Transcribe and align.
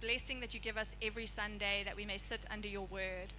blessing 0.00 0.40
that 0.40 0.54
you 0.54 0.60
give 0.60 0.76
us 0.76 0.96
every 1.02 1.26
Sunday 1.26 1.82
that 1.84 1.96
we 1.96 2.04
may 2.04 2.18
sit 2.18 2.44
under 2.50 2.68
your 2.68 2.86
word. 2.86 3.32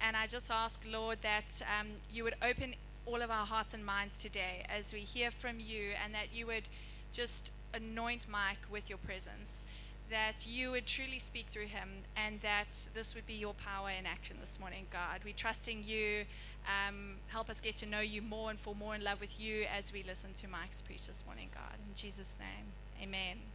And 0.00 0.16
I 0.16 0.26
just 0.26 0.50
ask, 0.50 0.80
Lord, 0.90 1.18
that 1.22 1.62
um, 1.78 1.88
you 2.12 2.24
would 2.24 2.34
open 2.42 2.74
all 3.06 3.22
of 3.22 3.30
our 3.30 3.46
hearts 3.46 3.74
and 3.74 3.84
minds 3.84 4.16
today 4.16 4.64
as 4.68 4.92
we 4.92 5.00
hear 5.00 5.30
from 5.30 5.60
you, 5.60 5.90
and 6.02 6.14
that 6.14 6.32
you 6.32 6.46
would 6.46 6.68
just 7.12 7.52
anoint 7.74 8.26
Mike 8.28 8.58
with 8.70 8.88
your 8.88 8.98
presence, 8.98 9.64
that 10.10 10.46
you 10.46 10.70
would 10.70 10.86
truly 10.86 11.18
speak 11.18 11.46
through 11.50 11.66
him, 11.66 11.88
and 12.16 12.40
that 12.42 12.88
this 12.94 13.14
would 13.14 13.26
be 13.26 13.34
your 13.34 13.54
power 13.54 13.90
in 13.90 14.06
action 14.06 14.36
this 14.40 14.60
morning, 14.60 14.86
God. 14.92 15.20
We're 15.24 15.34
trusting 15.34 15.84
you. 15.84 16.24
Um, 16.66 17.16
help 17.28 17.50
us 17.50 17.60
get 17.60 17.76
to 17.78 17.86
know 17.86 18.00
you 18.00 18.22
more 18.22 18.50
and 18.50 18.58
fall 18.58 18.74
more 18.74 18.94
in 18.94 19.02
love 19.02 19.20
with 19.20 19.40
you 19.40 19.64
as 19.76 19.92
we 19.92 20.02
listen 20.02 20.30
to 20.34 20.48
Mike's 20.48 20.80
preach 20.82 21.06
this 21.06 21.24
morning, 21.26 21.48
God. 21.54 21.74
In 21.88 21.94
Jesus' 21.94 22.38
name, 22.38 22.66
amen. 23.02 23.51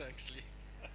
Thanks, 0.06 0.30
Lee. 0.30 0.88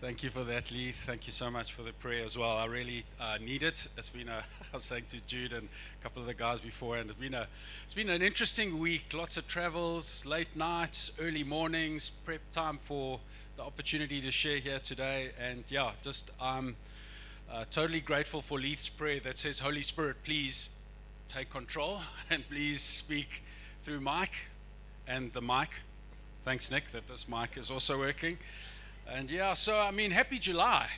Thank 0.00 0.22
you 0.22 0.30
for 0.30 0.44
that, 0.44 0.70
Lee. 0.70 0.92
Thank 0.92 1.26
you 1.26 1.32
so 1.32 1.50
much 1.50 1.72
for 1.72 1.82
the 1.82 1.92
prayer 1.92 2.24
as 2.24 2.38
well. 2.38 2.56
I 2.56 2.66
really 2.66 3.04
uh, 3.20 3.38
need 3.44 3.64
it. 3.64 3.88
It's 3.96 4.10
been 4.10 4.28
a, 4.28 4.44
I 4.72 4.76
was 4.76 4.84
saying 4.84 5.06
to 5.08 5.20
Jude 5.26 5.52
and 5.52 5.68
a 5.98 6.02
couple 6.02 6.22
of 6.22 6.28
the 6.28 6.34
guys 6.34 6.60
before, 6.60 6.98
and 6.98 7.10
it's 7.10 7.18
been 7.18 7.34
a, 7.34 7.48
it's 7.84 7.94
been 7.94 8.10
an 8.10 8.22
interesting 8.22 8.78
week. 8.78 9.12
Lots 9.12 9.36
of 9.38 9.48
travels, 9.48 10.24
late 10.24 10.54
nights, 10.54 11.10
early 11.20 11.42
mornings, 11.42 12.10
prep 12.24 12.42
time 12.52 12.78
for 12.82 13.18
the 13.56 13.64
opportunity 13.64 14.20
to 14.20 14.30
share 14.30 14.58
here 14.58 14.78
today. 14.78 15.30
And 15.40 15.64
yeah, 15.68 15.90
just 16.00 16.30
I'm 16.40 16.76
uh, 17.52 17.64
totally 17.72 18.00
grateful 18.00 18.40
for 18.40 18.58
Leith's 18.58 18.88
prayer 18.88 19.18
that 19.20 19.36
says, 19.36 19.58
Holy 19.58 19.82
Spirit, 19.82 20.16
please 20.22 20.70
take 21.26 21.50
control 21.50 22.00
and 22.30 22.48
please 22.48 22.82
speak 22.82 23.42
through 23.82 24.00
Mike 24.00 24.46
and 25.08 25.32
the 25.32 25.42
mic. 25.42 25.70
Thanks, 26.44 26.72
Nick, 26.72 26.90
that 26.90 27.06
this 27.06 27.28
mic 27.28 27.56
is 27.56 27.70
also 27.70 27.96
working. 27.96 28.36
And 29.08 29.30
yeah, 29.30 29.54
so 29.54 29.78
I 29.78 29.92
mean, 29.92 30.10
happy 30.10 30.40
July. 30.40 30.88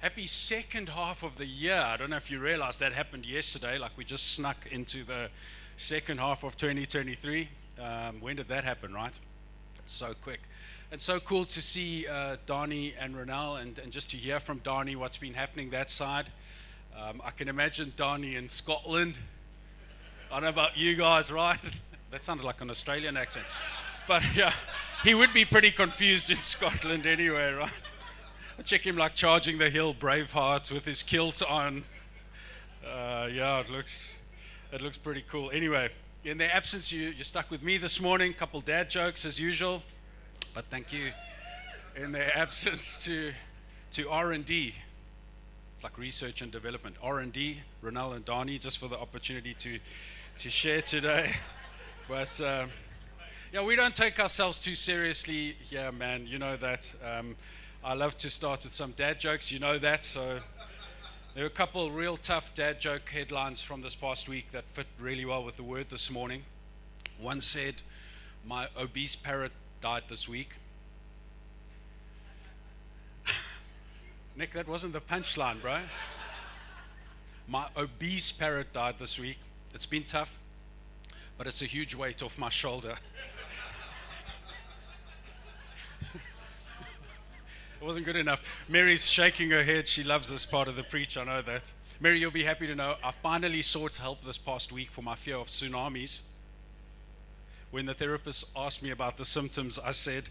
Happy 0.00 0.24
second 0.24 0.88
half 0.88 1.22
of 1.22 1.36
the 1.36 1.44
year. 1.44 1.78
I 1.78 1.98
don't 1.98 2.08
know 2.08 2.16
if 2.16 2.30
you 2.30 2.38
realize 2.38 2.78
that 2.78 2.94
happened 2.94 3.26
yesterday, 3.26 3.76
like 3.76 3.90
we 3.98 4.06
just 4.06 4.32
snuck 4.32 4.66
into 4.70 5.04
the 5.04 5.28
second 5.76 6.20
half 6.20 6.42
of 6.42 6.56
2023. 6.56 7.50
Um, 7.78 8.20
when 8.20 8.36
did 8.36 8.48
that 8.48 8.64
happen, 8.64 8.94
right? 8.94 9.18
So 9.84 10.14
quick. 10.22 10.40
And 10.90 10.98
so 10.98 11.20
cool 11.20 11.44
to 11.44 11.60
see 11.60 12.06
uh, 12.06 12.36
Donnie 12.46 12.94
and 12.98 13.14
Ronell 13.14 13.60
and, 13.60 13.78
and 13.78 13.92
just 13.92 14.10
to 14.12 14.16
hear 14.16 14.40
from 14.40 14.60
Donnie 14.60 14.96
what's 14.96 15.18
been 15.18 15.34
happening 15.34 15.68
that 15.70 15.90
side. 15.90 16.30
Um, 16.98 17.20
I 17.22 17.30
can 17.30 17.46
imagine 17.46 17.92
Donnie 17.96 18.36
in 18.36 18.48
Scotland. 18.48 19.18
I 20.30 20.36
don't 20.36 20.44
know 20.44 20.48
about 20.48 20.78
you 20.78 20.96
guys, 20.96 21.30
right? 21.30 21.58
that 22.12 22.22
sounded 22.22 22.44
like 22.44 22.60
an 22.60 22.68
Australian 22.68 23.16
accent. 23.16 23.46
But 24.06 24.22
yeah, 24.36 24.52
he 25.02 25.14
would 25.14 25.32
be 25.32 25.46
pretty 25.46 25.70
confused 25.70 26.30
in 26.30 26.36
Scotland 26.54 27.06
anyway, 27.06 27.52
right? 27.52 27.90
I 28.58 28.62
check 28.62 28.86
him 28.86 28.98
like 28.98 29.14
charging 29.14 29.56
the 29.56 29.70
hill, 29.70 29.94
Braveheart, 29.94 30.70
with 30.70 30.84
his 30.84 31.02
kilt 31.02 31.42
on. 31.42 31.84
Uh, 32.84 33.28
yeah, 33.32 33.60
it 33.60 33.70
looks, 33.70 34.18
it 34.72 34.82
looks 34.82 34.98
pretty 34.98 35.24
cool. 35.26 35.50
Anyway, 35.52 35.88
in 36.22 36.36
their 36.36 36.54
absence, 36.54 36.92
you, 36.92 37.08
you're 37.08 37.24
stuck 37.24 37.50
with 37.50 37.62
me 37.62 37.78
this 37.78 37.98
morning. 37.98 38.34
Couple 38.34 38.60
dad 38.60 38.90
jokes 38.90 39.24
as 39.24 39.40
usual, 39.40 39.82
but 40.54 40.66
thank 40.66 40.92
you. 40.92 41.12
In 41.96 42.12
their 42.12 42.30
absence 42.36 43.02
to, 43.06 43.32
to 43.92 44.10
R&D, 44.10 44.74
it's 45.74 45.82
like 45.82 45.96
research 45.96 46.42
and 46.42 46.52
development. 46.52 46.96
R&D, 47.02 47.60
Ronald 47.80 48.16
and 48.16 48.24
Donnie, 48.26 48.58
just 48.58 48.76
for 48.76 48.88
the 48.88 48.98
opportunity 48.98 49.54
to, 49.54 49.78
to 50.36 50.50
share 50.50 50.82
today. 50.82 51.32
But 52.12 52.38
um, 52.42 52.68
yeah, 53.54 53.64
we 53.64 53.74
don't 53.74 53.94
take 53.94 54.20
ourselves 54.20 54.60
too 54.60 54.74
seriously 54.74 55.56
here, 55.60 55.90
man. 55.90 56.26
You 56.26 56.38
know 56.38 56.56
that. 56.56 56.92
Um, 57.02 57.36
I 57.82 57.94
love 57.94 58.18
to 58.18 58.28
start 58.28 58.64
with 58.64 58.72
some 58.74 58.90
dad 58.90 59.18
jokes. 59.18 59.50
You 59.50 59.58
know 59.58 59.78
that. 59.78 60.04
So 60.04 60.40
there 61.34 61.44
were 61.44 61.46
a 61.46 61.48
couple 61.48 61.90
real 61.90 62.18
tough 62.18 62.52
dad 62.52 62.82
joke 62.82 63.08
headlines 63.08 63.62
from 63.62 63.80
this 63.80 63.94
past 63.94 64.28
week 64.28 64.52
that 64.52 64.68
fit 64.68 64.86
really 65.00 65.24
well 65.24 65.42
with 65.42 65.56
the 65.56 65.62
word 65.62 65.88
this 65.88 66.10
morning. 66.10 66.42
One 67.18 67.40
said, 67.40 67.76
"My 68.46 68.68
obese 68.78 69.16
parrot 69.16 69.52
died 69.80 70.02
this 70.08 70.28
week." 70.28 70.56
Nick, 74.36 74.52
that 74.52 74.68
wasn't 74.68 74.92
the 74.92 75.00
punchline, 75.00 75.62
bro. 75.62 75.78
My 77.48 77.68
obese 77.74 78.32
parrot 78.32 78.74
died 78.74 78.96
this 78.98 79.18
week. 79.18 79.38
It's 79.72 79.86
been 79.86 80.04
tough, 80.04 80.38
but 81.42 81.48
it's 81.48 81.60
a 81.60 81.66
huge 81.66 81.92
weight 81.96 82.22
off 82.22 82.38
my 82.38 82.48
shoulder. 82.48 82.94
It 87.80 87.84
wasn't 87.84 88.06
good 88.06 88.14
enough. 88.14 88.40
Mary's 88.68 89.04
shaking 89.04 89.50
her 89.50 89.64
head. 89.64 89.88
She 89.88 90.04
loves 90.04 90.28
this 90.28 90.46
part 90.46 90.68
of 90.68 90.76
the 90.76 90.84
preach. 90.84 91.16
I 91.18 91.24
know 91.24 91.42
that. 91.42 91.72
Mary, 91.98 92.20
you'll 92.20 92.30
be 92.30 92.44
happy 92.44 92.68
to 92.68 92.76
know 92.76 92.94
I 93.02 93.10
finally 93.10 93.60
sought 93.60 93.96
help 93.96 94.24
this 94.24 94.38
past 94.38 94.70
week 94.70 94.88
for 94.88 95.02
my 95.02 95.16
fear 95.16 95.34
of 95.34 95.48
tsunamis. 95.48 96.20
When 97.72 97.86
the 97.86 97.94
therapist 97.94 98.44
asked 98.54 98.84
me 98.84 98.90
about 98.90 99.16
the 99.16 99.24
symptoms, 99.24 99.80
I 99.80 99.90
said, 99.90 100.28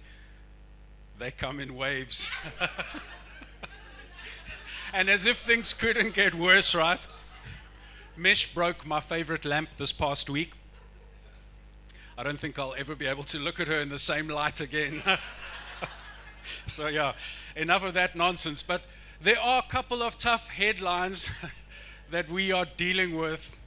they 1.20 1.32
come 1.32 1.60
in 1.60 1.76
waves. 1.76 2.32
and 4.94 5.10
as 5.10 5.26
if 5.26 5.40
things 5.40 5.74
couldn't 5.74 6.14
get 6.14 6.36
worse, 6.36 6.74
right? 6.74 7.06
Mesh 8.16 8.54
broke 8.54 8.88
my 8.88 9.02
favorite 9.02 9.44
lamp 9.44 9.76
this 9.76 9.92
past 9.92 10.30
week. 10.30 10.54
I 12.22 12.24
don't 12.24 12.40
think 12.40 12.60
I'll 12.60 12.76
ever 12.78 12.94
be 12.94 13.08
able 13.08 13.24
to 13.24 13.40
look 13.40 13.60
at 13.60 13.68
her 13.68 13.80
in 13.80 13.90
the 13.90 13.98
same 13.98 14.28
light 14.28 14.62
again. 14.62 15.02
so, 16.68 16.86
yeah, 16.86 17.14
enough 17.56 17.84
of 17.84 17.96
that 17.96 18.16
nonsense. 18.16 18.62
But 18.62 18.84
there 19.20 19.42
are 19.42 19.58
a 19.58 19.72
couple 19.72 20.04
of 20.04 20.20
tough 20.20 20.48
headlines 20.48 21.32
that 22.12 22.30
we 22.30 22.52
are 22.52 22.68
dealing 22.78 23.18
with 23.18 23.58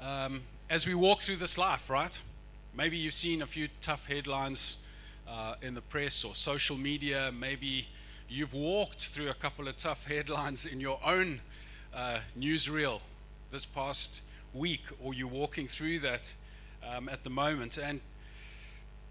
um, 0.00 0.42
as 0.70 0.86
we 0.86 0.94
walk 0.94 1.22
through 1.22 1.38
this 1.38 1.58
life, 1.58 1.90
right? 1.90 2.22
Maybe 2.76 2.96
you've 2.96 3.12
seen 3.12 3.42
a 3.42 3.46
few 3.48 3.66
tough 3.80 4.06
headlines 4.06 4.76
uh, 5.28 5.56
in 5.60 5.74
the 5.74 5.82
press 5.82 6.22
or 6.22 6.36
social 6.36 6.76
media. 6.76 7.32
Maybe 7.36 7.88
you've 8.28 8.54
walked 8.54 9.06
through 9.08 9.30
a 9.30 9.34
couple 9.34 9.66
of 9.66 9.76
tough 9.78 10.06
headlines 10.06 10.64
in 10.64 10.80
your 10.80 11.00
own 11.04 11.40
uh, 11.92 12.18
newsreel 12.38 13.00
this 13.50 13.66
past 13.66 14.22
week, 14.52 14.82
or 15.02 15.12
you're 15.12 15.26
walking 15.26 15.66
through 15.66 15.98
that 15.98 16.34
um, 16.88 17.08
at 17.08 17.24
the 17.24 17.30
moment. 17.30 17.78
And 17.78 18.00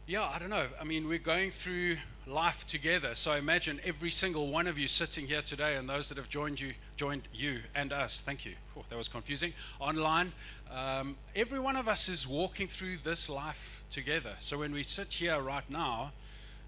yeah, 0.06 0.24
I 0.24 0.38
don't 0.38 0.50
know. 0.50 0.68
I 0.80 0.84
mean, 0.84 1.08
we're 1.08 1.18
going 1.18 1.52
through 1.52 1.98
life 2.28 2.68
together. 2.68 3.16
So 3.16 3.34
imagine 3.34 3.80
every 3.86 4.12
single 4.12 4.48
one 4.48 4.68
of 4.68 4.78
you 4.78 4.88
sitting 4.88 5.28
here 5.28 5.42
today, 5.42 5.76
and 5.76 5.88
those 5.88 6.10
that 6.10 6.18
have 6.18 6.28
joined 6.30 6.60
you, 6.60 6.74
joined 6.98 7.24
you 7.34 7.60
and 7.74 7.94
us. 7.94 8.22
Thank 8.22 8.46
you. 8.46 8.54
Oh, 8.78 8.84
that 8.90 8.98
was 8.98 9.08
confusing. 9.08 9.54
Online, 9.80 10.34
um, 10.72 11.16
every 11.36 11.60
one 11.60 11.78
of 11.78 11.88
us 11.88 12.10
is 12.10 12.28
walking 12.28 12.68
through 12.68 12.98
this 13.04 13.30
life 13.30 13.84
together. 13.92 14.34
So 14.40 14.58
when 14.58 14.74
we 14.74 14.84
sit 14.84 15.14
here 15.14 15.40
right 15.40 15.70
now, 15.70 16.12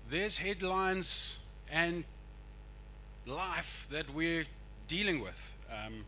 there's 0.09 0.37
headlines 0.37 1.39
and 1.69 2.05
life 3.25 3.87
that 3.91 4.13
we're 4.13 4.45
dealing 4.87 5.19
with. 5.19 5.53
Um, 5.69 6.05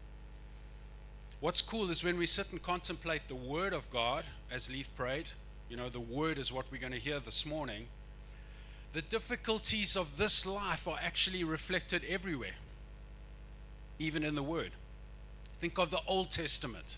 what's 1.40 1.62
cool 1.62 1.90
is 1.90 2.04
when 2.04 2.18
we 2.18 2.26
sit 2.26 2.52
and 2.52 2.62
contemplate 2.62 3.28
the 3.28 3.36
Word 3.36 3.74
of 3.74 3.90
God, 3.90 4.24
as 4.52 4.70
Leith 4.70 4.90
prayed 4.96 5.28
you 5.70 5.76
know, 5.76 5.90
the 5.90 6.00
word 6.00 6.38
is 6.38 6.52
what 6.52 6.66
we're 6.72 6.80
going 6.80 6.94
to 6.94 7.00
hear 7.00 7.20
this 7.20 7.46
morning. 7.46 7.88
The 8.94 9.02
difficulties 9.02 9.98
of 9.98 10.18
this 10.18 10.46
life 10.46 10.88
are 10.88 10.98
actually 11.02 11.44
reflected 11.44 12.04
everywhere, 12.08 12.56
even 14.00 14.24
in 14.24 14.36
the 14.36 14.44
word. 14.44 14.72
Think 15.60 15.78
of 15.78 15.92
the 15.92 16.00
Old 16.08 16.32
Testament 16.32 16.98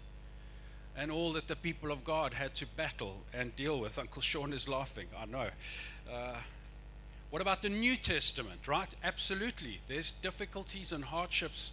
and 0.95 1.11
all 1.11 1.33
that 1.33 1.47
the 1.47 1.55
people 1.55 1.91
of 1.91 2.03
God 2.03 2.33
had 2.33 2.53
to 2.55 2.67
battle 2.67 3.21
and 3.33 3.55
deal 3.55 3.79
with. 3.79 3.97
Uncle 3.97 4.21
Sean 4.21 4.53
is 4.53 4.67
laughing, 4.67 5.07
I 5.17 5.25
know. 5.25 5.47
Uh, 6.11 6.35
what 7.31 7.41
about 7.41 7.61
the 7.61 7.69
New 7.69 7.95
Testament, 7.95 8.67
right? 8.67 8.93
Absolutely. 9.03 9.79
There's 9.87 10.11
difficulties 10.11 10.91
and 10.91 11.03
hardships 11.03 11.71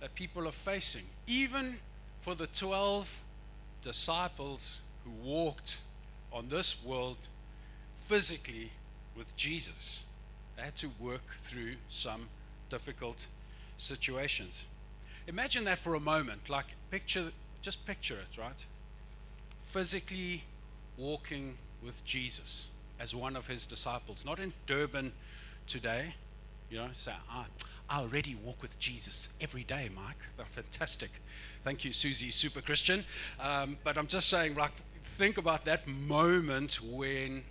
that 0.00 0.14
people 0.14 0.48
are 0.48 0.52
facing. 0.52 1.04
Even 1.26 1.78
for 2.20 2.34
the 2.34 2.46
12 2.48 3.22
disciples 3.82 4.80
who 5.06 5.28
walked 5.28 5.78
on 6.32 6.48
this 6.48 6.76
world 6.84 7.16
physically 7.96 8.70
with 9.16 9.36
Jesus. 9.36 10.02
They 10.56 10.62
had 10.62 10.76
to 10.76 10.90
work 10.98 11.36
through 11.40 11.74
some 11.88 12.28
difficult 12.68 13.26
situations. 13.76 14.64
Imagine 15.26 15.64
that 15.64 15.78
for 15.78 15.94
a 15.94 16.00
moment. 16.00 16.48
Like, 16.48 16.66
picture, 16.90 17.32
just 17.62 17.84
picture 17.86 18.16
it, 18.16 18.38
right? 18.38 18.64
Physically 19.64 20.44
walking 20.96 21.58
with 21.84 22.04
Jesus 22.04 22.68
as 22.98 23.14
one 23.14 23.36
of 23.36 23.46
his 23.46 23.66
disciples. 23.66 24.24
Not 24.24 24.38
in 24.38 24.52
Durban 24.66 25.12
today, 25.66 26.14
you 26.70 26.78
know, 26.78 26.88
say, 26.92 27.12
I, 27.30 27.44
I 27.88 28.00
already 28.00 28.36
walk 28.44 28.62
with 28.62 28.78
Jesus 28.78 29.28
every 29.40 29.64
day, 29.64 29.90
Mike. 29.94 30.46
fantastic. 30.50 31.10
Thank 31.64 31.84
you, 31.84 31.92
Susie, 31.92 32.30
super 32.30 32.60
Christian. 32.60 33.04
Um, 33.40 33.76
but 33.84 33.98
I'm 33.98 34.06
just 34.06 34.28
saying, 34.28 34.54
like, 34.54 34.72
think 35.16 35.38
about 35.38 35.64
that 35.64 35.88
moment 35.88 36.78
when 36.82 37.42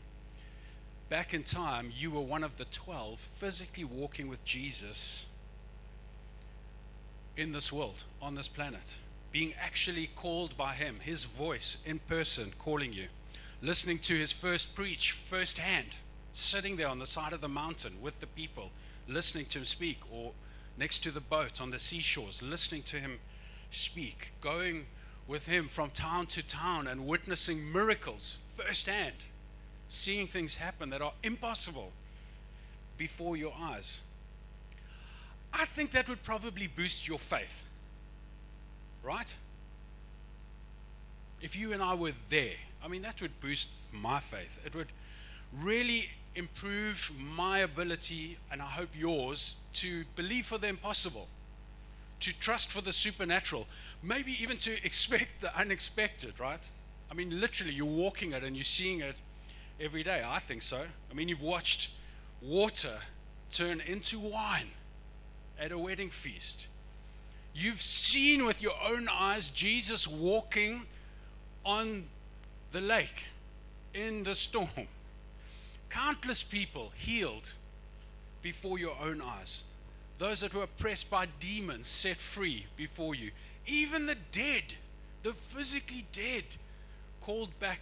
back 1.09 1.33
in 1.33 1.41
time, 1.41 1.91
you 1.91 2.11
were 2.11 2.21
one 2.21 2.43
of 2.43 2.57
the 2.57 2.65
12 2.65 3.19
physically 3.19 3.83
walking 3.83 4.27
with 4.27 4.43
Jesus 4.45 5.25
in 7.35 7.51
this 7.51 7.71
world, 7.71 8.03
on 8.21 8.35
this 8.35 8.47
planet, 8.47 8.97
being 9.31 9.53
actually 9.59 10.07
called 10.15 10.55
by 10.55 10.73
Him, 10.73 10.99
His 11.01 11.25
voice 11.25 11.77
in 11.85 11.97
person 11.99 12.53
calling 12.59 12.93
you, 12.93 13.07
listening 13.63 13.97
to 13.99 14.15
His 14.15 14.31
first 14.31 14.75
preach 14.75 15.11
firsthand, 15.11 15.87
sitting 16.33 16.75
there 16.75 16.87
on 16.87 16.99
the 16.99 17.07
side 17.07 17.33
of 17.33 17.41
the 17.41 17.49
mountain 17.49 17.93
with 17.99 18.19
the 18.19 18.27
people, 18.27 18.69
listening 19.07 19.45
to 19.47 19.59
Him 19.59 19.65
speak, 19.65 19.99
or 20.11 20.33
next 20.77 20.99
to 20.99 21.09
the 21.09 21.19
boat 21.19 21.59
on 21.59 21.71
the 21.71 21.79
seashores, 21.79 22.43
listening 22.43 22.83
to 22.83 22.99
Him 22.99 23.17
speak, 23.71 24.33
going 24.39 24.85
with 25.27 25.45
Him 25.45 25.67
from 25.67 25.89
town 25.89 26.27
to 26.27 26.43
town 26.43 26.87
and 26.87 27.07
witnessing 27.07 27.71
miracles 27.71 28.37
firsthand 28.55 29.15
seeing 29.87 30.27
things 30.27 30.57
happen 30.57 30.89
that 30.89 31.01
are 31.01 31.13
impossible 31.23 31.91
before 32.97 33.37
your 33.37 33.53
eyes. 33.59 34.01
I 35.53 35.65
think 35.65 35.91
that 35.91 36.09
would 36.09 36.23
probably 36.23 36.67
boost 36.67 37.07
your 37.07 37.19
faith. 37.19 37.63
Right? 39.03 39.35
If 41.41 41.55
you 41.55 41.73
and 41.73 41.81
I 41.81 41.93
were 41.93 42.13
there, 42.29 42.55
I 42.83 42.87
mean, 42.87 43.03
that 43.03 43.21
would 43.21 43.39
boost 43.39 43.67
my 43.91 44.19
faith. 44.19 44.59
It 44.65 44.75
would 44.75 44.87
really 45.61 46.09
improve 46.35 47.11
my 47.17 47.59
ability, 47.59 48.37
and 48.51 48.61
I 48.61 48.65
hope 48.65 48.89
yours, 48.93 49.57
to 49.73 50.03
believe 50.15 50.45
for 50.45 50.57
the 50.57 50.67
impossible, 50.67 51.27
to 52.25 52.33
trust 52.39 52.71
for 52.71 52.81
the 52.81 52.91
supernatural, 52.91 53.67
maybe 54.01 54.35
even 54.41 54.57
to 54.57 54.83
expect 54.83 55.41
the 55.41 55.55
unexpected, 55.55 56.39
right? 56.39 56.67
I 57.11 57.13
mean, 57.13 57.39
literally, 57.39 57.73
you're 57.73 57.85
walking 57.85 58.33
it 58.33 58.43
and 58.43 58.55
you're 58.55 58.63
seeing 58.63 59.01
it 59.01 59.15
every 59.79 60.01
day? 60.01 60.23
I 60.25 60.39
think 60.39 60.63
so. 60.63 60.81
I 61.11 61.13
mean, 61.13 61.29
you've 61.29 61.41
watched 61.41 61.91
water 62.41 62.97
turn 63.51 63.79
into 63.79 64.19
wine 64.19 64.71
at 65.59 65.71
a 65.71 65.77
wedding 65.77 66.09
feast. 66.09 66.67
You've 67.53 67.81
seen 67.81 68.43
with 68.43 68.59
your 68.59 68.73
own 68.83 69.07
eyes 69.07 69.47
Jesus 69.49 70.07
walking 70.07 70.87
on 71.63 72.05
the 72.71 72.81
lake 72.81 73.27
in 73.93 74.23
the 74.23 74.33
storm. 74.33 74.87
Countless 75.89 76.41
people 76.41 76.91
healed 76.95 77.53
before 78.41 78.79
your 78.79 78.97
own 78.99 79.21
eyes. 79.21 79.61
Those 80.17 80.39
that 80.41 80.53
were 80.53 80.63
oppressed 80.63 81.09
by 81.09 81.27
demons 81.39 81.87
set 81.87 82.17
free 82.17 82.67
before 82.77 83.15
you. 83.15 83.31
Even 83.67 84.05
the 84.05 84.15
dead, 84.31 84.75
the 85.23 85.33
physically 85.33 86.05
dead, 86.11 86.43
called 87.21 87.57
back 87.59 87.79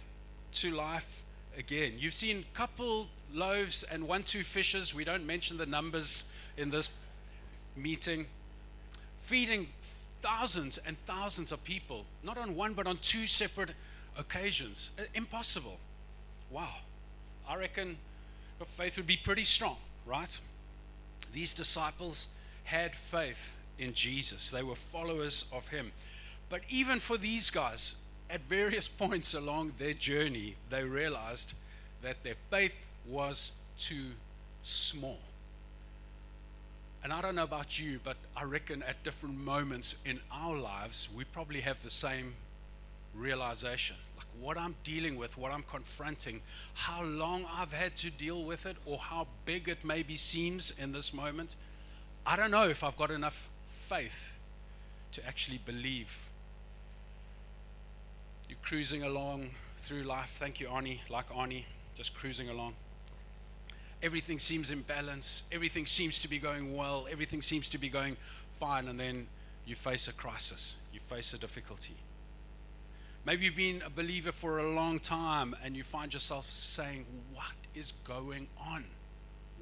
to 0.52 0.70
life 0.70 1.22
again. 1.56 1.92
You've 1.98 2.14
seen 2.14 2.44
couple 2.54 3.08
loaves 3.32 3.82
and 3.84 4.08
one, 4.08 4.22
two 4.22 4.42
fishes. 4.42 4.94
We 4.94 5.04
don't 5.04 5.26
mention 5.26 5.56
the 5.56 5.66
numbers 5.66 6.24
in 6.56 6.70
this 6.70 6.88
meeting. 7.76 8.26
Feeding 9.20 9.68
thousands 10.22 10.78
and 10.78 10.96
thousands 11.06 11.52
of 11.52 11.62
people, 11.64 12.06
not 12.22 12.38
on 12.38 12.56
one, 12.56 12.72
but 12.72 12.86
on 12.86 12.96
two 12.98 13.26
separate 13.26 13.70
occasions. 14.18 14.90
Uh, 14.98 15.02
impossible. 15.14 15.78
Wow. 16.50 16.74
I 17.48 17.56
reckon 17.56 17.98
your 18.58 18.66
faith 18.66 18.96
would 18.96 19.06
be 19.06 19.16
pretty 19.16 19.44
strong, 19.44 19.76
right? 20.06 20.38
These 21.34 21.52
disciples 21.52 22.28
had 22.62 22.94
faith 22.94 23.52
in 23.76 23.92
Jesus, 23.92 24.50
they 24.50 24.62
were 24.62 24.76
followers 24.76 25.44
of 25.52 25.68
him. 25.68 25.90
But 26.48 26.60
even 26.68 27.00
for 27.00 27.18
these 27.18 27.50
guys, 27.50 27.96
at 28.30 28.40
various 28.44 28.88
points 28.88 29.34
along 29.34 29.72
their 29.78 29.94
journey, 29.94 30.54
they 30.70 30.84
realized 30.84 31.54
that 32.02 32.22
their 32.22 32.36
faith 32.50 32.72
was 33.06 33.50
too 33.76 34.12
small. 34.62 35.18
And 37.02 37.12
I 37.12 37.20
don't 37.20 37.34
know 37.34 37.42
about 37.42 37.80
you, 37.80 37.98
but 38.04 38.16
I 38.36 38.44
reckon 38.44 38.84
at 38.84 39.02
different 39.02 39.36
moments 39.36 39.96
in 40.06 40.20
our 40.32 40.56
lives, 40.56 41.08
we 41.14 41.24
probably 41.24 41.60
have 41.62 41.82
the 41.82 41.90
same 41.90 42.34
realization. 43.12 43.96
What 44.40 44.58
I'm 44.58 44.74
dealing 44.84 45.16
with, 45.16 45.38
what 45.38 45.52
I'm 45.52 45.62
confronting, 45.62 46.42
how 46.74 47.02
long 47.02 47.46
I've 47.50 47.72
had 47.72 47.96
to 47.96 48.10
deal 48.10 48.44
with 48.44 48.66
it, 48.66 48.76
or 48.84 48.98
how 48.98 49.26
big 49.44 49.68
it 49.68 49.84
maybe 49.84 50.16
seems 50.16 50.72
in 50.78 50.92
this 50.92 51.14
moment. 51.14 51.56
I 52.26 52.36
don't 52.36 52.50
know 52.50 52.68
if 52.68 52.82
I've 52.82 52.96
got 52.96 53.10
enough 53.10 53.48
faith 53.68 54.38
to 55.12 55.26
actually 55.26 55.58
believe 55.58 56.18
you're 58.48 58.58
cruising 58.62 59.02
along 59.02 59.50
through 59.78 60.02
life. 60.02 60.36
Thank 60.38 60.60
you, 60.60 60.68
Arnie, 60.68 60.98
like 61.08 61.28
Arnie, 61.30 61.64
just 61.94 62.14
cruising 62.14 62.48
along. 62.48 62.74
Everything 64.02 64.38
seems 64.38 64.70
in 64.70 64.82
balance. 64.82 65.44
Everything 65.50 65.86
seems 65.86 66.20
to 66.20 66.28
be 66.28 66.38
going 66.38 66.76
well. 66.76 67.06
Everything 67.10 67.40
seems 67.40 67.70
to 67.70 67.78
be 67.78 67.88
going 67.88 68.16
fine. 68.58 68.88
And 68.88 69.00
then 69.00 69.26
you 69.66 69.74
face 69.74 70.08
a 70.08 70.12
crisis. 70.12 70.76
You 70.92 71.00
face 71.00 71.32
a 71.32 71.38
difficulty. 71.38 71.94
Maybe 73.26 73.46
you've 73.46 73.56
been 73.56 73.82
a 73.82 73.90
believer 73.90 74.32
for 74.32 74.58
a 74.58 74.70
long 74.70 75.00
time 75.00 75.56
and 75.64 75.74
you 75.74 75.82
find 75.82 76.12
yourself 76.12 76.50
saying, 76.50 77.06
What 77.32 77.54
is 77.74 77.92
going 78.04 78.48
on? 78.60 78.84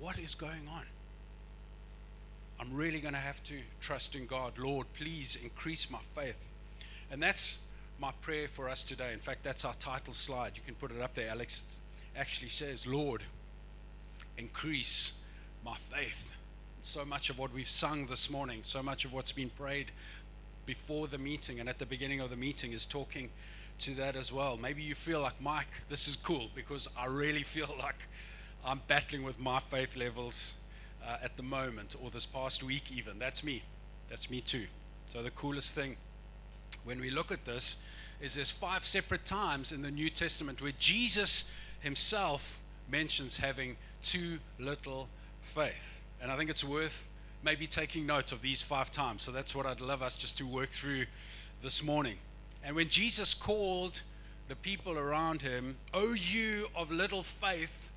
What 0.00 0.18
is 0.18 0.34
going 0.34 0.68
on? 0.68 0.82
I'm 2.58 2.74
really 2.74 2.98
going 3.00 3.14
to 3.14 3.20
have 3.20 3.42
to 3.44 3.54
trust 3.80 4.16
in 4.16 4.26
God. 4.26 4.58
Lord, 4.58 4.86
please 4.94 5.38
increase 5.42 5.90
my 5.90 6.00
faith. 6.14 6.48
And 7.10 7.22
that's 7.22 7.58
my 8.00 8.10
prayer 8.20 8.48
for 8.48 8.68
us 8.68 8.82
today. 8.82 9.12
In 9.12 9.20
fact, 9.20 9.44
that's 9.44 9.64
our 9.64 9.74
title 9.74 10.12
slide. 10.12 10.52
You 10.56 10.62
can 10.64 10.74
put 10.74 10.90
it 10.90 11.00
up 11.00 11.14
there, 11.14 11.28
Alex. 11.28 11.80
It 12.14 12.18
actually 12.18 12.48
says, 12.48 12.86
Lord, 12.86 13.22
increase 14.38 15.12
my 15.64 15.76
faith. 15.76 16.32
So 16.82 17.04
much 17.04 17.30
of 17.30 17.38
what 17.38 17.52
we've 17.52 17.68
sung 17.68 18.06
this 18.06 18.28
morning, 18.28 18.60
so 18.62 18.82
much 18.82 19.04
of 19.04 19.12
what's 19.12 19.32
been 19.32 19.50
prayed 19.50 19.92
before 20.66 21.08
the 21.08 21.18
meeting 21.18 21.60
and 21.60 21.68
at 21.68 21.78
the 21.78 21.86
beginning 21.86 22.20
of 22.20 22.30
the 22.30 22.36
meeting 22.36 22.72
is 22.72 22.86
talking 22.86 23.30
to 23.78 23.94
that 23.94 24.16
as 24.16 24.32
well. 24.32 24.56
Maybe 24.56 24.82
you 24.82 24.94
feel 24.94 25.20
like, 25.20 25.40
Mike, 25.40 25.68
this 25.88 26.08
is 26.08 26.16
cool 26.16 26.48
because 26.54 26.88
I 26.96 27.06
really 27.06 27.42
feel 27.42 27.74
like 27.78 28.06
I'm 28.64 28.80
battling 28.86 29.22
with 29.24 29.40
my 29.40 29.58
faith 29.58 29.96
levels 29.96 30.54
uh, 31.06 31.16
at 31.22 31.36
the 31.36 31.42
moment 31.42 31.96
or 32.02 32.10
this 32.10 32.26
past 32.26 32.62
week, 32.62 32.92
even. 32.92 33.18
That's 33.18 33.42
me. 33.42 33.62
That's 34.08 34.30
me 34.30 34.40
too. 34.40 34.66
So, 35.08 35.22
the 35.22 35.30
coolest 35.30 35.74
thing 35.74 35.96
when 36.84 37.00
we 37.00 37.10
look 37.10 37.32
at 37.32 37.44
this 37.44 37.76
is 38.20 38.34
there's 38.34 38.50
five 38.50 38.84
separate 38.84 39.24
times 39.24 39.72
in 39.72 39.82
the 39.82 39.90
New 39.90 40.08
Testament 40.08 40.62
where 40.62 40.72
Jesus 40.78 41.50
himself 41.80 42.60
mentions 42.88 43.36
having 43.36 43.76
too 44.02 44.38
little 44.58 45.08
faith. 45.42 46.00
And 46.20 46.30
I 46.30 46.36
think 46.36 46.50
it's 46.50 46.62
worth 46.64 47.08
maybe 47.42 47.66
taking 47.66 48.06
note 48.06 48.32
of 48.32 48.42
these 48.42 48.62
five 48.62 48.90
times. 48.90 49.22
So 49.22 49.32
that's 49.32 49.54
what 49.54 49.66
I'd 49.66 49.80
love 49.80 50.02
us 50.02 50.14
just 50.14 50.38
to 50.38 50.46
work 50.46 50.70
through 50.70 51.06
this 51.62 51.82
morning. 51.82 52.16
And 52.64 52.76
when 52.76 52.88
Jesus 52.88 53.34
called 53.34 54.02
the 54.48 54.56
people 54.56 54.98
around 54.98 55.42
him, 55.42 55.76
O 55.92 56.12
you 56.12 56.68
of 56.76 56.90
little 56.90 57.22
faith, 57.22 57.90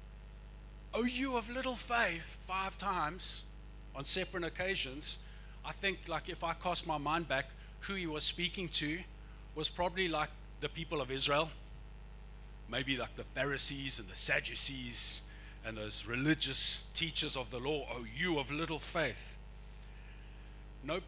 O 0.94 1.04
you 1.04 1.36
of 1.36 1.50
little 1.50 1.75
faith, 1.75 2.38
five 2.48 2.78
times 2.78 3.44
on 3.96 4.06
separate 4.06 4.44
occasions, 4.44 5.18
I 5.64 5.72
think, 5.72 6.00
like, 6.08 6.30
if 6.30 6.44
I 6.44 6.54
cast 6.54 6.86
my 6.86 6.98
mind 6.98 7.28
back, 7.28 7.50
who 7.82 7.96
he 7.96 8.08
was 8.08 8.24
speaking 8.24 8.70
to 8.70 9.00
was 9.56 9.70
probably 9.70 10.08
like 10.08 10.30
the 10.62 10.70
people 10.70 11.02
of 11.02 11.12
Israel, 11.12 11.50
maybe 12.70 12.98
like 12.98 13.16
the 13.16 13.24
Pharisees 13.24 14.00
and 14.00 14.08
the 14.08 14.16
Sadducees 14.16 15.22
and 15.65 15.77
those 15.77 16.05
religious 16.05 16.84
teachers 16.93 17.36
of 17.36 17.50
the 17.50 17.57
law. 17.57 17.88
Oh, 17.91 18.05
you 18.17 18.38
of 18.38 18.51
little 18.51 18.79
faith. 18.79 19.38
Nope. 20.84 21.03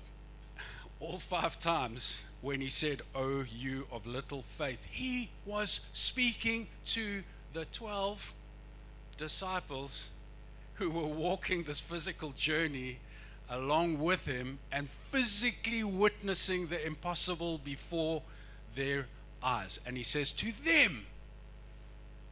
All 1.00 1.20
five 1.20 1.60
times 1.60 2.24
when 2.42 2.60
he 2.60 2.70
said, 2.70 3.04
Oh, 3.14 3.46
you 3.48 3.86
of 3.92 4.08
little 4.08 4.42
faith, 4.42 4.84
he 4.90 5.30
was 5.46 5.82
speaking 5.94 6.68
to 6.86 7.22
the 7.54 7.66
12 7.66 8.34
disciples 9.16 10.10
who 10.76 10.90
were 10.90 11.06
walking 11.06 11.64
this 11.64 11.80
physical 11.80 12.32
journey 12.32 12.98
along 13.50 14.00
with 14.00 14.26
him 14.26 14.60
and 14.72 14.90
physically 14.90 15.84
witnessing 15.84 16.68
the 16.68 16.86
impossible 16.86 17.60
before 17.60 18.24
their 18.76 19.06
eyes. 19.42 19.80
And 19.86 19.96
he 19.98 20.04
says, 20.04 20.32
To 20.34 20.52
them, 20.52 21.06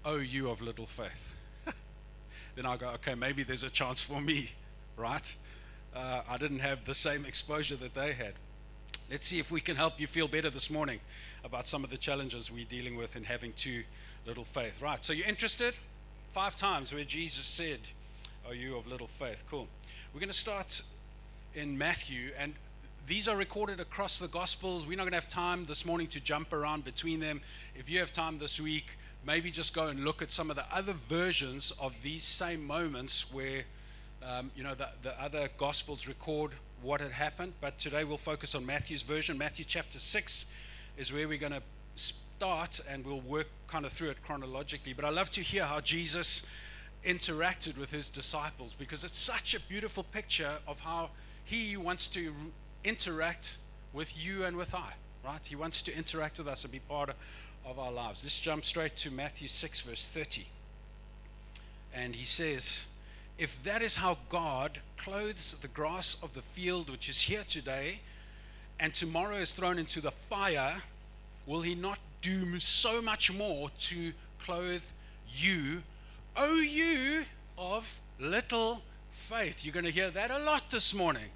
oh, 0.03 0.17
you 0.17 0.49
of 0.49 0.61
little 0.61 0.87
faith. 0.87 1.34
Then 2.55 2.65
I 2.65 2.77
go, 2.77 2.87
okay, 2.95 3.15
maybe 3.15 3.43
there's 3.43 3.63
a 3.63 3.69
chance 3.69 4.01
for 4.01 4.21
me, 4.21 4.51
right? 4.97 5.35
Uh, 5.95 6.21
I 6.29 6.37
didn't 6.37 6.59
have 6.59 6.85
the 6.85 6.95
same 6.95 7.25
exposure 7.25 7.75
that 7.77 7.93
they 7.93 8.13
had. 8.13 8.33
Let's 9.09 9.27
see 9.27 9.39
if 9.39 9.51
we 9.51 9.61
can 9.61 9.75
help 9.75 9.99
you 9.99 10.07
feel 10.07 10.27
better 10.27 10.49
this 10.49 10.69
morning 10.69 10.99
about 11.43 11.67
some 11.67 11.83
of 11.83 11.89
the 11.89 11.97
challenges 11.97 12.51
we're 12.51 12.65
dealing 12.65 12.97
with 12.97 13.15
in 13.15 13.23
having 13.23 13.53
too 13.53 13.83
little 14.25 14.43
faith. 14.43 14.81
Right, 14.81 15.03
so 15.03 15.13
you're 15.13 15.27
interested? 15.27 15.75
Five 16.31 16.55
times 16.55 16.93
where 16.93 17.03
Jesus 17.03 17.45
said, 17.45 17.79
Oh, 18.47 18.51
you 18.51 18.77
of 18.77 18.85
little 18.85 19.07
faith. 19.07 19.43
Cool. 19.49 19.67
We're 20.13 20.19
going 20.19 20.31
to 20.31 20.37
start 20.37 20.81
in 21.55 21.77
Matthew, 21.77 22.31
and 22.37 22.53
these 23.07 23.27
are 23.27 23.35
recorded 23.35 23.79
across 23.79 24.19
the 24.19 24.27
Gospels. 24.27 24.85
We're 24.85 24.97
not 24.97 25.03
going 25.03 25.13
to 25.13 25.17
have 25.17 25.27
time 25.27 25.65
this 25.65 25.85
morning 25.85 26.07
to 26.07 26.19
jump 26.19 26.53
around 26.53 26.83
between 26.83 27.19
them. 27.19 27.41
If 27.75 27.89
you 27.89 27.99
have 27.99 28.11
time 28.11 28.37
this 28.37 28.59
week, 28.59 28.97
maybe 29.25 29.51
just 29.51 29.73
go 29.73 29.87
and 29.87 30.03
look 30.03 30.21
at 30.21 30.31
some 30.31 30.49
of 30.49 30.55
the 30.55 30.65
other 30.73 30.93
versions 30.93 31.73
of 31.79 31.95
these 32.01 32.23
same 32.23 32.65
moments 32.65 33.31
where, 33.33 33.63
um, 34.23 34.51
you 34.55 34.63
know, 34.63 34.75
the, 34.75 34.89
the 35.03 35.19
other 35.21 35.49
Gospels 35.57 36.07
record 36.07 36.51
what 36.81 37.01
had 37.01 37.11
happened. 37.11 37.53
But 37.61 37.77
today 37.77 38.03
we'll 38.03 38.17
focus 38.17 38.53
on 38.55 38.65
Matthew's 38.65 39.01
version. 39.01 39.37
Matthew 39.37 39.65
chapter 39.65 39.99
6 39.99 40.45
is 40.97 41.11
where 41.11 41.27
we're 41.27 41.37
going 41.37 41.53
to 41.53 41.63
start 41.95 42.79
and 42.89 43.05
we'll 43.05 43.21
work 43.21 43.47
kind 43.67 43.85
of 43.85 43.93
through 43.93 44.09
it 44.09 44.21
chronologically. 44.23 44.93
But 44.93 45.05
I 45.05 45.09
love 45.09 45.31
to 45.31 45.41
hear 45.41 45.65
how 45.65 45.79
Jesus 45.79 46.45
interacted 47.05 47.77
with 47.77 47.91
his 47.91 48.09
disciples 48.09 48.75
because 48.77 49.03
it's 49.03 49.17
such 49.17 49.53
a 49.53 49.59
beautiful 49.59 50.03
picture 50.03 50.57
of 50.67 50.79
how 50.79 51.09
he 51.43 51.77
wants 51.77 52.07
to 52.09 52.33
interact 52.83 53.57
with 53.93 54.17
you 54.23 54.45
and 54.45 54.57
with 54.57 54.73
I, 54.73 54.93
right? 55.23 55.45
He 55.45 55.55
wants 55.55 55.81
to 55.83 55.95
interact 55.95 56.37
with 56.37 56.47
us 56.47 56.63
and 56.63 56.71
be 56.71 56.79
part 56.79 57.09
of, 57.09 57.15
of 57.65 57.79
our 57.79 57.91
lives. 57.91 58.23
Let's 58.23 58.39
jump 58.39 58.63
straight 58.63 58.95
to 58.97 59.11
Matthew 59.11 59.47
6, 59.47 59.81
verse 59.81 60.07
30. 60.07 60.45
And 61.93 62.15
he 62.15 62.25
says, 62.25 62.85
If 63.37 63.61
that 63.63 63.81
is 63.81 63.95
how 63.95 64.17
God 64.29 64.79
clothes 64.97 65.55
the 65.61 65.67
grass 65.67 66.17
of 66.21 66.33
the 66.33 66.41
field, 66.41 66.89
which 66.89 67.09
is 67.09 67.21
here 67.21 67.43
today, 67.43 68.01
and 68.79 68.93
tomorrow 68.93 69.37
is 69.37 69.53
thrown 69.53 69.79
into 69.79 70.01
the 70.01 70.11
fire, 70.11 70.83
will 71.47 71.61
he 71.61 71.75
not 71.75 71.99
do 72.21 72.59
so 72.59 73.01
much 73.01 73.33
more 73.33 73.69
to 73.79 74.13
clothe 74.39 74.83
you, 75.29 75.81
O 76.35 76.55
you 76.55 77.23
of 77.57 77.99
little 78.19 78.81
faith? 79.11 79.65
You're 79.65 79.73
going 79.73 79.85
to 79.85 79.91
hear 79.91 80.11
that 80.11 80.29
a 80.29 80.39
lot 80.39 80.69
this 80.69 80.93
morning. 80.93 81.29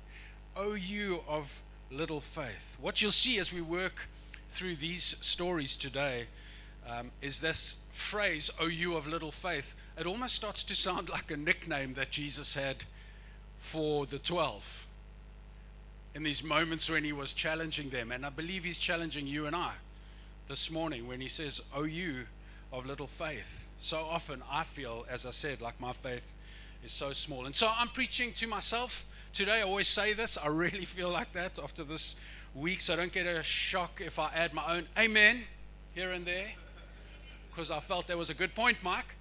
O 0.55 0.73
you 0.73 1.21
of 1.27 1.61
little 1.91 2.19
faith. 2.19 2.77
What 2.79 3.01
you'll 3.01 3.11
see 3.11 3.39
as 3.39 3.53
we 3.53 3.61
work 3.61 4.07
through 4.49 4.75
these 4.75 5.15
stories 5.21 5.77
today 5.77 6.25
um, 6.89 7.11
is 7.21 7.39
this 7.39 7.77
phrase, 7.91 8.49
O 8.59 8.67
you 8.67 8.95
of 8.95 9.07
little 9.07 9.31
faith. 9.31 9.75
It 9.97 10.05
almost 10.05 10.35
starts 10.35 10.63
to 10.65 10.75
sound 10.75 11.09
like 11.17 11.31
a 11.31 11.37
nickname 11.37 11.93
that 11.95 12.09
Jesus 12.11 12.55
had 12.55 12.85
for 13.59 14.05
the 14.05 14.19
12 14.19 14.87
in 16.15 16.23
these 16.23 16.43
moments 16.43 16.89
when 16.89 17.03
he 17.03 17.13
was 17.13 17.33
challenging 17.33 17.89
them. 17.89 18.11
And 18.11 18.25
I 18.25 18.29
believe 18.29 18.63
he's 18.63 18.77
challenging 18.77 19.27
you 19.27 19.45
and 19.45 19.55
I 19.55 19.73
this 20.47 20.71
morning 20.71 21.07
when 21.07 21.21
he 21.21 21.27
says, 21.27 21.61
O 21.75 21.83
you 21.83 22.25
of 22.73 22.85
little 22.85 23.07
faith. 23.07 23.67
So 23.77 23.99
often 23.99 24.41
I 24.51 24.63
feel, 24.63 25.05
as 25.09 25.25
I 25.25 25.31
said, 25.31 25.61
like 25.61 25.79
my 25.79 25.91
faith 25.91 26.33
is 26.83 26.91
so 26.91 27.13
small. 27.13 27.45
And 27.45 27.55
so 27.55 27.71
I'm 27.77 27.89
preaching 27.89 28.33
to 28.33 28.47
myself 28.47 29.05
today. 29.31 29.59
I 29.59 29.61
always 29.61 29.87
say 29.87 30.13
this. 30.13 30.37
I 30.37 30.47
really 30.49 30.85
feel 30.85 31.09
like 31.09 31.33
that 31.33 31.59
after 31.59 31.83
this 31.83 32.15
week, 32.55 32.81
so 32.81 32.93
I 32.93 32.95
don't 32.97 33.11
get 33.11 33.25
a 33.25 33.43
shock 33.43 34.01
if 34.03 34.19
I 34.19 34.31
add 34.33 34.53
my 34.53 34.77
own 34.77 34.87
amen 34.97 35.41
here 35.93 36.11
and 36.11 36.25
there. 36.25 36.47
Because 37.49 37.71
I 37.71 37.79
felt 37.79 38.07
there 38.07 38.17
was 38.17 38.29
a 38.29 38.33
good 38.33 38.55
point, 38.55 38.77
Mike, 38.83 39.15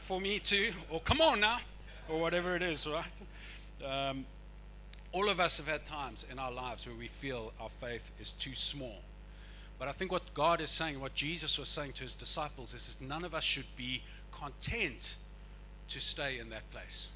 for 0.00 0.20
me 0.20 0.38
too, 0.38 0.72
or 0.88 1.00
come 1.00 1.20
on 1.20 1.40
now, 1.40 1.58
or 2.08 2.20
whatever 2.20 2.56
it 2.56 2.62
is, 2.62 2.86
right? 2.86 3.20
Um, 3.84 4.24
all 5.12 5.28
of 5.28 5.40
us 5.40 5.56
have 5.58 5.66
had 5.66 5.84
times 5.84 6.24
in 6.30 6.38
our 6.38 6.52
lives 6.52 6.86
where 6.86 6.96
we 6.96 7.08
feel 7.08 7.52
our 7.60 7.68
faith 7.68 8.10
is 8.20 8.30
too 8.32 8.54
small. 8.54 8.98
But 9.78 9.88
I 9.88 9.92
think 9.92 10.12
what 10.12 10.34
God 10.34 10.60
is 10.60 10.70
saying, 10.70 11.00
what 11.00 11.14
Jesus 11.14 11.58
was 11.58 11.68
saying 11.68 11.92
to 11.94 12.04
his 12.04 12.14
disciples, 12.14 12.74
is 12.74 12.94
that 12.94 13.06
none 13.06 13.24
of 13.24 13.34
us 13.34 13.42
should 13.42 13.76
be 13.76 14.02
content 14.30 15.16
to 15.88 16.00
stay 16.00 16.38
in 16.38 16.50
that 16.50 16.70
place. 16.70 17.08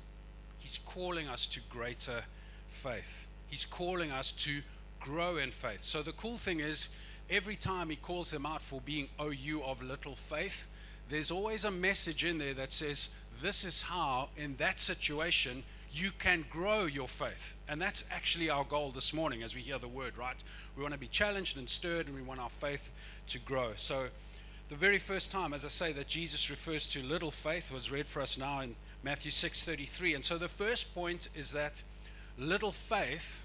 He's 0.59 0.79
calling 0.87 1.29
us 1.29 1.47
to 1.49 1.61
greater 1.69 2.25
faith. 2.69 3.27
He's 3.49 3.65
calling 3.65 4.11
us 4.11 4.33
to 4.33 4.63
grow 5.05 5.37
in 5.37 5.51
faith. 5.51 5.83
So 5.83 6.03
the 6.03 6.13
cool 6.13 6.39
thing 6.39 6.61
is, 6.61 6.89
every 7.29 7.57
time 7.57 7.91
he 7.91 7.97
calls 7.97 8.31
them 8.31 8.47
out 8.47 8.63
for 8.63 8.81
being 8.81 9.09
oh 9.19 9.31
you 9.31 9.63
of 9.63 9.83
little 9.83 10.17
faith, 10.17 10.67
there's 11.11 11.31
always 11.31 11.65
a 11.65 11.71
message 11.71 12.25
in 12.25 12.39
there 12.39 12.55
that 12.55 12.73
says, 12.73 13.11
This 13.43 13.65
is 13.65 13.83
how, 13.83 14.31
in 14.37 14.57
that 14.57 14.81
situation, 14.81 15.63
you 15.93 16.11
can 16.19 16.45
grow 16.51 16.87
your 16.87 17.07
faith. 17.07 17.55
And 17.69 17.81
that's 17.81 18.05
actually 18.11 18.49
our 18.49 18.65
goal 18.65 18.91
this 18.91 19.13
morning 19.13 19.43
as 19.43 19.55
we 19.55 19.61
hear 19.61 19.79
the 19.79 19.87
word, 19.87 20.17
right? 20.17 20.43
We 20.75 20.83
want 20.83 20.95
to 20.95 20.99
be 20.99 21.07
challenged 21.07 21.59
and 21.59 21.69
stirred, 21.69 22.07
and 22.07 22.17
we 22.17 22.23
want 22.23 22.41
our 22.41 22.51
faith 22.51 22.91
to 23.29 23.39
grow. 23.39 23.73
So, 23.77 24.07
the 24.71 24.75
very 24.75 24.99
first 24.99 25.31
time, 25.31 25.53
as 25.53 25.67
I 25.67 25.69
say, 25.69 25.93
that 25.93 26.09
Jesus 26.09 26.49
refers 26.49 26.89
to 26.89 27.03
little 27.03 27.31
faith 27.31 27.71
was 27.71 27.93
read 27.93 28.09
for 28.09 28.23
us 28.23 28.39
now 28.39 28.61
in 28.61 28.75
Matthew 29.03 29.31
6:33. 29.31 30.15
And 30.15 30.25
so 30.25 30.39
the 30.39 30.49
first 30.49 30.95
point 30.95 31.29
is 31.35 31.53
that 31.53 31.83
little 32.39 32.73
faith 32.73 33.43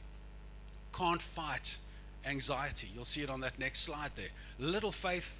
can't 0.93 1.21
fight 1.21 1.77
anxiety. 2.25 2.89
You'll 2.93 3.05
see 3.05 3.21
it 3.21 3.29
on 3.29 3.41
that 3.41 3.57
next 3.59 3.81
slide 3.81 4.11
there. 4.15 4.29
Little 4.59 4.91
faith 4.91 5.39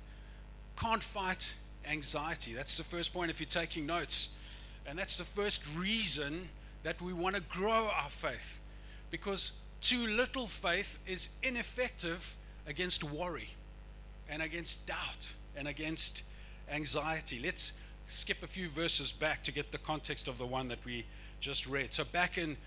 can't 0.77 1.03
fight 1.03 1.55
anxiety. 1.89 2.53
That's 2.53 2.77
the 2.77 2.83
first 2.83 3.13
point 3.13 3.31
if 3.31 3.39
you're 3.39 3.47
taking 3.47 3.85
notes. 3.85 4.29
And 4.85 4.97
that's 4.97 5.17
the 5.17 5.23
first 5.23 5.61
reason 5.77 6.49
that 6.83 7.01
we 7.01 7.13
want 7.13 7.35
to 7.35 7.41
grow 7.41 7.89
our 7.93 8.09
faith. 8.09 8.59
Because 9.11 9.51
too 9.81 10.07
little 10.07 10.47
faith 10.47 10.97
is 11.05 11.29
ineffective 11.43 12.35
against 12.67 13.03
worry 13.03 13.49
and 14.29 14.41
against 14.41 14.85
doubt 14.85 15.33
and 15.55 15.67
against 15.67 16.23
anxiety. 16.71 17.39
Let's 17.43 17.73
skip 18.07 18.43
a 18.43 18.47
few 18.47 18.69
verses 18.69 19.11
back 19.11 19.43
to 19.43 19.51
get 19.51 19.71
the 19.71 19.77
context 19.77 20.27
of 20.27 20.37
the 20.37 20.45
one 20.45 20.67
that 20.69 20.83
we 20.85 21.05
just 21.39 21.67
read. 21.67 21.93
So, 21.93 22.03
back 22.03 22.37
in 22.37 22.57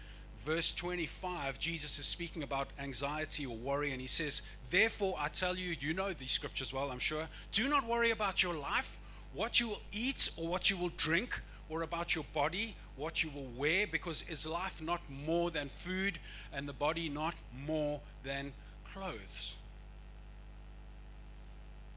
verse 0.44 0.72
25, 0.72 1.58
Jesus 1.58 1.98
is 1.98 2.06
speaking 2.06 2.42
about 2.42 2.68
anxiety 2.78 3.46
or 3.46 3.56
worry, 3.56 3.92
and 3.92 4.00
he 4.00 4.06
says, 4.06 4.42
Therefore, 4.70 5.14
I 5.18 5.28
tell 5.28 5.56
you, 5.56 5.74
you 5.78 5.94
know 5.94 6.12
these 6.12 6.32
scriptures 6.32 6.72
well, 6.72 6.90
I'm 6.90 6.98
sure. 6.98 7.28
Do 7.52 7.68
not 7.68 7.86
worry 7.86 8.10
about 8.10 8.42
your 8.42 8.54
life, 8.54 8.98
what 9.34 9.60
you 9.60 9.68
will 9.68 9.82
eat 9.92 10.30
or 10.36 10.48
what 10.48 10.70
you 10.70 10.76
will 10.76 10.92
drink, 10.96 11.40
or 11.68 11.82
about 11.82 12.14
your 12.14 12.24
body, 12.34 12.74
what 12.96 13.22
you 13.22 13.30
will 13.34 13.48
wear, 13.56 13.86
because 13.86 14.24
is 14.28 14.46
life 14.46 14.82
not 14.82 15.00
more 15.08 15.50
than 15.50 15.68
food, 15.68 16.18
and 16.52 16.68
the 16.68 16.72
body 16.72 17.08
not 17.08 17.34
more 17.66 18.00
than 18.24 18.52
clothes? 18.92 19.56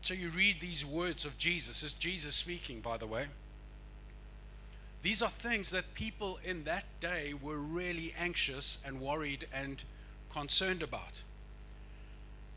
So 0.02 0.14
you 0.14 0.30
read 0.30 0.62
these 0.62 0.86
words 0.86 1.26
of 1.26 1.38
Jesus. 1.38 1.82
Is 1.82 1.94
Jesus 1.94 2.36
speaking, 2.36 2.80
by 2.80 2.98
the 2.98 3.08
way? 3.08 3.26
These 5.06 5.22
are 5.22 5.30
things 5.30 5.70
that 5.70 5.94
people 5.94 6.40
in 6.44 6.64
that 6.64 6.86
day 7.00 7.36
were 7.40 7.58
really 7.60 8.12
anxious 8.18 8.80
and 8.84 9.00
worried 9.00 9.46
and 9.54 9.84
concerned 10.32 10.82
about. 10.82 11.22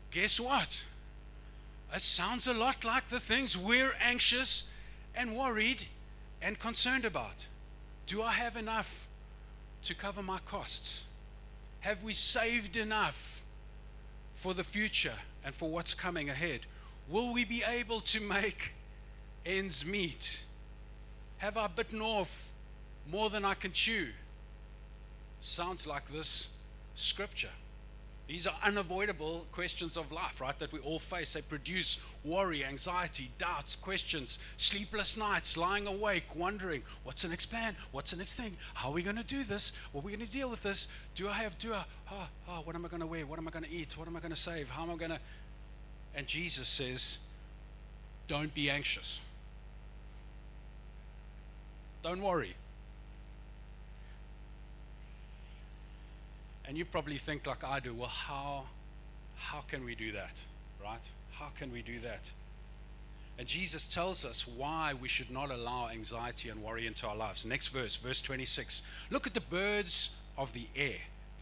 Guess 0.09 0.39
what? 0.39 0.83
It 1.93 2.01
sounds 2.01 2.47
a 2.47 2.53
lot 2.55 2.83
like 2.83 3.09
the 3.09 3.19
things 3.19 3.55
we're 3.55 3.93
anxious 4.01 4.71
and 5.13 5.37
worried 5.37 5.83
and 6.41 6.57
concerned 6.57 7.05
about. 7.05 7.45
Do 8.07 8.23
I 8.23 8.31
have 8.31 8.55
enough 8.55 9.07
to 9.83 9.93
cover 9.93 10.23
my 10.23 10.39
costs? 10.39 11.03
Have 11.81 12.01
we 12.01 12.13
saved 12.13 12.77
enough 12.77 13.43
for 14.33 14.55
the 14.55 14.63
future 14.63 15.19
and 15.45 15.53
for 15.53 15.69
what's 15.69 15.93
coming 15.93 16.31
ahead? 16.31 16.61
Will 17.09 17.31
we 17.31 17.45
be 17.45 17.61
able 17.63 17.99
to 17.99 18.19
make 18.19 18.71
ends 19.45 19.85
meet? 19.85 20.41
Have 21.39 21.57
I 21.57 21.67
bitten 21.67 22.01
off 22.01 22.49
more 23.09 23.29
than 23.29 23.43
I 23.43 23.53
can 23.53 23.71
chew? 23.71 24.07
Sounds 25.39 25.87
like 25.87 26.07
this 26.09 26.49
scripture. 26.95 27.49
These 28.27 28.45
are 28.45 28.53
unavoidable 28.63 29.47
questions 29.51 29.97
of 29.97 30.11
life, 30.11 30.39
right? 30.39 30.57
That 30.59 30.71
we 30.71 30.77
all 30.81 30.99
face. 30.99 31.33
They 31.33 31.41
produce 31.41 31.99
worry, 32.23 32.63
anxiety, 32.63 33.31
doubts, 33.39 33.75
questions, 33.75 34.37
sleepless 34.55 35.17
nights, 35.17 35.57
lying 35.57 35.87
awake, 35.87 36.35
wondering, 36.35 36.83
what's 37.03 37.23
the 37.23 37.29
next 37.29 37.47
plan? 37.47 37.75
What's 37.91 38.11
the 38.11 38.17
next 38.17 38.35
thing? 38.35 38.55
How 38.75 38.89
are 38.89 38.93
we 38.93 39.01
going 39.01 39.15
to 39.15 39.23
do 39.23 39.43
this? 39.43 39.71
What 39.93 40.01
are 40.01 40.05
we 40.05 40.15
going 40.15 40.27
to 40.27 40.31
deal 40.31 40.47
with 40.47 40.61
this? 40.61 40.89
Do 41.15 41.27
I 41.27 41.33
have, 41.33 41.57
do 41.57 41.73
I, 41.73 41.85
oh, 42.11 42.27
oh, 42.49 42.61
what 42.65 42.75
am 42.75 42.85
I 42.85 42.89
going 42.89 43.01
to 43.01 43.07
wear? 43.07 43.25
What 43.25 43.39
am 43.39 43.47
I 43.47 43.51
going 43.51 43.65
to 43.65 43.71
eat? 43.71 43.97
What 43.97 44.07
am 44.07 44.15
I 44.15 44.19
going 44.19 44.33
to 44.33 44.39
save? 44.39 44.69
How 44.69 44.83
am 44.83 44.91
I 44.91 44.95
going 44.95 45.11
to, 45.11 45.19
and 46.13 46.27
Jesus 46.27 46.67
says, 46.67 47.17
Don't 48.27 48.53
be 48.53 48.69
anxious. 48.69 49.21
Don't 52.03 52.21
worry. 52.21 52.55
And 56.65 56.77
you 56.77 56.85
probably 56.85 57.17
think, 57.17 57.47
like 57.47 57.63
I 57.63 57.79
do, 57.79 57.93
well, 57.93 58.07
how, 58.07 58.65
how 59.35 59.61
can 59.61 59.83
we 59.83 59.95
do 59.95 60.11
that? 60.11 60.41
Right? 60.81 61.01
How 61.31 61.47
can 61.57 61.71
we 61.71 61.81
do 61.81 61.99
that? 62.01 62.31
And 63.39 63.47
Jesus 63.47 63.87
tells 63.87 64.25
us 64.25 64.47
why 64.47 64.93
we 64.93 65.07
should 65.07 65.31
not 65.31 65.49
allow 65.49 65.87
anxiety 65.89 66.49
and 66.49 66.61
worry 66.61 66.85
into 66.85 67.07
our 67.07 67.15
lives. 67.15 67.45
Next 67.45 67.67
verse, 67.67 67.95
verse 67.95 68.21
26. 68.21 68.83
Look 69.09 69.25
at 69.25 69.33
the 69.33 69.41
birds 69.41 70.11
of 70.37 70.53
the 70.53 70.67
air. 70.75 70.97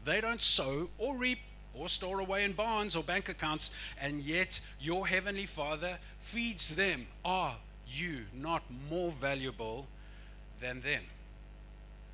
They 0.06 0.22
don't 0.22 0.42
sow 0.42 0.90
or 0.98 1.18
reap 1.18 1.40
or 1.74 1.90
store 1.90 2.20
away 2.20 2.44
in 2.44 2.54
barns 2.54 2.96
or 2.96 3.04
bank 3.04 3.30
accounts, 3.30 3.72
and 4.00 4.22
yet 4.22 4.62
your 4.80 5.08
heavenly 5.08 5.46
Father 5.46 5.98
feeds 6.20 6.70
them. 6.70 7.08
Are 7.26 7.56
you 7.88 8.22
not 8.34 8.64
more 8.90 9.12
valuable 9.12 9.88
than 10.60 10.82
them? 10.82 11.04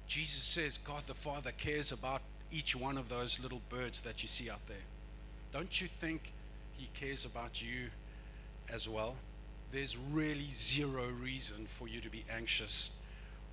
Jesus 0.08 0.44
says 0.44 0.78
God 0.78 1.04
the 1.08 1.14
Father 1.14 1.52
cares 1.52 1.92
about 1.92 2.22
each 2.52 2.76
one 2.76 2.98
of 2.98 3.10
those 3.10 3.40
little 3.40 3.62
birds 3.70 4.02
that 4.02 4.22
you 4.22 4.30
see 4.30 4.50
out 4.50 4.66
there. 4.68 4.78
Don't 5.52 5.82
you 5.82 5.88
think 5.88 6.34
He 6.74 6.90
cares 6.94 7.26
about 7.26 7.62
you 7.62 7.90
as 8.70 8.88
well? 8.88 9.16
there's 9.74 9.98
really 9.98 10.48
zero 10.52 11.08
reason 11.20 11.66
for 11.68 11.88
you 11.88 12.00
to 12.00 12.10
be 12.10 12.24
anxious 12.32 12.92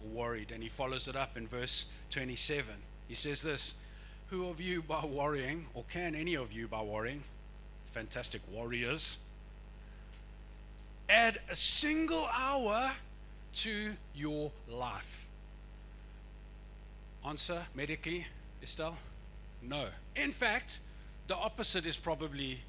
or 0.05 0.11
worried. 0.11 0.53
And 0.53 0.63
he 0.63 0.69
follows 0.69 1.09
it 1.09 1.17
up 1.17 1.37
in 1.37 1.49
verse 1.49 1.87
27. 2.11 2.67
He 3.09 3.15
says 3.15 3.43
this 3.43 3.75
Who 4.29 4.49
of 4.49 4.61
you 4.61 4.83
by 4.83 5.05
worrying, 5.05 5.67
or 5.75 5.85
can 5.91 6.15
any 6.15 6.37
of 6.37 6.53
you 6.53 6.69
by 6.69 6.83
worrying, 6.83 7.23
fantastic 7.93 8.43
warriors, 8.53 9.17
add 11.09 11.41
a 11.51 11.57
single 11.57 12.29
hour 12.33 12.93
to 13.55 13.95
your 14.15 14.51
life? 14.69 15.29
Answer 17.27 17.67
medically, 17.75 18.27
Estelle? 18.63 18.97
No. 19.63 19.89
In 20.17 20.33
fact, 20.33 20.81
the 21.27 21.37
opposite 21.37 21.87
is 21.87 21.97
probably 21.97 22.61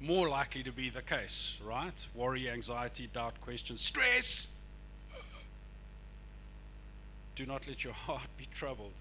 more 0.00 0.28
likely 0.28 0.62
to 0.62 0.72
be 0.72 0.90
the 0.90 1.02
case, 1.02 1.56
right? 1.64 2.06
Worry, 2.14 2.50
anxiety, 2.50 3.08
doubt, 3.12 3.40
questions, 3.40 3.80
stress. 3.80 4.48
Do 7.34 7.46
not 7.46 7.66
let 7.68 7.84
your 7.84 7.92
heart 8.06 8.26
be 8.36 8.46
troubled. 8.52 8.92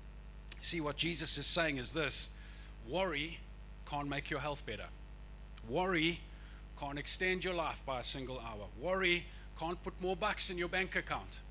See, 0.62 0.82
what 0.82 0.98
Jesus 0.98 1.38
is 1.38 1.46
saying 1.46 1.78
is 1.78 1.94
this 1.94 2.30
worry 2.88 3.40
can't 3.86 4.08
make 4.08 4.30
your 4.30 4.40
health 4.40 4.66
better. 4.66 4.88
Worry 5.68 6.20
can't 6.80 7.00
extend 7.00 7.44
your 7.44 7.54
life 7.54 7.82
by 7.86 8.00
a 8.00 8.04
single 8.04 8.40
hour. 8.40 8.68
Worry 8.80 9.26
can't 9.60 9.82
put 9.84 10.00
more 10.02 10.16
bucks 10.16 10.50
in 10.50 10.58
your 10.58 10.70
bank 10.70 10.96
account. 10.96 11.42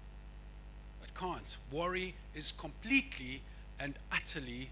It 1.02 1.14
can't. 1.14 1.56
Worry 1.70 2.14
is 2.34 2.52
completely 2.52 3.42
and 3.78 3.94
utterly 4.10 4.70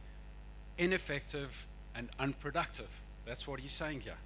ineffective 0.79 1.67
and 1.95 2.09
unproductive. 2.19 2.89
That's 3.27 3.47
what 3.47 3.61
he's 3.61 3.73
saying 3.73 4.01
here. 4.01 4.19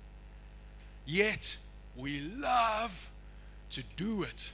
Yet 1.06 1.56
we 1.96 2.20
love 2.20 3.10
to 3.70 3.82
do 3.96 4.22
it. 4.22 4.52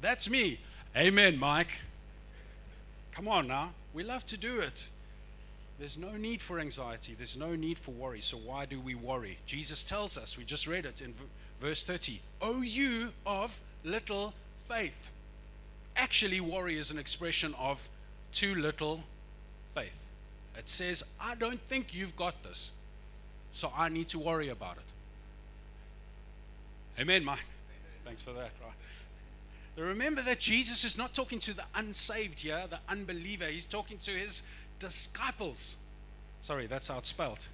That's 0.00 0.30
me. 0.30 0.60
Amen, 0.96 1.38
Mike. 1.38 1.80
Come 3.12 3.26
on 3.26 3.48
now. 3.48 3.72
We 3.92 4.04
love 4.04 4.24
to 4.26 4.36
do 4.36 4.60
it. 4.60 4.90
There's 5.78 5.96
no 5.96 6.12
need 6.12 6.42
for 6.42 6.58
anxiety. 6.58 7.14
There's 7.16 7.36
no 7.36 7.54
need 7.54 7.78
for 7.78 7.92
worry. 7.92 8.20
So 8.20 8.36
why 8.36 8.64
do 8.66 8.80
we 8.80 8.94
worry? 8.94 9.38
Jesus 9.46 9.84
tells 9.84 10.18
us, 10.18 10.36
we 10.36 10.44
just 10.44 10.66
read 10.66 10.86
it 10.86 11.00
in 11.00 11.14
verse 11.60 11.84
30. 11.84 12.20
O 12.40 12.62
you 12.62 13.12
of 13.26 13.60
little 13.84 14.34
faith. 14.68 15.10
Actually, 15.96 16.40
worry 16.40 16.78
is 16.78 16.90
an 16.90 16.98
expression 16.98 17.54
of 17.58 17.88
too 18.32 18.54
little 18.54 19.00
faith. 19.74 20.08
It 20.56 20.68
says, 20.68 21.02
I 21.20 21.34
don't 21.34 21.60
think 21.62 21.94
you've 21.94 22.16
got 22.16 22.42
this. 22.42 22.70
So 23.52 23.72
I 23.76 23.88
need 23.88 24.08
to 24.08 24.18
worry 24.18 24.48
about 24.48 24.76
it. 24.76 24.82
Amen, 27.00 27.24
Mike. 27.24 27.44
Thanks 28.04 28.22
for 28.22 28.32
that. 28.32 28.50
Right. 28.62 29.84
Remember 29.84 30.22
that 30.22 30.40
Jesus 30.40 30.84
is 30.84 30.98
not 30.98 31.14
talking 31.14 31.38
to 31.40 31.52
the 31.54 31.62
unsaved 31.74 32.40
here, 32.40 32.64
the 32.68 32.80
unbeliever. 32.88 33.46
He's 33.46 33.64
talking 33.64 33.98
to 33.98 34.10
his 34.10 34.42
disciples. 34.80 35.76
Sorry, 36.42 36.66
that's 36.66 36.88
how 36.88 36.98
it's 36.98 37.08
spelled. 37.08 37.46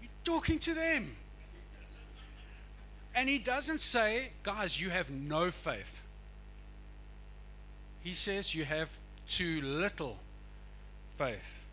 He's 0.00 0.10
talking 0.24 0.58
to 0.60 0.74
them. 0.74 1.16
And 3.14 3.28
he 3.28 3.38
doesn't 3.38 3.80
say, 3.80 4.32
guys, 4.42 4.80
you 4.80 4.90
have 4.90 5.10
no 5.10 5.50
faith. 5.50 6.02
He 8.02 8.14
says 8.14 8.54
you 8.54 8.64
have 8.64 8.90
too 9.26 9.60
little 9.60 10.18
faith. 11.16 11.64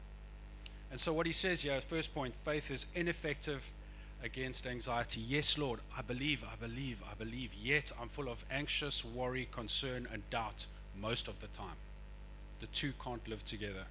And 0.92 1.00
so, 1.00 1.14
what 1.14 1.26
he 1.26 1.32
says 1.32 1.62
here, 1.62 1.80
first 1.82 2.14
point, 2.14 2.36
faith 2.36 2.72
is 2.72 2.86
ineffective 2.96 3.72
against 4.24 4.68
anxiety. 4.68 5.22
Yes, 5.22 5.58
Lord, 5.58 5.80
I 5.98 6.02
believe, 6.02 6.44
I 6.44 6.56
believe, 6.56 7.02
I 7.10 7.14
believe. 7.14 7.52
Yet 7.54 7.92
I'm 8.02 8.10
full 8.10 8.30
of 8.30 8.44
anxious 8.52 9.06
worry, 9.06 9.48
concern, 9.52 10.08
and 10.12 10.28
doubt 10.30 10.66
most 11.00 11.28
of 11.28 11.40
the 11.42 11.48
time. 11.48 11.78
The 12.60 12.68
two 12.68 12.94
can't 13.04 13.26
live 13.28 13.46
together. 13.46 13.86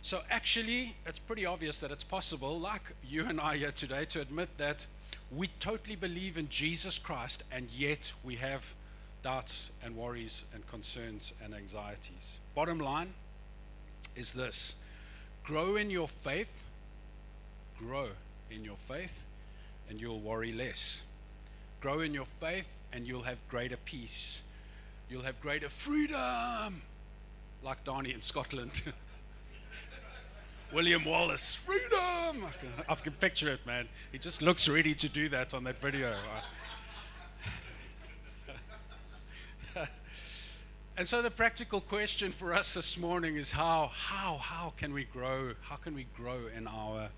So, 0.00 0.22
actually, 0.30 0.96
it's 1.06 1.18
pretty 1.18 1.44
obvious 1.44 1.80
that 1.80 1.90
it's 1.90 2.04
possible, 2.04 2.58
like 2.58 2.94
you 3.06 3.26
and 3.26 3.40
I 3.40 3.56
here 3.56 3.72
today, 3.72 4.04
to 4.06 4.20
admit 4.20 4.48
that 4.58 4.86
we 5.34 5.48
totally 5.60 5.96
believe 5.96 6.36
in 6.36 6.48
Jesus 6.48 6.98
Christ, 6.98 7.42
and 7.50 7.70
yet 7.70 8.12
we 8.22 8.36
have 8.36 8.74
doubts 9.22 9.70
and 9.82 9.96
worries 9.96 10.44
and 10.52 10.66
concerns 10.66 11.32
and 11.42 11.54
anxieties. 11.54 12.38
Bottom 12.54 12.78
line 12.78 13.14
is 14.14 14.34
this 14.34 14.74
grow 15.44 15.76
in 15.76 15.90
your 15.90 16.08
faith, 16.08 16.50
grow 17.78 18.08
in 18.50 18.64
your 18.64 18.76
faith, 18.76 19.22
and 19.88 20.00
you'll 20.00 20.20
worry 20.20 20.52
less. 20.52 21.02
Grow 21.80 22.00
in 22.00 22.12
your 22.14 22.26
faith, 22.26 22.68
and 22.92 23.06
you'll 23.06 23.22
have 23.22 23.38
greater 23.48 23.76
peace. 23.76 24.42
You'll 25.10 25.22
have 25.22 25.40
greater 25.40 25.68
freedom, 25.68 26.82
like 27.62 27.84
Donnie 27.84 28.12
in 28.12 28.20
Scotland. 28.20 28.82
William 30.72 31.04
Wallace, 31.04 31.56
freedom! 31.56 32.46
I 32.46 32.52
can, 32.58 32.68
I 32.88 32.94
can, 32.94 33.12
picture 33.12 33.50
it, 33.50 33.66
man. 33.66 33.86
He 34.10 34.18
just 34.18 34.40
looks 34.40 34.70
ready 34.70 34.94
to 34.94 35.08
do 35.08 35.28
that 35.28 35.52
on 35.52 35.64
that 35.64 35.76
video. 35.76 36.14
and 40.96 41.06
so 41.06 41.20
the 41.20 41.30
practical 41.30 41.82
question 41.82 42.32
for 42.32 42.54
us 42.54 42.72
this 42.72 42.96
morning 42.96 43.36
is 43.36 43.50
how, 43.50 43.90
how, 43.92 44.38
how 44.38 44.72
can 44.78 44.94
we 44.94 45.04
grow? 45.04 45.52
How 45.60 45.76
can 45.76 45.94
we 45.94 46.06
grow 46.16 46.38
in 46.56 46.66
our 46.66 47.10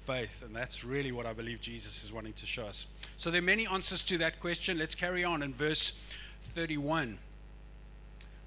faith? 0.00 0.42
And 0.44 0.54
that's 0.54 0.82
really 0.84 1.12
what 1.12 1.26
I 1.26 1.32
believe 1.32 1.60
Jesus 1.60 2.02
is 2.02 2.12
wanting 2.12 2.32
to 2.32 2.46
show 2.46 2.66
us. 2.66 2.88
So 3.18 3.30
there 3.30 3.38
are 3.40 3.44
many 3.44 3.68
answers 3.68 4.02
to 4.04 4.18
that 4.18 4.40
question. 4.40 4.78
Let's 4.78 4.96
carry 4.96 5.22
on 5.22 5.44
in 5.44 5.54
verse 5.54 5.92
31. 6.56 7.18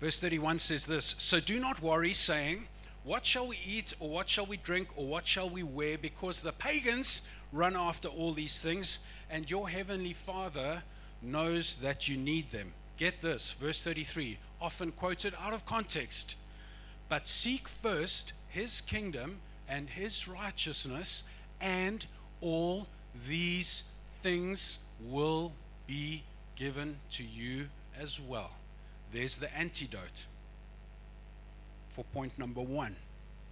Verse 0.01 0.19
31 0.19 0.59
says 0.59 0.85
this 0.85 1.15
So 1.17 1.39
do 1.39 1.59
not 1.61 1.81
worry, 1.81 2.13
saying, 2.13 2.67
What 3.03 3.25
shall 3.25 3.47
we 3.47 3.59
eat, 3.65 3.93
or 3.99 4.09
what 4.09 4.29
shall 4.29 4.45
we 4.45 4.57
drink, 4.57 4.89
or 4.95 5.07
what 5.07 5.25
shall 5.25 5.49
we 5.49 5.63
wear? 5.63 5.97
Because 5.97 6.41
the 6.41 6.51
pagans 6.51 7.21
run 7.51 7.75
after 7.75 8.07
all 8.07 8.33
these 8.33 8.61
things, 8.61 8.99
and 9.29 9.49
your 9.49 9.69
heavenly 9.69 10.13
Father 10.13 10.83
knows 11.21 11.77
that 11.77 12.07
you 12.07 12.17
need 12.17 12.51
them. 12.51 12.73
Get 12.97 13.21
this, 13.21 13.51
verse 13.53 13.81
33, 13.81 14.37
often 14.61 14.91
quoted 14.91 15.33
out 15.39 15.53
of 15.53 15.65
context. 15.65 16.35
But 17.07 17.27
seek 17.27 17.67
first 17.67 18.33
his 18.49 18.81
kingdom 18.81 19.39
and 19.67 19.89
his 19.89 20.27
righteousness, 20.27 21.23
and 21.61 22.05
all 22.41 22.87
these 23.27 23.83
things 24.21 24.79
will 25.01 25.53
be 25.87 26.23
given 26.55 26.97
to 27.11 27.23
you 27.23 27.69
as 27.97 28.19
well. 28.19 28.51
There's 29.13 29.37
the 29.37 29.55
antidote 29.55 30.27
for 31.99 32.05
point 32.13 32.39
number 32.39 32.61
one. 32.61 32.95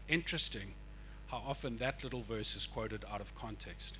Interesting 0.07 0.71
how 1.27 1.43
often 1.45 1.75
that 1.79 2.01
little 2.01 2.21
verse 2.21 2.55
is 2.55 2.65
quoted 2.65 3.03
out 3.11 3.19
of 3.19 3.35
context. 3.35 3.97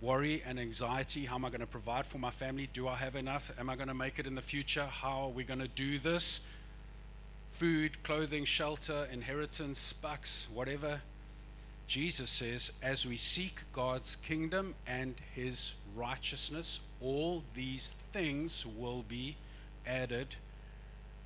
Worry 0.00 0.44
and 0.46 0.60
anxiety 0.60 1.24
how 1.24 1.34
am 1.34 1.44
I 1.44 1.48
going 1.48 1.60
to 1.60 1.66
provide 1.66 2.06
for 2.06 2.18
my 2.18 2.30
family? 2.30 2.68
Do 2.72 2.86
I 2.86 2.94
have 2.94 3.16
enough? 3.16 3.50
Am 3.58 3.68
I 3.68 3.74
going 3.74 3.88
to 3.88 3.94
make 3.94 4.20
it 4.20 4.28
in 4.28 4.36
the 4.36 4.42
future? 4.42 4.84
How 4.84 5.22
are 5.22 5.28
we 5.30 5.42
going 5.42 5.58
to 5.58 5.66
do 5.66 5.98
this? 5.98 6.40
Food, 7.50 8.00
clothing, 8.04 8.44
shelter, 8.44 9.08
inheritance, 9.12 9.92
bucks, 9.94 10.46
whatever. 10.54 11.00
Jesus 11.88 12.30
says, 12.30 12.70
as 12.80 13.04
we 13.04 13.16
seek 13.16 13.62
God's 13.72 14.14
kingdom 14.22 14.76
and 14.86 15.16
his 15.34 15.74
righteousness, 15.96 16.78
all 17.02 17.42
these 17.56 17.96
things 18.12 18.64
will 18.78 19.04
be 19.08 19.34
added 19.84 20.36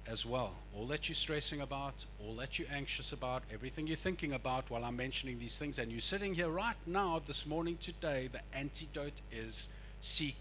as 0.08 0.24
well. 0.24 0.54
All 0.74 0.86
that 0.86 1.08
you're 1.08 1.16
stressing 1.16 1.60
about, 1.60 2.06
all 2.24 2.34
that 2.36 2.58
you're 2.58 2.68
anxious 2.72 3.12
about, 3.12 3.42
everything 3.52 3.86
you're 3.86 3.96
thinking 3.96 4.32
about 4.32 4.70
while 4.70 4.84
I'm 4.84 4.96
mentioning 4.96 5.38
these 5.38 5.58
things, 5.58 5.78
and 5.78 5.90
you're 5.90 6.00
sitting 6.00 6.34
here 6.34 6.48
right 6.48 6.76
now, 6.86 7.20
this 7.26 7.46
morning, 7.46 7.76
today, 7.80 8.28
the 8.32 8.40
antidote 8.56 9.20
is 9.30 9.68
seek 10.00 10.36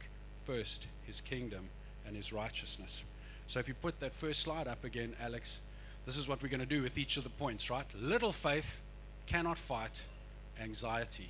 first 0.45 0.87
his 1.05 1.21
kingdom 1.21 1.65
and 2.05 2.15
his 2.15 2.31
righteousness. 2.31 3.03
So 3.47 3.59
if 3.59 3.67
you 3.67 3.73
put 3.73 3.99
that 3.99 4.13
first 4.13 4.41
slide 4.41 4.67
up 4.67 4.83
again, 4.83 5.13
Alex, 5.21 5.59
this 6.05 6.17
is 6.17 6.27
what 6.27 6.41
we're 6.41 6.49
going 6.49 6.61
to 6.61 6.65
do 6.65 6.81
with 6.81 6.97
each 6.97 7.17
of 7.17 7.23
the 7.23 7.29
points, 7.31 7.69
right? 7.69 7.85
Little 7.99 8.31
faith 8.31 8.81
cannot 9.25 9.57
fight 9.57 10.05
anxiety. 10.61 11.29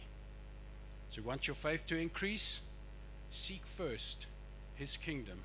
So 1.10 1.22
you 1.22 1.28
want 1.28 1.48
your 1.48 1.56
faith 1.56 1.86
to 1.88 1.98
increase? 1.98 2.62
Seek 3.32 3.66
first 3.66 4.28
his 4.76 4.98
kingdom 4.98 5.40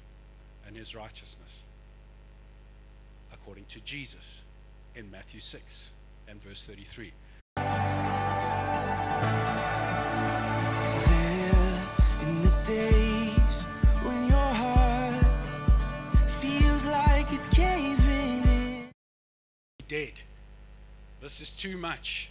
and 0.66 0.76
his 0.76 0.94
righteousness, 0.94 1.61
according 3.32 3.64
to 3.66 3.80
Jesus 3.80 4.42
in 4.94 5.10
Matthew 5.10 5.40
6 5.40 5.90
and 6.28 6.40
verse 6.42 6.64
33. 6.66 7.12
There 7.56 7.64
in 12.22 12.42
the 12.42 12.52
days 12.66 13.62
when 14.02 14.28
your 14.28 14.36
heart 14.36 15.24
feels 16.30 16.84
like 16.84 17.32
it's 17.32 17.46
caving 17.46 18.42
in. 18.44 18.90
Dead. 19.88 20.20
This 21.20 21.40
is 21.40 21.50
too 21.50 21.76
much. 21.76 22.30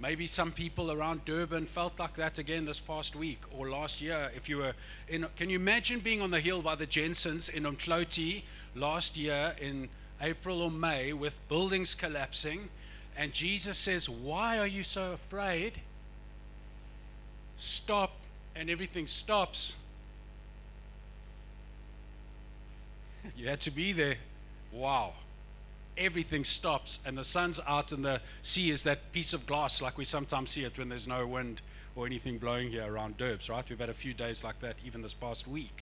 Maybe 0.00 0.26
some 0.26 0.50
people 0.50 0.90
around 0.90 1.26
Durban 1.26 1.66
felt 1.66 1.98
like 1.98 2.14
that 2.16 2.38
again 2.38 2.64
this 2.64 2.80
past 2.80 3.14
week 3.14 3.40
or 3.54 3.68
last 3.68 4.00
year. 4.00 4.30
If 4.34 4.48
you 4.48 4.56
were 4.56 4.72
in, 5.08 5.26
can 5.36 5.50
you 5.50 5.56
imagine 5.56 6.00
being 6.00 6.22
on 6.22 6.30
the 6.30 6.40
hill 6.40 6.62
by 6.62 6.74
the 6.74 6.86
Jensens 6.86 7.50
in 7.50 7.64
Umdloti 7.64 8.42
last 8.74 9.18
year 9.18 9.54
in 9.60 9.90
April 10.22 10.62
or 10.62 10.70
May 10.70 11.12
with 11.12 11.36
buildings 11.50 11.94
collapsing? 11.94 12.70
And 13.14 13.34
Jesus 13.34 13.76
says, 13.76 14.08
Why 14.08 14.58
are 14.58 14.66
you 14.66 14.84
so 14.84 15.12
afraid? 15.12 15.82
Stop, 17.58 18.12
and 18.56 18.70
everything 18.70 19.06
stops. 19.06 19.76
You 23.36 23.48
had 23.48 23.60
to 23.60 23.70
be 23.70 23.92
there. 23.92 24.16
Wow 24.72 25.12
everything 26.00 26.42
stops 26.42 26.98
and 27.04 27.16
the 27.16 27.22
sun's 27.22 27.60
out 27.66 27.92
and 27.92 28.04
the 28.04 28.20
sea 28.42 28.70
is 28.70 28.82
that 28.82 29.12
piece 29.12 29.34
of 29.34 29.46
glass 29.46 29.82
like 29.82 29.98
we 29.98 30.04
sometimes 30.04 30.50
see 30.50 30.64
it 30.64 30.78
when 30.78 30.88
there's 30.88 31.06
no 31.06 31.26
wind 31.26 31.60
or 31.94 32.06
anything 32.06 32.38
blowing 32.38 32.70
here 32.70 32.92
around 32.92 33.16
Durbs, 33.18 33.50
right? 33.50 33.68
We've 33.68 33.78
had 33.78 33.90
a 33.90 33.94
few 33.94 34.14
days 34.14 34.42
like 34.42 34.60
that 34.60 34.76
even 34.84 35.02
this 35.02 35.14
past 35.14 35.46
week. 35.46 35.80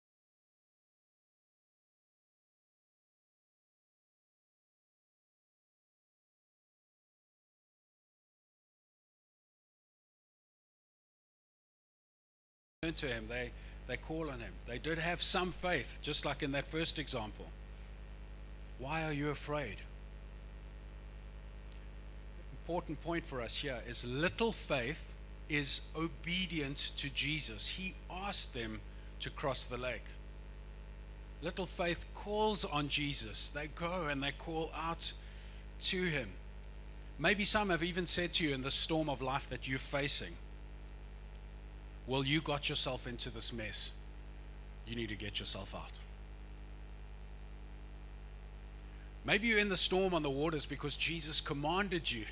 Turn 12.83 12.93
to 12.93 13.07
him, 13.07 13.27
they, 13.29 13.51
they 13.87 13.95
call 13.95 14.29
on 14.29 14.41
him. 14.41 14.51
They 14.67 14.77
did 14.77 14.99
have 14.99 15.23
some 15.23 15.53
faith, 15.53 15.99
just 16.01 16.25
like 16.25 16.43
in 16.43 16.51
that 16.51 16.67
first 16.67 16.99
example. 16.99 17.45
Why 18.77 19.05
are 19.05 19.13
you 19.13 19.29
afraid? 19.29 19.77
Important 22.63 23.03
point 23.03 23.25
for 23.25 23.41
us 23.41 23.57
here 23.57 23.79
is 23.89 24.05
little 24.05 24.53
faith 24.53 25.15
is 25.49 25.81
obedient 25.97 26.93
to 26.95 27.09
Jesus. 27.09 27.67
He 27.67 27.93
asked 28.09 28.53
them 28.53 28.79
to 29.19 29.29
cross 29.29 29.65
the 29.65 29.75
lake. 29.75 30.05
Little 31.41 31.65
faith 31.65 32.05
calls 32.15 32.63
on 32.63 32.87
Jesus. 32.87 33.49
They 33.49 33.67
go 33.67 34.07
and 34.09 34.23
they 34.23 34.31
call 34.31 34.71
out 34.73 35.11
to 35.81 36.05
him. 36.05 36.29
Maybe 37.19 37.43
some 37.43 37.69
have 37.69 37.83
even 37.83 38.05
said 38.05 38.31
to 38.33 38.45
you 38.45 38.53
in 38.53 38.61
the 38.61 38.71
storm 38.71 39.09
of 39.09 39.21
life 39.21 39.49
that 39.49 39.67
you're 39.67 39.77
facing, 39.77 40.33
Well, 42.07 42.23
you 42.23 42.39
got 42.39 42.69
yourself 42.69 43.07
into 43.07 43.29
this 43.29 43.51
mess. 43.51 43.91
You 44.87 44.95
need 44.95 45.09
to 45.09 45.15
get 45.15 45.37
yourself 45.37 45.75
out. 45.75 45.91
Maybe 49.25 49.49
you're 49.49 49.59
in 49.59 49.67
the 49.67 49.75
storm 49.75 50.13
on 50.13 50.23
the 50.23 50.29
waters 50.29 50.65
because 50.65 50.95
Jesus 50.95 51.41
commanded 51.41 52.09
you 52.09 52.23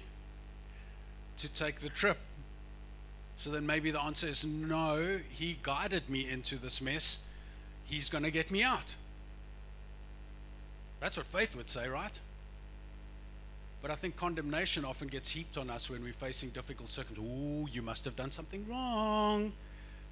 to 1.41 1.49
take 1.49 1.81
the 1.81 1.89
trip. 1.89 2.17
So 3.37 3.49
then 3.49 3.65
maybe 3.65 3.91
the 3.91 4.01
answer 4.01 4.27
is 4.27 4.45
no, 4.45 5.19
he 5.29 5.57
guided 5.63 6.09
me 6.09 6.29
into 6.29 6.57
this 6.57 6.81
mess. 6.81 7.19
He's 7.83 8.09
going 8.09 8.23
to 8.23 8.31
get 8.31 8.51
me 8.51 8.63
out. 8.63 8.95
That's 10.99 11.17
what 11.17 11.25
faith 11.25 11.55
would 11.55 11.69
say, 11.69 11.87
right? 11.87 12.19
But 13.81 13.89
I 13.89 13.95
think 13.95 14.15
condemnation 14.15 14.85
often 14.85 15.07
gets 15.07 15.29
heaped 15.29 15.57
on 15.57 15.71
us 15.71 15.89
when 15.89 16.03
we're 16.03 16.13
facing 16.13 16.49
difficult 16.49 16.91
circumstances. 16.91 17.33
Oh, 17.35 17.67
you 17.67 17.81
must 17.81 18.05
have 18.05 18.15
done 18.15 18.29
something 18.29 18.65
wrong. 18.69 19.53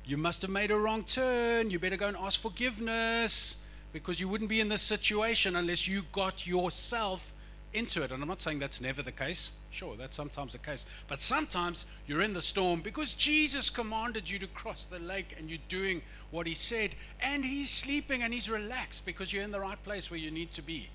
You 0.06 0.18
must 0.18 0.42
have 0.42 0.50
made 0.50 0.72
a 0.72 0.78
wrong 0.78 1.04
turn. 1.04 1.70
You 1.70 1.78
better 1.78 1.98
go 1.98 2.08
and 2.08 2.18
ask 2.18 2.42
forgiveness 2.42 3.58
because 3.94 4.20
you 4.20 4.28
wouldn't 4.28 4.50
be 4.50 4.60
in 4.60 4.70
this 4.70 4.82
situation 4.82 5.56
unless 5.56 5.88
you 5.88 6.02
got 6.12 6.48
yourself 6.48 7.32
into 7.74 8.02
it. 8.02 8.12
And 8.12 8.24
I'm 8.24 8.28
not 8.28 8.42
saying 8.42 8.58
that's 8.58 8.82
never 8.82 9.04
the 9.04 9.12
case. 9.12 9.52
Sure, 9.72 9.96
that's 9.96 10.16
sometimes 10.16 10.54
the 10.54 10.58
case. 10.58 10.86
But 11.08 11.22
sometimes 11.22 11.86
you're 12.08 12.22
in 12.22 12.34
the 12.34 12.42
storm 12.42 12.82
because 12.82 13.14
Jesus 13.14 13.70
commanded 13.70 14.30
you 14.30 14.40
to 14.40 14.48
cross 14.48 14.86
the 14.88 15.00
lake 15.00 15.36
and 15.38 15.50
you're 15.50 15.60
doing 15.68 16.02
what 16.32 16.48
he 16.48 16.56
said. 16.56 16.96
And 17.22 17.46
he's 17.46 17.70
sleeping 17.70 18.24
and 18.24 18.34
he's 18.34 18.50
relaxed 18.50 19.06
because 19.06 19.32
you're 19.32 19.44
in 19.44 19.52
the 19.52 19.60
right 19.60 19.82
place 19.84 20.10
where 20.10 20.20
you 20.20 20.32
need 20.32 20.52
to 20.54 20.62
be. 20.62 20.90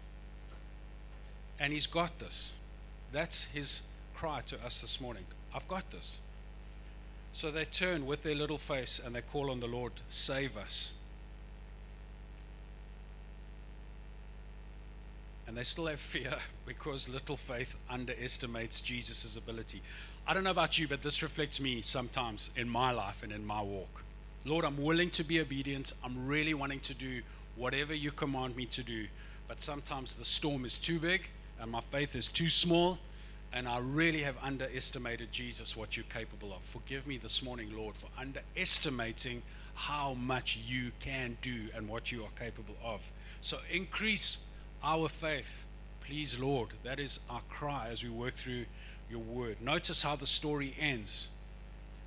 And 1.61 1.73
he's 1.73 1.87
got 1.87 2.19
this. 2.19 2.53
That's 3.13 3.45
his 3.45 3.81
cry 4.15 4.43
to 4.47 4.57
us 4.65 4.81
this 4.81 5.01
morning. 5.01 5.25
I've 5.55 5.69
got 5.69 5.91
this. 5.91 6.19
So 7.31 7.51
they 7.51 7.65
turn 7.65 8.07
with 8.07 8.23
their 8.23 8.35
little 8.35 8.59
face 8.59 9.01
and 9.05 9.15
they 9.15 9.23
call 9.23 9.51
on 9.51 9.61
the 9.61 9.67
Lord, 9.67 9.93
save 10.09 10.57
us. 10.57 10.93
And 15.47 15.57
they 15.57 15.65
still 15.65 15.87
have 15.87 16.01
fear 16.01 16.37
because 16.67 17.09
little 17.09 17.37
faith 17.37 17.77
underestimates 17.91 18.81
Jesus' 18.81 19.37
ability. 19.37 19.83
I 20.27 20.33
don't 20.33 20.45
know 20.45 20.51
about 20.51 20.79
you, 20.79 20.89
but 20.89 21.03
this 21.03 21.23
reflects 21.23 21.61
me 21.61 21.83
sometimes 21.83 22.51
in 22.57 22.69
my 22.69 22.93
life 22.93 23.23
and 23.23 23.33
in 23.33 23.45
my 23.45 23.61
walk. 23.61 24.05
Lord, 24.47 24.65
I'm 24.65 24.83
willing 24.83 25.11
to 25.11 25.25
be 25.25 25.41
obedient. 25.41 25.93
I'm 26.03 26.27
really 26.27 26.55
wanting 26.55 26.81
to 26.81 26.95
do 26.95 27.23
whatever 27.57 27.95
you 27.95 28.11
command 28.11 28.57
me 28.57 28.67
to 28.67 28.83
do. 28.83 29.07
But 29.49 29.61
sometimes 29.61 30.17
the 30.17 30.25
storm 30.25 30.65
is 30.65 30.79
too 30.79 30.99
big 30.99 31.29
and 31.61 31.71
my 31.71 31.81
faith 31.81 32.17
is 32.17 32.29
too 32.29 32.49
small. 32.49 32.99
And 33.53 33.69
I 33.69 33.79
really 33.79 34.23
have 34.23 34.37
underestimated 34.43 35.31
Jesus, 35.31 35.77
what 35.77 35.97
you're 35.97 36.05
capable 36.07 36.53
of. 36.53 36.63
Forgive 36.63 37.07
me 37.07 37.19
this 37.19 37.43
morning, 37.43 37.71
Lord, 37.77 37.97
for 37.97 38.09
underestimating 38.19 39.43
how 39.75 40.15
much 40.15 40.59
you 40.67 40.91
can 41.01 41.37
do 41.41 41.69
and 41.77 41.89
what 41.89 42.11
you 42.11 42.25
are 42.25 42.31
capable 42.39 42.77
of. 42.83 43.13
So 43.41 43.59
increase 43.71 44.39
our 44.85 45.09
faith. 45.09 45.65
Please, 46.03 46.39
Lord, 46.39 46.69
that 46.85 47.01
is 47.01 47.19
our 47.31 47.41
cry 47.49 47.89
as 47.91 48.03
we 48.03 48.11
work 48.11 48.35
through 48.35 48.67
your 49.11 49.21
word. 49.21 49.57
Notice 49.63 50.03
how 50.03 50.15
the 50.15 50.27
story 50.27 50.75
ends 50.79 51.29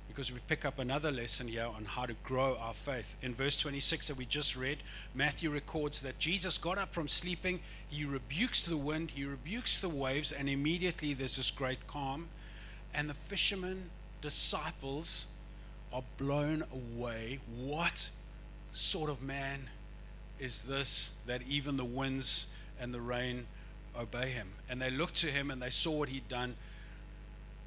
because 0.08 0.32
we 0.32 0.38
pick 0.48 0.64
up 0.64 0.78
another 0.78 1.12
lesson 1.12 1.48
here 1.48 1.66
on 1.66 1.84
how 1.84 2.06
to 2.06 2.14
grow 2.24 2.56
our 2.60 2.72
faith. 2.72 3.16
In 3.20 3.34
verse 3.34 3.56
26 3.56 4.08
that 4.08 4.16
we 4.16 4.24
just 4.24 4.56
read, 4.56 4.78
Matthew 5.14 5.50
records 5.50 6.00
that 6.02 6.18
Jesus 6.18 6.56
got 6.56 6.78
up 6.78 6.94
from 6.94 7.08
sleeping, 7.08 7.60
he 7.88 8.04
rebukes 8.04 8.64
the 8.64 8.76
wind, 8.76 9.10
he 9.10 9.24
rebukes 9.24 9.80
the 9.80 9.88
waves, 9.88 10.32
and 10.32 10.48
immediately 10.48 11.12
there's 11.12 11.36
this 11.36 11.50
great 11.50 11.86
calm. 11.86 12.28
And 12.94 13.10
the 13.10 13.14
fishermen, 13.14 13.90
disciples, 14.20 15.26
are 15.92 16.02
blown 16.16 16.64
away. 16.72 17.40
What 17.56 18.10
sort 18.72 19.10
of 19.10 19.22
man 19.22 19.68
is 20.38 20.64
this 20.64 21.10
that 21.26 21.42
even 21.48 21.76
the 21.76 21.84
winds 21.84 22.46
and 22.80 22.92
the 22.92 23.00
rain 23.00 23.46
obey 23.98 24.30
him. 24.30 24.48
And 24.68 24.80
they 24.80 24.90
looked 24.90 25.16
to 25.16 25.28
him 25.28 25.50
and 25.50 25.60
they 25.60 25.70
saw 25.70 25.92
what 25.92 26.08
he'd 26.08 26.28
done 26.28 26.56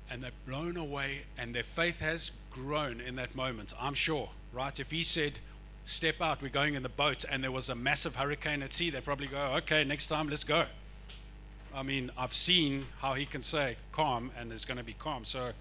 and 0.10 0.22
they're 0.22 0.32
blown 0.46 0.78
away 0.78 1.22
and 1.38 1.56
their 1.56 1.64
faith 1.64 2.00
has 2.00 2.32
grown 2.52 3.00
in 3.00 3.16
that 3.16 3.34
moment, 3.36 3.74
I'm 3.80 3.94
sure, 3.94 4.30
right? 4.54 4.78
If 4.80 4.92
he 4.92 5.04
said, 5.04 5.40
Step 5.84 6.22
out, 6.22 6.44
we're 6.44 6.50
going 6.50 6.76
in 6.76 6.84
the 6.84 6.90
boat, 6.90 7.26
and 7.28 7.44
there 7.44 7.52
was 7.52 7.68
a 7.68 7.74
massive 7.74 8.16
hurricane 8.16 8.62
at 8.62 8.72
sea, 8.72 8.92
they'd 8.92 9.04
probably 9.04 9.26
go, 9.26 9.56
Okay, 9.58 9.84
next 9.84 10.10
time, 10.10 10.30
let's 10.30 10.44
go. 10.44 10.66
I 11.74 11.84
mean, 11.84 12.12
I've 12.18 12.34
seen 12.34 12.86
how 13.00 13.14
he 13.14 13.26
can 13.26 13.42
say 13.42 13.78
calm 13.92 14.32
and 14.38 14.52
there's 14.52 14.66
going 14.66 14.78
to 14.78 14.84
be 14.84 14.94
calm, 14.94 15.26
so 15.26 15.54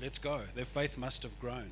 let's 0.00 0.18
go. 0.18 0.42
Their 0.54 0.64
faith 0.64 0.96
must 0.96 1.22
have 1.24 1.38
grown. 1.40 1.70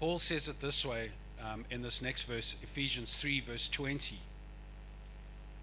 Paul 0.00 0.18
says 0.18 0.48
it 0.48 0.60
this 0.60 0.84
way 0.84 1.10
um, 1.44 1.64
in 1.70 1.82
this 1.82 2.00
next 2.00 2.22
verse, 2.22 2.56
Ephesians 2.62 3.20
3, 3.20 3.40
verse 3.40 3.68
20. 3.68 4.18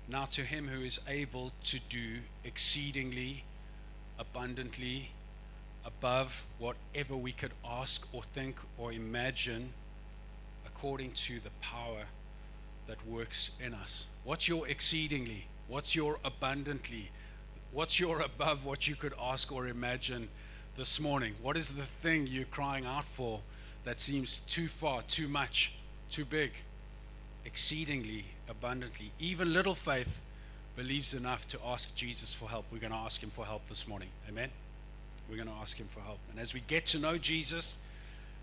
Now, 0.07 0.25
to 0.31 0.43
him 0.43 0.67
who 0.67 0.81
is 0.83 0.99
able 1.07 1.51
to 1.63 1.79
do 1.89 2.19
exceedingly 2.43 3.43
abundantly 4.19 5.09
above 5.83 6.45
whatever 6.59 7.15
we 7.15 7.31
could 7.31 7.51
ask 7.67 8.07
or 8.13 8.21
think 8.23 8.59
or 8.77 8.91
imagine, 8.91 9.73
according 10.65 11.11
to 11.13 11.39
the 11.39 11.49
power 11.61 12.05
that 12.87 13.05
works 13.07 13.51
in 13.59 13.73
us. 13.73 14.05
What's 14.23 14.47
your 14.47 14.67
exceedingly? 14.67 15.47
What's 15.67 15.95
your 15.95 16.19
abundantly? 16.23 17.09
What's 17.71 17.99
your 17.99 18.21
above 18.21 18.63
what 18.63 18.87
you 18.87 18.95
could 18.95 19.13
ask 19.19 19.51
or 19.51 19.67
imagine 19.67 20.29
this 20.77 20.99
morning? 20.99 21.33
What 21.41 21.57
is 21.57 21.71
the 21.71 21.83
thing 21.83 22.27
you're 22.27 22.45
crying 22.45 22.85
out 22.85 23.05
for 23.05 23.41
that 23.85 23.99
seems 23.99 24.39
too 24.47 24.67
far, 24.67 25.01
too 25.01 25.27
much, 25.27 25.73
too 26.11 26.25
big? 26.25 26.51
Exceedingly 27.43 28.25
abundantly. 28.49 29.11
Even 29.19 29.53
little 29.53 29.75
faith 29.75 30.21
believes 30.75 31.13
enough 31.13 31.47
to 31.49 31.59
ask 31.65 31.93
Jesus 31.95 32.33
for 32.33 32.49
help. 32.49 32.65
We're 32.71 32.79
going 32.79 32.91
to 32.91 32.97
ask 32.97 33.21
him 33.21 33.29
for 33.29 33.45
help 33.45 33.67
this 33.67 33.87
morning. 33.87 34.09
Amen? 34.27 34.49
We're 35.29 35.37
going 35.37 35.47
to 35.47 35.55
ask 35.61 35.77
him 35.77 35.87
for 35.89 36.01
help. 36.01 36.19
And 36.31 36.39
as 36.39 36.53
we 36.53 36.61
get 36.67 36.85
to 36.87 36.99
know 36.99 37.17
Jesus, 37.17 37.75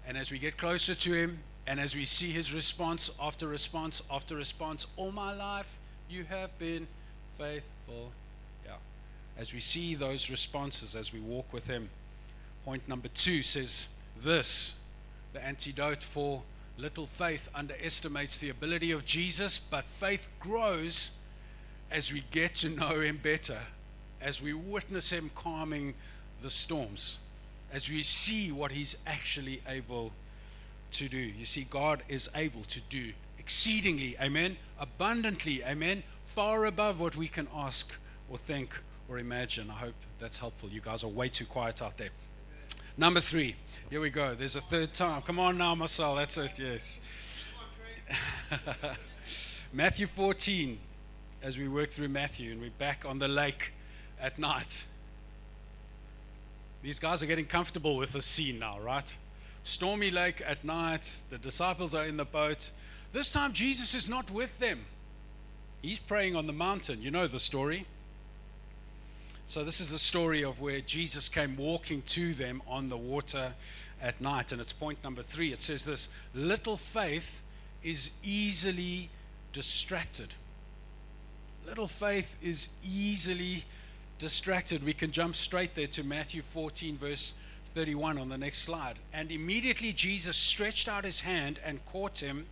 and 0.06 0.16
as 0.16 0.30
we 0.32 0.38
get 0.38 0.56
closer 0.56 0.94
to 0.94 1.12
him, 1.12 1.38
and 1.66 1.78
as 1.78 1.94
we 1.94 2.04
see 2.04 2.30
his 2.30 2.52
response 2.52 3.10
after 3.20 3.46
response 3.46 4.02
after 4.10 4.34
response, 4.34 4.86
all 4.96 5.12
my 5.12 5.32
life 5.34 5.78
you 6.10 6.24
have 6.24 6.56
been 6.58 6.86
faithful. 7.32 8.10
Yeah. 8.64 8.72
As 9.38 9.54
we 9.54 9.60
see 9.60 9.94
those 9.94 10.28
responses, 10.28 10.96
as 10.96 11.12
we 11.12 11.20
walk 11.20 11.52
with 11.52 11.66
him, 11.66 11.88
point 12.64 12.88
number 12.88 13.08
two 13.08 13.42
says 13.42 13.88
this 14.20 14.74
the 15.32 15.44
antidote 15.44 16.02
for 16.02 16.42
Little 16.78 17.06
faith 17.06 17.48
underestimates 17.54 18.38
the 18.38 18.48
ability 18.48 18.90
of 18.92 19.04
Jesus, 19.04 19.58
but 19.58 19.84
faith 19.84 20.28
grows 20.40 21.12
as 21.90 22.12
we 22.12 22.24
get 22.30 22.56
to 22.56 22.68
know 22.70 23.00
him 23.00 23.20
better, 23.22 23.58
as 24.20 24.40
we 24.40 24.52
witness 24.54 25.12
him 25.12 25.30
calming 25.34 25.94
the 26.42 26.50
storms, 26.50 27.18
as 27.72 27.88
we 27.88 28.02
see 28.02 28.52
what 28.52 28.72
He's 28.72 28.96
actually 29.06 29.62
able 29.66 30.12
to 30.92 31.08
do. 31.08 31.18
You 31.18 31.44
see, 31.44 31.66
God 31.70 32.02
is 32.08 32.28
able 32.34 32.64
to 32.64 32.80
do 32.90 33.12
exceedingly, 33.38 34.16
amen, 34.20 34.56
abundantly, 34.78 35.64
amen, 35.64 36.02
far 36.26 36.66
above 36.66 37.00
what 37.00 37.16
we 37.16 37.28
can 37.28 37.48
ask 37.54 37.92
or 38.28 38.36
think 38.36 38.78
or 39.08 39.18
imagine. 39.18 39.70
I 39.70 39.74
hope 39.74 39.94
that's 40.18 40.38
helpful. 40.38 40.68
You 40.68 40.80
guys 40.80 41.02
are 41.04 41.08
way 41.08 41.28
too 41.28 41.46
quiet 41.46 41.80
out 41.80 41.96
there. 41.96 42.10
Number 42.96 43.20
three. 43.20 43.56
Here 43.88 44.00
we 44.00 44.10
go. 44.10 44.34
There's 44.34 44.56
a 44.56 44.60
third 44.60 44.92
time. 44.92 45.22
Come 45.22 45.38
on 45.38 45.56
now, 45.56 45.74
Marcel. 45.74 46.14
That's 46.16 46.36
it. 46.36 46.58
Yes. 46.58 47.00
Matthew 49.72 50.06
14. 50.06 50.78
As 51.42 51.58
we 51.58 51.68
work 51.68 51.90
through 51.90 52.08
Matthew 52.08 52.52
and 52.52 52.60
we're 52.60 52.70
back 52.70 53.04
on 53.06 53.18
the 53.18 53.28
lake 53.28 53.72
at 54.20 54.38
night. 54.38 54.84
These 56.82 56.98
guys 56.98 57.22
are 57.22 57.26
getting 57.26 57.46
comfortable 57.46 57.96
with 57.96 58.12
the 58.12 58.22
scene 58.22 58.58
now, 58.58 58.78
right? 58.78 59.16
Stormy 59.64 60.10
lake 60.10 60.42
at 60.46 60.62
night. 60.62 61.20
The 61.30 61.38
disciples 61.38 61.94
are 61.94 62.04
in 62.04 62.16
the 62.16 62.24
boat. 62.24 62.70
This 63.12 63.30
time, 63.30 63.52
Jesus 63.52 63.94
is 63.94 64.08
not 64.08 64.30
with 64.30 64.58
them. 64.58 64.84
He's 65.80 65.98
praying 65.98 66.36
on 66.36 66.46
the 66.46 66.52
mountain. 66.52 67.02
You 67.02 67.10
know 67.10 67.26
the 67.26 67.40
story. 67.40 67.86
So, 69.46 69.64
this 69.64 69.80
is 69.80 69.90
the 69.90 69.98
story 69.98 70.42
of 70.42 70.60
where 70.60 70.80
Jesus 70.80 71.28
came 71.28 71.56
walking 71.56 72.02
to 72.02 72.32
them 72.32 72.62
on 72.66 72.88
the 72.88 72.96
water 72.96 73.52
at 74.00 74.20
night. 74.20 74.52
And 74.52 74.60
it's 74.60 74.72
point 74.72 75.02
number 75.04 75.22
three. 75.22 75.52
It 75.52 75.62
says 75.62 75.84
this 75.84 76.08
little 76.34 76.76
faith 76.76 77.42
is 77.82 78.10
easily 78.22 79.10
distracted. 79.52 80.34
Little 81.66 81.86
faith 81.86 82.36
is 82.42 82.70
easily 82.84 83.64
distracted. 84.18 84.84
We 84.84 84.92
can 84.92 85.10
jump 85.10 85.36
straight 85.36 85.74
there 85.74 85.86
to 85.88 86.02
Matthew 86.02 86.42
14, 86.42 86.96
verse 86.96 87.34
31 87.74 88.18
on 88.18 88.28
the 88.28 88.38
next 88.38 88.62
slide. 88.62 88.98
And 89.12 89.30
immediately 89.30 89.92
Jesus 89.92 90.36
stretched 90.36 90.88
out 90.88 91.04
his 91.04 91.20
hand 91.20 91.58
and 91.64 91.84
caught 91.84 92.20
him 92.20 92.46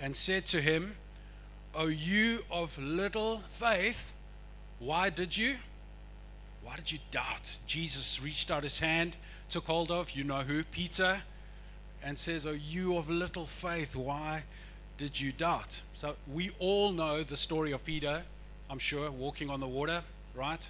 and 0.00 0.14
said 0.14 0.46
to 0.46 0.60
him, 0.60 0.96
O 1.74 1.86
you 1.86 2.44
of 2.50 2.78
little 2.78 3.42
faith, 3.48 4.12
why 4.78 5.10
did 5.10 5.36
you? 5.36 5.56
Why 6.62 6.76
did 6.76 6.92
you 6.92 6.98
doubt? 7.10 7.58
Jesus 7.66 8.20
reached 8.22 8.50
out 8.50 8.62
his 8.62 8.78
hand, 8.78 9.16
took 9.48 9.66
hold 9.66 9.90
of, 9.90 10.10
you 10.12 10.24
know 10.24 10.40
who, 10.40 10.64
Peter, 10.64 11.22
and 12.02 12.18
says, 12.18 12.46
O 12.46 12.52
you 12.52 12.96
of 12.96 13.08
little 13.08 13.46
faith, 13.46 13.96
why 13.96 14.44
did 14.96 15.20
you 15.20 15.32
doubt? 15.32 15.80
So 15.94 16.16
we 16.32 16.50
all 16.58 16.92
know 16.92 17.22
the 17.22 17.36
story 17.36 17.72
of 17.72 17.84
Peter, 17.84 18.22
I'm 18.70 18.78
sure, 18.78 19.10
walking 19.10 19.50
on 19.50 19.60
the 19.60 19.68
water, 19.68 20.02
right? 20.34 20.68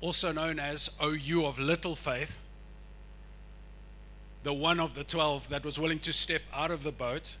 Also 0.00 0.32
known 0.32 0.58
as, 0.58 0.90
Oh, 1.00 1.10
you 1.10 1.46
of 1.46 1.58
little 1.58 1.96
faith 1.96 2.38
the 4.42 4.52
one 4.52 4.80
of 4.80 4.94
the 4.94 5.04
12 5.04 5.48
that 5.50 5.64
was 5.64 5.78
willing 5.78 6.00
to 6.00 6.12
step 6.12 6.42
out 6.52 6.70
of 6.70 6.82
the 6.82 6.92
boat 6.92 7.36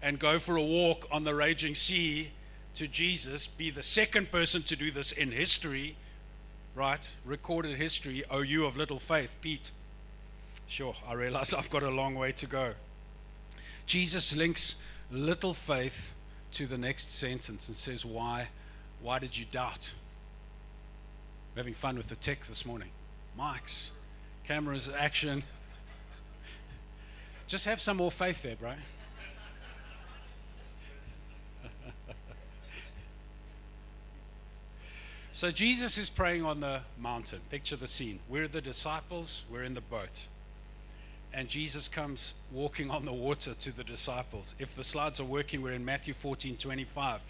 and 0.00 0.18
go 0.18 0.38
for 0.38 0.56
a 0.56 0.62
walk 0.62 1.06
on 1.10 1.24
the 1.24 1.34
raging 1.34 1.74
sea 1.74 2.30
to 2.74 2.86
Jesus, 2.86 3.46
be 3.46 3.70
the 3.70 3.82
second 3.82 4.30
person 4.30 4.62
to 4.62 4.76
do 4.76 4.90
this 4.90 5.12
in 5.12 5.32
history, 5.32 5.96
right? 6.74 7.10
Recorded 7.24 7.76
history, 7.76 8.24
oh, 8.30 8.40
you 8.40 8.66
of 8.66 8.76
little 8.76 8.98
faith, 8.98 9.36
Pete. 9.40 9.70
Sure, 10.66 10.94
I 11.08 11.14
realize 11.14 11.54
I've 11.54 11.70
got 11.70 11.82
a 11.82 11.90
long 11.90 12.14
way 12.14 12.32
to 12.32 12.46
go. 12.46 12.74
Jesus 13.86 14.34
links 14.34 14.76
little 15.10 15.54
faith 15.54 16.14
to 16.52 16.66
the 16.66 16.78
next 16.78 17.12
sentence 17.12 17.68
and 17.68 17.76
says, 17.76 18.04
Why? 18.04 18.48
Why 19.02 19.18
did 19.18 19.36
you 19.36 19.44
doubt? 19.44 19.92
We're 21.54 21.60
having 21.60 21.74
fun 21.74 21.96
with 21.96 22.08
the 22.08 22.16
tech 22.16 22.46
this 22.46 22.64
morning. 22.64 22.88
Mics, 23.38 23.90
cameras, 24.44 24.90
action. 24.96 25.44
Just 27.46 27.66
have 27.66 27.80
some 27.80 27.98
more 27.98 28.10
faith 28.10 28.42
there, 28.42 28.56
bro. 28.56 28.72
So 35.34 35.50
Jesus 35.50 35.98
is 35.98 36.08
praying 36.08 36.44
on 36.44 36.60
the 36.60 36.82
mountain. 36.96 37.40
Picture 37.50 37.74
the 37.74 37.88
scene. 37.88 38.20
We're 38.28 38.46
the 38.46 38.60
disciples, 38.60 39.42
we're 39.50 39.64
in 39.64 39.74
the 39.74 39.80
boat. 39.80 40.28
And 41.32 41.48
Jesus 41.48 41.88
comes 41.88 42.34
walking 42.52 42.88
on 42.88 43.04
the 43.04 43.12
water 43.12 43.52
to 43.52 43.72
the 43.72 43.82
disciples. 43.82 44.54
If 44.60 44.76
the 44.76 44.84
slides 44.84 45.18
are 45.18 45.24
working, 45.24 45.60
we're 45.60 45.72
in 45.72 45.84
Matthew 45.84 46.14
14 46.14 46.56
25. 46.56 47.20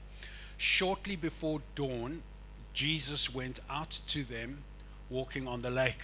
Shortly 0.59 1.17
before 1.17 1.63
dawn, 1.75 2.23
Jesus 2.75 3.33
went 3.33 3.61
out 3.71 3.99
to 4.09 4.23
them 4.23 4.59
walking 5.09 5.49
on 5.49 5.63
the 5.63 5.71
lake. 5.71 6.03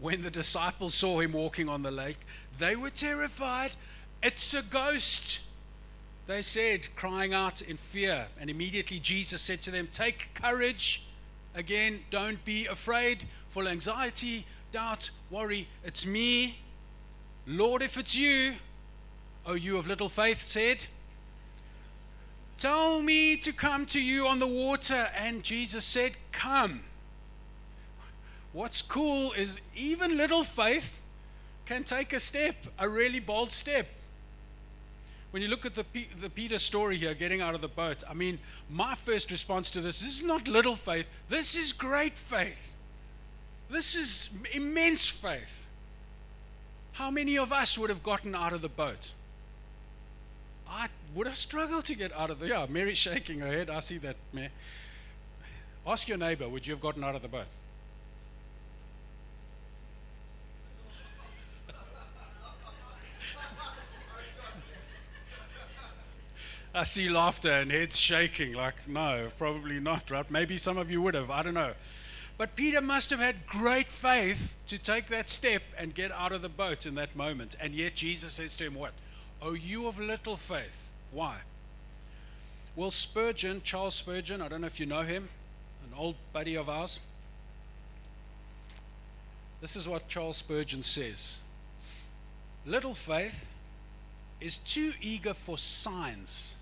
When 0.00 0.22
the 0.22 0.30
disciples 0.30 0.94
saw 0.94 1.20
him 1.20 1.34
walking 1.34 1.68
on 1.68 1.82
the 1.82 1.90
lake, 1.90 2.20
they 2.58 2.74
were 2.74 2.88
terrified. 2.88 3.72
It's 4.22 4.54
a 4.54 4.62
ghost, 4.62 5.40
they 6.26 6.40
said, 6.40 6.96
crying 6.96 7.34
out 7.34 7.60
in 7.60 7.76
fear. 7.76 8.28
And 8.40 8.48
immediately 8.48 8.98
Jesus 8.98 9.42
said 9.42 9.60
to 9.60 9.70
them, 9.70 9.88
Take 9.92 10.30
courage. 10.32 11.04
Again, 11.54 12.00
don't 12.10 12.44
be 12.44 12.66
afraid, 12.66 13.24
full 13.46 13.68
anxiety, 13.68 14.44
doubt, 14.72 15.10
worry. 15.30 15.68
It's 15.84 16.04
me. 16.04 16.58
Lord, 17.46 17.82
if 17.82 17.96
it's 17.96 18.16
you, 18.16 18.56
O 19.46 19.54
you 19.54 19.76
of 19.76 19.86
little 19.86 20.08
faith, 20.08 20.42
said, 20.42 20.86
Tell 22.58 23.02
me 23.02 23.36
to 23.36 23.52
come 23.52 23.86
to 23.86 24.00
you 24.00 24.26
on 24.26 24.38
the 24.38 24.46
water. 24.46 25.10
And 25.16 25.42
Jesus 25.42 25.84
said, 25.84 26.12
Come. 26.32 26.84
What's 28.52 28.82
cool 28.82 29.32
is 29.32 29.60
even 29.74 30.16
little 30.16 30.44
faith 30.44 31.00
can 31.66 31.84
take 31.84 32.12
a 32.12 32.20
step, 32.20 32.66
a 32.78 32.88
really 32.88 33.20
bold 33.20 33.50
step. 33.50 33.88
When 35.34 35.42
you 35.42 35.48
look 35.48 35.66
at 35.66 35.74
the, 35.74 35.82
P- 35.82 36.06
the 36.20 36.30
Peter 36.30 36.58
story 36.58 36.96
here, 36.96 37.12
getting 37.12 37.40
out 37.40 37.56
of 37.56 37.60
the 37.60 37.66
boat, 37.66 38.04
I 38.08 38.14
mean, 38.14 38.38
my 38.70 38.94
first 38.94 39.32
response 39.32 39.68
to 39.72 39.80
this, 39.80 39.98
this 39.98 40.20
is 40.20 40.22
not 40.22 40.46
little 40.46 40.76
faith, 40.76 41.06
this 41.28 41.56
is 41.56 41.72
great 41.72 42.16
faith. 42.16 42.72
This 43.68 43.96
is 43.96 44.28
immense 44.52 45.08
faith. 45.08 45.66
How 46.92 47.10
many 47.10 47.36
of 47.36 47.50
us 47.50 47.76
would 47.76 47.90
have 47.90 48.04
gotten 48.04 48.36
out 48.36 48.52
of 48.52 48.62
the 48.62 48.68
boat? 48.68 49.10
I 50.70 50.86
would 51.16 51.26
have 51.26 51.36
struggled 51.36 51.84
to 51.86 51.96
get 51.96 52.12
out 52.12 52.30
of 52.30 52.38
the. 52.38 52.46
Yeah, 52.46 52.66
Mary's 52.70 52.98
shaking 52.98 53.40
her 53.40 53.48
head. 53.48 53.70
I 53.70 53.80
see 53.80 53.98
that, 53.98 54.14
Mary. 54.32 54.50
Ask 55.84 56.06
your 56.06 56.16
neighbor, 56.16 56.48
would 56.48 56.64
you 56.64 56.74
have 56.74 56.80
gotten 56.80 57.02
out 57.02 57.16
of 57.16 57.22
the 57.22 57.28
boat? 57.28 57.46
I 66.74 66.82
see 66.82 67.08
laughter 67.08 67.52
and 67.52 67.70
heads 67.70 67.96
shaking, 67.96 68.54
like, 68.54 68.88
no, 68.88 69.30
probably 69.38 69.78
not, 69.78 70.10
right? 70.10 70.28
Maybe 70.28 70.56
some 70.56 70.76
of 70.76 70.90
you 70.90 71.00
would 71.02 71.14
have, 71.14 71.30
I 71.30 71.42
don't 71.42 71.54
know. 71.54 71.74
But 72.36 72.56
Peter 72.56 72.80
must 72.80 73.10
have 73.10 73.20
had 73.20 73.46
great 73.46 73.92
faith 73.92 74.58
to 74.66 74.76
take 74.76 75.06
that 75.06 75.30
step 75.30 75.62
and 75.78 75.94
get 75.94 76.10
out 76.10 76.32
of 76.32 76.42
the 76.42 76.48
boat 76.48 76.84
in 76.84 76.96
that 76.96 77.14
moment. 77.14 77.54
And 77.60 77.74
yet 77.74 77.94
Jesus 77.94 78.32
says 78.32 78.56
to 78.56 78.64
him, 78.64 78.74
What? 78.74 78.92
Oh, 79.40 79.52
you 79.52 79.86
of 79.86 80.00
little 80.00 80.36
faith. 80.36 80.88
Why? 81.12 81.36
Well, 82.74 82.90
Spurgeon, 82.90 83.60
Charles 83.62 83.94
Spurgeon, 83.94 84.42
I 84.42 84.48
don't 84.48 84.62
know 84.62 84.66
if 84.66 84.80
you 84.80 84.86
know 84.86 85.02
him, 85.02 85.28
an 85.86 85.96
old 85.96 86.16
buddy 86.32 86.56
of 86.56 86.68
ours. 86.68 86.98
This 89.60 89.76
is 89.76 89.86
what 89.86 90.08
Charles 90.08 90.38
Spurgeon 90.38 90.82
says 90.82 91.38
Little 92.66 92.94
faith 92.94 93.48
is 94.40 94.56
too 94.58 94.92
eager 95.00 95.34
for 95.34 95.56
signs 95.56 96.56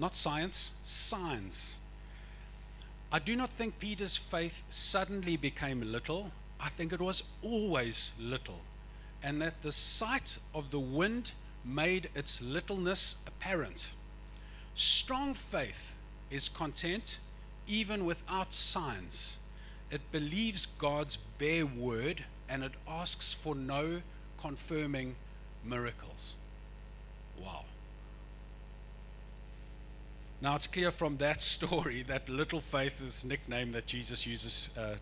not 0.00 0.16
science, 0.16 0.72
signs. 0.82 1.76
I 3.12 3.18
do 3.18 3.36
not 3.36 3.50
think 3.50 3.78
Peter's 3.78 4.16
faith 4.16 4.62
suddenly 4.70 5.36
became 5.36 5.92
little. 5.92 6.32
I 6.58 6.70
think 6.70 6.92
it 6.92 7.00
was 7.00 7.22
always 7.42 8.12
little. 8.18 8.60
And 9.22 9.42
that 9.42 9.60
the 9.60 9.72
sight 9.72 10.38
of 10.54 10.70
the 10.70 10.80
wind 10.80 11.32
made 11.64 12.08
its 12.14 12.40
littleness 12.40 13.16
apparent. 13.26 13.90
Strong 14.74 15.34
faith 15.34 15.94
is 16.30 16.48
content 16.48 17.18
even 17.68 18.06
without 18.06 18.54
signs. 18.54 19.36
It 19.90 20.00
believes 20.12 20.64
God's 20.64 21.18
bare 21.38 21.66
word 21.66 22.24
and 22.48 22.64
it 22.64 22.72
asks 22.88 23.34
for 23.34 23.54
no 23.54 24.00
confirming 24.40 25.16
miracles. 25.62 26.34
Wow. 27.38 27.64
Now, 30.42 30.56
it's 30.56 30.66
clear 30.66 30.90
from 30.90 31.18
that 31.18 31.42
story 31.56 32.02
that 32.04 32.28
little 32.28 32.60
faith 32.60 33.02
is 33.02 33.24
nickname 33.24 33.72
that 33.72 33.86
Jesus 33.86 34.26
uses 34.26 34.70
uh, 34.76 34.94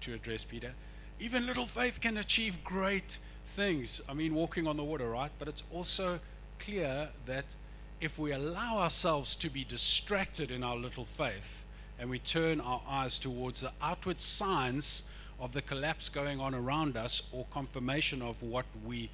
to 0.00 0.14
address 0.14 0.44
Peter. 0.44 0.72
Even 1.20 1.46
little 1.46 1.66
faith 1.66 2.00
can 2.00 2.16
achieve 2.16 2.64
great 2.64 3.18
things. 3.46 4.00
I 4.08 4.14
mean, 4.14 4.34
walking 4.34 4.66
on 4.66 4.76
the 4.76 4.82
water, 4.82 5.08
right? 5.08 5.30
But 5.38 5.46
it's 5.46 5.62
also 5.72 6.18
clear 6.58 7.10
that 7.26 7.54
if 8.00 8.18
we 8.18 8.32
allow 8.32 8.78
ourselves 8.78 9.36
to 9.36 9.48
be 9.48 9.62
distracted 9.62 10.50
in 10.50 10.64
our 10.64 10.76
little 10.76 11.04
faith 11.04 11.64
and 12.00 12.10
we 12.10 12.18
turn 12.18 12.60
our 12.60 12.82
eyes 12.88 13.20
towards 13.20 13.60
the 13.60 13.70
outward 13.80 14.20
signs 14.20 15.04
of 15.38 15.52
the 15.52 15.62
collapse 15.62 16.08
going 16.08 16.40
on 16.40 16.54
around 16.54 16.96
us 16.96 17.22
or 17.30 17.46
confirmation 17.52 18.20
of 18.20 18.42
what 18.42 18.66
we 18.84 19.10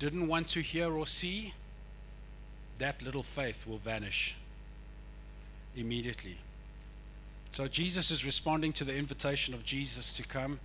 didn't 0.00 0.26
want 0.26 0.48
to 0.48 0.60
hear 0.60 0.92
or 0.92 1.06
see, 1.06 1.54
that 2.78 3.00
little 3.02 3.22
faith 3.22 3.66
will 3.66 3.78
vanish 3.78 4.34
immediately. 5.76 6.38
So 7.52 7.66
Jesus 7.66 8.10
is 8.10 8.24
responding 8.24 8.72
to 8.74 8.84
the 8.84 8.94
invitation 8.94 9.54
of 9.54 9.64
Jesus 9.64 10.12
to 10.14 10.22
come. 10.22 10.60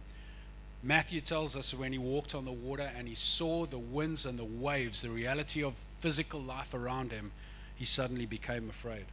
Matthew 0.84 1.20
tells 1.20 1.56
us 1.56 1.74
when 1.74 1.92
he 1.92 1.98
walked 1.98 2.36
on 2.36 2.46
the 2.46 2.52
water 2.52 2.92
and 2.96 3.08
he 3.08 3.16
saw 3.16 3.66
the 3.66 3.80
winds 3.80 4.26
and 4.26 4.38
the 4.38 4.46
waves, 4.46 5.02
the 5.02 5.10
reality 5.10 5.64
of 5.64 5.74
physical 6.00 6.40
life 6.40 6.74
around 6.74 7.12
him, 7.12 7.32
he 7.76 7.86
suddenly 7.86 8.26
became 8.28 8.70
afraid. 8.70 9.06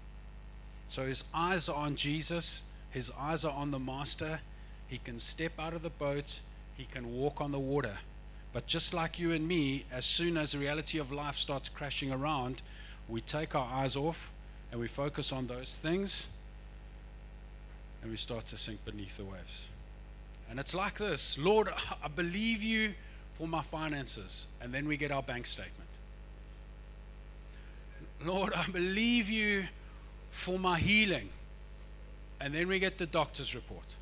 So 0.88 1.07
his 1.07 1.24
eyes 1.33 1.70
are 1.70 1.76
on 1.76 1.96
Jesus, 1.96 2.62
his 2.90 3.11
eyes 3.18 3.44
are 3.44 3.57
on 3.57 3.70
the 3.70 3.78
Master. 3.78 4.40
He 4.87 4.98
can 4.98 5.18
step 5.18 5.52
out 5.59 5.72
of 5.72 5.83
the 5.83 5.88
boat, 5.88 6.40
he 6.76 6.85
can 6.85 7.14
walk 7.16 7.40
on 7.40 7.52
the 7.52 7.59
water. 7.59 7.96
But 8.52 8.66
just 8.66 8.92
like 8.92 9.18
you 9.18 9.33
and 9.33 9.48
me, 9.48 9.87
as 9.90 10.05
soon 10.05 10.37
as 10.37 10.52
the 10.52 10.59
reality 10.59 10.98
of 10.98 11.11
life 11.11 11.37
starts 11.37 11.70
crashing 11.70 12.12
around, 12.12 12.61
we 13.09 13.22
take 13.22 13.55
our 13.55 13.66
eyes 13.72 13.96
off 13.96 14.31
and 14.72 14.80
we 14.80 14.88
focus 14.88 15.30
on 15.32 15.46
those 15.46 15.76
things 15.82 16.28
and 18.02 18.11
we 18.11 18.16
start 18.16 18.46
to 18.46 18.56
sink 18.56 18.85
beneath 18.85 19.16
the 19.16 19.24
waves. 19.24 19.68
And 20.50 20.58
it's 20.58 20.74
like 20.74 20.98
this 20.98 21.38
Lord, 21.38 21.68
I 22.02 22.08
believe 22.08 22.62
you 22.62 22.94
for 23.35 23.46
my 23.46 23.62
finances. 23.62 24.46
And 24.61 24.72
then 24.72 24.88
we 24.88 24.96
get 24.96 25.11
our 25.11 25.22
bank 25.22 25.46
statement. 25.46 25.88
Lord, 28.24 28.52
I 28.54 28.66
believe 28.68 29.28
you 29.28 29.64
for 30.30 30.58
my 30.58 30.78
healing. 30.78 31.28
And 32.40 32.54
then 32.54 32.68
we 32.68 32.78
get 32.78 32.98
the 32.98 33.06
doctor's 33.06 33.54
report. 33.54 33.94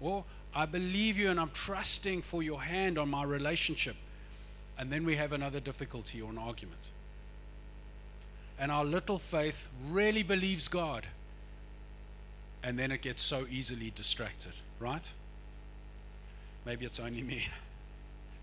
Or 0.00 0.24
I 0.54 0.66
believe 0.66 1.18
you 1.18 1.30
and 1.30 1.38
I'm 1.38 1.50
trusting 1.50 2.22
for 2.22 2.42
your 2.42 2.62
hand 2.62 2.98
on 2.98 3.08
my 3.08 3.24
relationship. 3.24 3.96
And 4.78 4.90
then 4.90 5.04
we 5.04 5.16
have 5.16 5.32
another 5.32 5.60
difficulty 5.60 6.20
or 6.20 6.30
an 6.30 6.38
argument. 6.38 6.80
And 8.62 8.70
our 8.70 8.84
little 8.84 9.18
faith 9.18 9.68
really 9.90 10.22
believes 10.22 10.68
God. 10.68 11.08
And 12.62 12.78
then 12.78 12.92
it 12.92 13.02
gets 13.02 13.20
so 13.20 13.44
easily 13.50 13.90
distracted, 13.92 14.52
right? 14.78 15.10
Maybe 16.64 16.86
it's 16.86 17.00
only 17.00 17.22
me. 17.22 17.48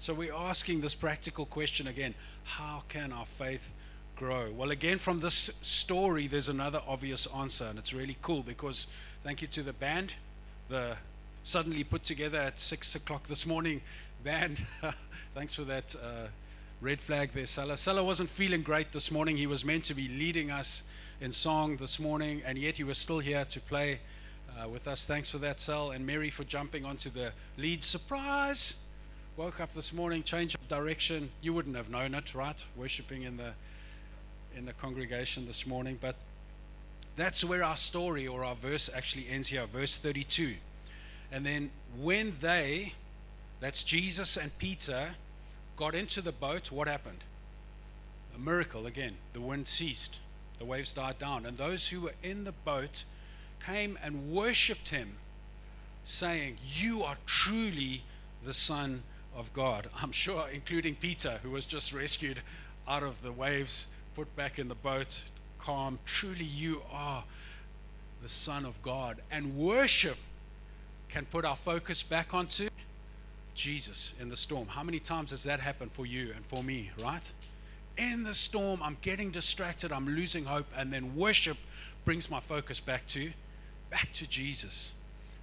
So 0.02 0.14
we're 0.14 0.34
asking 0.34 0.80
this 0.80 0.96
practical 0.96 1.46
question 1.46 1.86
again 1.86 2.14
how 2.46 2.84
can 2.88 3.12
our 3.12 3.26
faith 3.26 3.70
grow? 4.16 4.50
Well, 4.50 4.72
again, 4.72 4.98
from 4.98 5.20
this 5.20 5.52
story, 5.62 6.26
there's 6.28 6.48
another 6.48 6.82
obvious 6.88 7.28
answer, 7.36 7.66
and 7.66 7.78
it's 7.78 7.94
really 7.94 8.16
cool 8.22 8.42
because 8.42 8.88
thank 9.26 9.42
you 9.42 9.48
to 9.50 9.62
the 9.62 9.74
band, 9.74 10.14
the 10.70 10.96
suddenly 11.44 11.84
put 11.84 12.06
together 12.06 12.38
at 12.38 12.62
six 12.62 12.96
o'clock 12.96 13.28
this 13.28 13.46
morning 13.46 13.82
band. 14.24 14.66
Thanks 15.36 15.54
for 15.54 15.66
that 15.66 15.94
uh, 15.96 16.28
red 16.82 17.02
flag 17.02 17.32
there, 17.34 17.46
Salah. 17.46 17.78
Salah 17.78 18.04
wasn't 18.04 18.30
feeling 18.30 18.62
great 18.62 18.92
this 18.92 19.12
morning. 19.12 19.36
He 19.36 19.48
was 19.48 19.66
meant 19.66 19.84
to 19.86 19.94
be 19.94 20.08
leading 20.08 20.50
us 20.50 20.84
in 21.20 21.32
song 21.32 21.76
this 21.76 22.00
morning, 22.00 22.42
and 22.46 22.58
yet 22.58 22.78
he 22.78 22.84
was 22.84 22.98
still 22.98 23.20
here 23.20 23.44
to 23.46 23.60
play 23.60 24.00
uh, 24.58 24.70
with 24.70 24.88
us. 24.88 25.06
Thanks 25.06 25.30
for 25.30 25.40
that, 25.40 25.60
Sal, 25.60 25.92
and 25.92 26.06
Mary 26.06 26.30
for 26.30 26.46
jumping 26.46 26.86
onto 26.86 27.10
the 27.10 27.34
lead. 27.58 27.84
Surprise! 27.84 28.76
Woke 29.36 29.60
up 29.60 29.74
this 29.74 29.92
morning, 29.92 30.24
change 30.24 30.56
of 30.56 30.68
direction. 30.68 31.30
You 31.42 31.54
wouldn't 31.54 31.76
have 31.76 31.90
known 31.90 32.14
it, 32.14 32.34
right? 32.34 32.64
Worshipping 32.76 33.24
in 33.24 33.38
the 33.38 33.54
in 34.56 34.66
the 34.66 34.74
congregation 34.74 35.46
this 35.46 35.68
morning, 35.68 35.98
but 36.02 36.16
that's 37.16 37.46
where 37.46 37.64
our 37.64 37.78
story 37.78 38.28
or 38.28 38.44
our 38.44 38.56
verse 38.56 38.90
actually 38.94 39.28
ends 39.30 39.48
here, 39.48 39.66
verse 39.68 39.98
32. 39.98 40.56
And 41.32 41.46
then 41.46 41.70
when 42.02 42.36
they, 42.40 42.94
that's 43.60 43.84
Jesus 43.84 44.38
and 44.38 44.58
Peter, 44.58 45.16
got 45.80 45.96
into 45.96 46.22
the 46.22 46.34
boat, 46.34 46.74
what 46.74 46.90
happened? 46.90 47.24
A 48.36 48.38
miracle 48.38 48.86
again. 48.86 49.16
The 49.32 49.40
wind 49.40 49.66
ceased, 49.66 50.20
the 50.60 50.66
waves 50.66 50.92
died 50.92 51.18
down, 51.18 51.46
and 51.46 51.58
those 51.58 51.88
who 51.88 52.02
were 52.02 52.16
in 52.22 52.44
the 52.44 52.52
boat 52.52 53.06
came 53.66 53.98
and 54.04 54.30
worshipped 54.30 54.90
him, 54.90 55.16
saying, 56.04 56.58
You 56.76 57.04
are 57.04 57.16
truly 57.26 58.04
the 58.44 58.54
Son 58.54 59.04
of 59.34 59.54
God. 59.54 59.90
I'm 60.04 60.12
sure, 60.12 60.50
including 60.52 60.96
Peter, 60.96 61.40
who 61.44 61.52
was 61.52 61.66
just 61.66 61.94
rescued 61.94 62.42
out 62.86 63.04
of 63.04 63.22
the 63.22 63.32
waves 63.32 63.88
put 64.16 64.36
back 64.36 64.60
in 64.60 64.68
the 64.68 64.76
boat, 64.76 65.24
calm. 65.60 65.98
Truly, 66.06 66.44
you 66.44 66.82
are 66.92 67.24
the 68.22 68.28
Son 68.28 68.66
of 68.66 68.82
God. 68.82 69.22
And 69.32 69.56
worship 69.56 70.18
can 71.08 71.26
put 71.26 71.46
our 71.46 71.56
focus 71.56 72.04
back 72.04 72.34
onto 72.34 72.68
Jesus 73.60 74.14
in 74.22 74.30
the 74.30 74.38
storm. 74.38 74.68
How 74.70 74.84
many 74.84 75.00
times 75.00 75.32
has 75.32 75.44
that 75.44 75.60
happened 75.60 75.92
for 75.92 76.06
you 76.06 76.32
and 76.34 76.46
for 76.46 76.64
me, 76.64 76.92
right? 76.98 77.32
In 77.98 78.24
the 78.24 78.34
storm, 78.34 78.80
I'm 78.82 78.98
getting 79.02 79.32
distracted, 79.32 79.92
I'm 79.92 80.08
losing 80.08 80.46
hope, 80.46 80.68
and 80.78 80.94
then 80.94 81.16
worship 81.16 81.58
brings 82.06 82.32
my 82.32 82.40
focus 82.40 82.80
back 82.80 83.06
to 83.08 83.32
back 83.90 84.14
to 84.14 84.28
Jesus. 84.28 84.94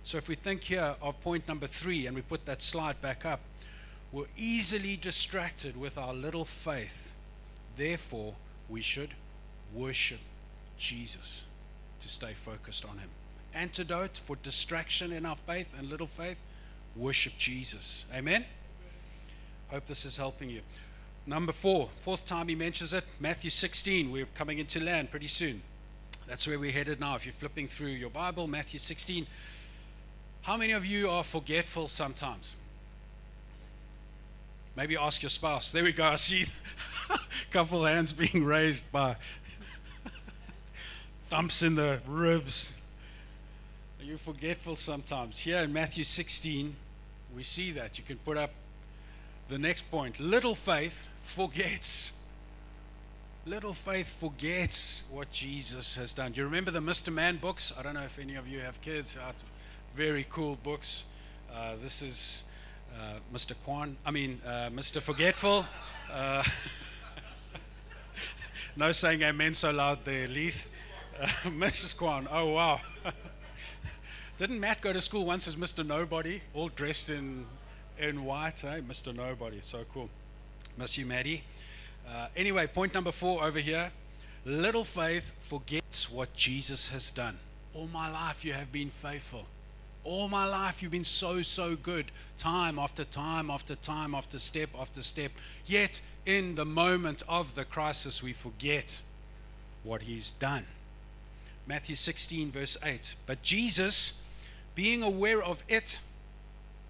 So 0.02 0.16
if 0.16 0.29
we 0.29 0.35
think 0.35 0.62
here 0.62 0.94
of 1.02 1.20
point 1.20 1.46
number 1.46 1.66
3 1.66 2.07
and 2.07 2.16
we 2.16 2.22
put 2.22 2.46
that 2.46 2.62
slide 2.62 3.00
back 3.02 3.26
up, 3.26 3.40
we're 4.12 4.24
easily 4.37 4.96
distracted 4.96 5.76
with 5.76 5.98
our 5.98 6.14
little 6.14 6.44
faith. 6.44 7.12
Therefore, 7.76 8.35
we 8.68 8.81
should 8.81 9.11
worship 9.74 10.20
Jesus 10.79 11.42
to 12.00 12.09
stay 12.09 12.33
focused 12.33 12.85
on 12.85 12.98
Him. 12.98 13.11
Antidote 13.52 14.16
for 14.24 14.37
distraction 14.37 15.12
in 15.12 15.26
our 15.26 15.37
faith 15.37 15.68
and 15.76 15.90
little 15.90 16.07
faith 16.07 16.38
worship 16.96 17.35
Jesus. 17.38 18.04
Amen? 18.14 18.44
Hope 19.68 19.87
this 19.87 20.04
is 20.04 20.16
helping 20.16 20.50
you. 20.50 20.61
Number 21.26 21.52
four, 21.52 21.88
fourth 22.00 22.24
time 22.24 22.48
he 22.48 22.54
mentions 22.54 22.94
it, 22.94 23.04
Matthew 23.18 23.50
16. 23.50 24.12
We're 24.12 24.26
coming 24.35 24.59
into 24.59 24.80
land 24.80 25.11
pretty 25.11 25.26
soon. 25.26 25.61
That's 26.28 26.46
where 26.46 26.59
we're 26.59 26.72
headed 26.72 27.00
now. 27.00 27.16
If 27.16 27.26
you're 27.26 27.32
flipping 27.32 27.68
through 27.68 27.88
your 27.88 28.11
Bible, 28.11 28.46
Matthew 28.46 28.78
16. 28.78 29.26
How 30.42 30.56
many 30.56 30.72
of 30.72 30.87
you 30.87 31.11
are 31.11 31.24
forgetful 31.24 31.88
sometimes? 31.88 32.54
Maybe 34.76 34.96
ask 34.96 35.22
your 35.22 35.30
spouse. 35.30 35.72
There 35.72 35.82
we 35.82 35.92
go. 35.92 36.04
I 36.06 36.16
see 36.16 36.46
a 37.11 37.18
couple 37.50 37.85
hands 37.85 38.12
being 38.12 38.44
raised 38.44 38.90
by 38.92 39.16
thumps 41.30 41.62
in 41.62 41.74
the 41.74 41.98
ribs. 42.06 42.74
Are 44.00 44.04
you 44.04 44.18
forgetful 44.18 44.76
sometimes? 44.76 45.38
Here 45.38 45.59
in 45.59 45.72
Matthew 45.72 46.04
16, 46.04 46.76
we 47.37 47.42
see 47.42 47.70
that. 47.72 47.99
You 47.99 48.05
can 48.05 48.16
put 48.16 48.38
up 48.38 48.51
the 49.51 49.59
next 49.59 49.90
point. 49.90 50.18
Little 50.18 50.55
faith 50.55 51.07
forgets. 51.20 52.14
Little 53.44 53.75
faith 53.75 54.09
forgets 54.09 55.05
what 55.11 55.31
Jesus 55.31 55.96
has 55.96 56.14
done. 56.14 56.33
Do 56.33 56.40
you 56.40 56.46
remember 56.46 56.70
the 56.70 56.81
Mr. 56.81 57.12
Man 57.12 57.37
books? 57.37 57.75
I 57.79 57.83
don't 57.83 57.92
know 57.92 58.03
if 58.03 58.18
any 58.18 58.37
of 58.37 58.49
you 58.49 58.61
have 58.61 58.81
kids. 58.81 59.18
Very 59.94 60.27
cool 60.31 60.57
books. 60.62 61.05
Uh, 61.55 61.75
this 61.83 62.01
is 62.01 62.44
uh, 62.94 63.18
Mr. 63.33 63.53
Kwan, 63.64 63.96
I 64.05 64.11
mean, 64.11 64.40
uh, 64.46 64.70
Mr. 64.70 65.03
Forgetful. 65.03 65.66
Uh, 66.11 66.42
no 68.77 68.92
saying 68.92 69.22
amen 69.22 69.53
so 69.53 69.70
loud 69.70 70.05
there, 70.05 70.27
Leith. 70.27 70.66
Uh, 71.18 71.27
Mrs. 71.49 71.96
Kwan, 71.96 72.29
oh 72.31 72.53
wow. 72.53 72.79
Didn't 74.38 74.61
Matt 74.61 74.83
go 74.83 74.92
to 74.92 75.01
school 75.01 75.25
once 75.25 75.49
as 75.49 75.57
Mr. 75.57 75.87
Nobody, 75.87 76.42
all 76.53 76.68
dressed 76.68 77.09
in, 77.09 77.46
in 77.99 78.22
white? 78.27 78.61
Hey, 78.61 78.83
Mr. 78.87 79.16
Nobody, 79.16 79.62
so 79.62 79.85
cool. 79.94 80.11
Miss 80.77 80.99
you, 80.99 81.07
Maddie. 81.07 81.42
Uh, 82.07 82.29
anyway, 82.37 82.66
point 82.66 82.92
number 82.92 83.12
four 83.12 83.42
over 83.42 83.59
here. 83.59 83.92
Little 84.44 84.85
faith 84.85 85.33
forgets 85.40 86.11
what 86.11 86.35
Jesus 86.35 86.90
has 86.90 87.11
done. 87.11 87.38
All 87.72 87.88
my 87.90 88.11
life 88.11 88.44
you 88.44 88.53
have 88.53 88.70
been 88.70 88.90
faithful. 88.90 89.46
All 90.05 90.29
my 90.29 90.44
life, 90.44 90.83
you've 90.83 90.92
been 90.92 91.03
so, 91.03 91.40
so 91.40 91.75
good, 91.75 92.12
time 92.37 92.79
after 92.79 93.05
time 93.05 93.51
after 93.51 93.75
time 93.75 94.14
after 94.14 94.38
step 94.38 94.68
after 94.79 95.03
step. 95.03 95.33
Yet, 95.64 96.03
in 96.26 96.57
the 96.57 96.66
moment 96.66 97.22
of 97.26 97.55
the 97.55 97.64
crisis, 97.64 98.22
we 98.22 98.34
forget 98.34 99.01
what 99.82 100.03
He's 100.03 100.32
done. 100.32 100.66
Matthew 101.66 101.97
16, 101.97 102.51
verse 102.51 102.76
8. 102.84 103.14
But 103.24 103.43
Jesus, 103.43 104.20
being 104.77 105.03
aware 105.03 105.43
of 105.43 105.64
it, 105.66 105.99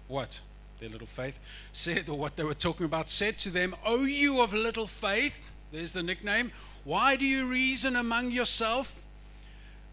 what? 0.07 0.41
Their 0.79 0.89
little 0.89 1.07
faith, 1.07 1.39
said, 1.73 2.07
or 2.09 2.19
what 2.19 2.35
they 2.35 2.43
were 2.43 2.53
talking 2.53 2.85
about, 2.85 3.09
said 3.09 3.39
to 3.39 3.49
them, 3.49 3.75
O 3.83 4.03
you 4.03 4.41
of 4.41 4.53
little 4.53 4.85
faith, 4.85 5.51
there's 5.71 5.93
the 5.93 6.03
nickname, 6.03 6.51
why 6.83 7.15
do 7.15 7.25
you 7.25 7.47
reason 7.47 7.95
among 7.95 8.29
yourself? 8.29 9.01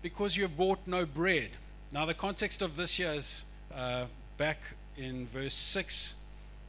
Because 0.02 0.36
you 0.36 0.42
have 0.42 0.56
bought 0.56 0.80
no 0.86 1.06
bread. 1.06 1.50
Now, 1.90 2.04
the 2.04 2.14
context 2.14 2.60
of 2.60 2.76
this 2.76 2.96
here 2.96 3.12
is 3.12 3.44
uh, 3.74 4.04
back 4.36 4.58
in 4.96 5.26
verse 5.28 5.54
6, 5.54 6.14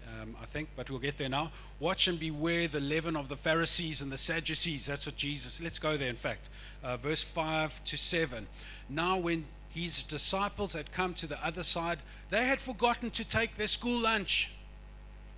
um, 0.08 0.36
I 0.42 0.46
think, 0.46 0.70
but 0.76 0.90
we'll 0.90 1.00
get 1.00 1.18
there 1.18 1.30
now. 1.30 1.52
Watch 1.80 2.08
and 2.08 2.20
beware 2.20 2.68
the 2.68 2.80
leaven 2.80 3.16
of 3.16 3.28
the 3.30 3.36
Pharisees 3.36 4.02
and 4.02 4.12
the 4.12 4.18
Sadducees. 4.18 4.86
That's 4.86 5.06
what 5.06 5.18
Jesus, 5.18 5.60
let's 5.60 5.80
go 5.80 5.98
there, 5.98 6.10
in 6.10 6.16
fact. 6.16 6.50
Uh, 6.84 6.98
verse 6.98 7.24
5 7.24 7.84
to 7.84 7.98
7. 7.98 8.48
Now, 8.88 9.18
when 9.18 9.46
his 9.76 10.06
disciples 10.06 10.72
had 10.72 10.94
come 10.94 11.14
to 11.16 11.28
the 11.28 11.46
other 11.46 11.62
side. 11.62 12.00
They 12.30 12.46
had 12.46 12.62
forgotten 12.62 13.10
to 13.12 13.26
take 13.26 13.58
their 13.58 13.68
school 13.68 14.00
lunch. 14.00 14.52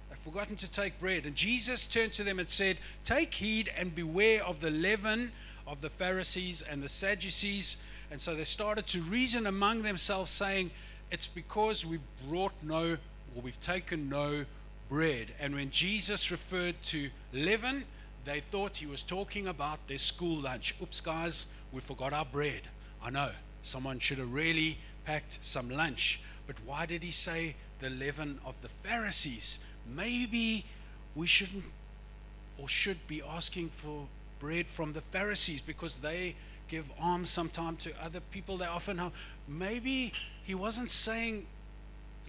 They'd 0.09 0.19
forgotten 0.19 0.55
to 0.57 0.69
take 0.69 0.99
bread. 0.99 1.25
And 1.25 1.35
Jesus 1.35 1.85
turned 1.87 2.13
to 2.13 2.23
them 2.23 2.37
and 2.37 2.47
said, 2.47 2.77
Take 3.03 3.33
heed 3.33 3.71
and 3.75 3.95
beware 3.95 4.45
of 4.45 4.61
the 4.61 4.69
leaven 4.69 5.31
of 5.65 5.81
the 5.81 5.89
Pharisees 5.89 6.61
and 6.61 6.83
the 6.83 6.87
Sadducees. 6.87 7.77
And 8.11 8.21
so 8.21 8.35
they 8.35 8.43
started 8.43 8.85
to 8.87 9.01
reason 9.01 9.47
among 9.47 9.81
themselves, 9.81 10.29
saying, 10.29 10.69
It's 11.09 11.27
because 11.27 11.83
we 11.83 11.97
brought 12.29 12.53
no, 12.61 12.97
or 13.35 13.41
we've 13.41 13.59
taken 13.59 14.07
no 14.07 14.45
bread. 14.87 15.33
And 15.39 15.55
when 15.55 15.71
Jesus 15.71 16.29
referred 16.29 16.79
to 16.83 17.09
leaven, 17.33 17.85
they 18.23 18.41
thought 18.41 18.77
he 18.77 18.85
was 18.85 19.01
talking 19.01 19.47
about 19.47 19.87
their 19.87 19.97
school 19.97 20.41
lunch. 20.41 20.75
Oops, 20.79 21.01
guys, 21.01 21.47
we 21.71 21.81
forgot 21.81 22.13
our 22.13 22.25
bread. 22.25 22.61
I 23.01 23.09
know, 23.09 23.31
someone 23.67 23.99
should 23.99 24.17
have 24.17 24.33
really 24.33 24.77
packed 25.05 25.39
some 25.41 25.69
lunch. 25.69 26.21
But 26.47 26.55
why 26.65 26.85
did 26.85 27.03
he 27.03 27.11
say 27.11 27.55
the 27.79 27.89
leaven 27.89 28.39
of 28.45 28.55
the 28.61 28.69
Pharisees? 28.69 29.59
Maybe 29.85 30.65
we 31.15 31.27
shouldn't 31.27 31.65
or 32.57 32.67
should 32.67 33.05
be 33.07 33.21
asking 33.21 33.69
for 33.69 34.07
bread 34.39 34.67
from 34.67 34.93
the 34.93 35.01
Pharisees 35.01 35.61
because 35.61 35.99
they 35.99 36.35
give 36.67 36.91
alms 36.99 37.29
sometimes 37.29 37.83
to 37.83 37.91
other 38.03 38.19
people. 38.31 38.57
They 38.57 38.65
often 38.65 38.97
have. 38.97 39.11
Maybe 39.47 40.13
he 40.43 40.55
wasn't 40.55 40.89
saying 40.89 41.45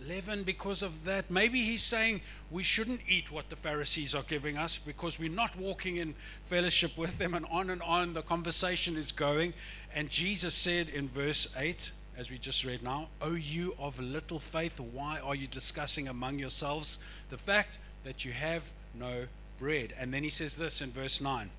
leaven 0.06 0.42
because 0.42 0.82
of 0.82 1.04
that. 1.04 1.30
Maybe 1.30 1.62
he's 1.62 1.82
saying 1.82 2.20
we 2.50 2.62
shouldn't 2.62 3.00
eat 3.08 3.30
what 3.30 3.50
the 3.50 3.56
Pharisees 3.56 4.14
are 4.14 4.22
giving 4.22 4.56
us 4.56 4.78
because 4.78 5.18
we're 5.18 5.28
not 5.30 5.56
walking 5.56 5.96
in 5.96 6.14
fellowship 6.44 6.96
with 6.96 7.18
them, 7.18 7.34
and 7.34 7.46
on 7.50 7.70
and 7.70 7.82
on 7.82 8.14
the 8.14 8.22
conversation 8.22 8.96
is 8.96 9.12
going. 9.12 9.54
And 9.94 10.08
Jesus 10.08 10.54
said 10.54 10.88
in 10.88 11.08
verse 11.08 11.48
8, 11.56 11.92
as 12.16 12.30
we 12.30 12.38
just 12.38 12.64
read 12.64 12.82
now, 12.82 13.08
O 13.22 13.34
you 13.34 13.74
of 13.78 14.00
little 14.00 14.40
faith, 14.40 14.80
why 14.80 15.20
are 15.20 15.36
you 15.36 15.46
discussing 15.46 16.08
among 16.08 16.38
yourselves 16.38 16.98
the 17.30 17.38
fact 17.38 17.78
that 18.04 18.24
you 18.24 18.32
have 18.32 18.72
no 18.92 19.26
bread? 19.58 19.94
And 19.98 20.12
then 20.12 20.24
he 20.24 20.30
says 20.30 20.56
this 20.56 20.80
in 20.80 20.90
verse 20.90 21.20
9 21.20 21.50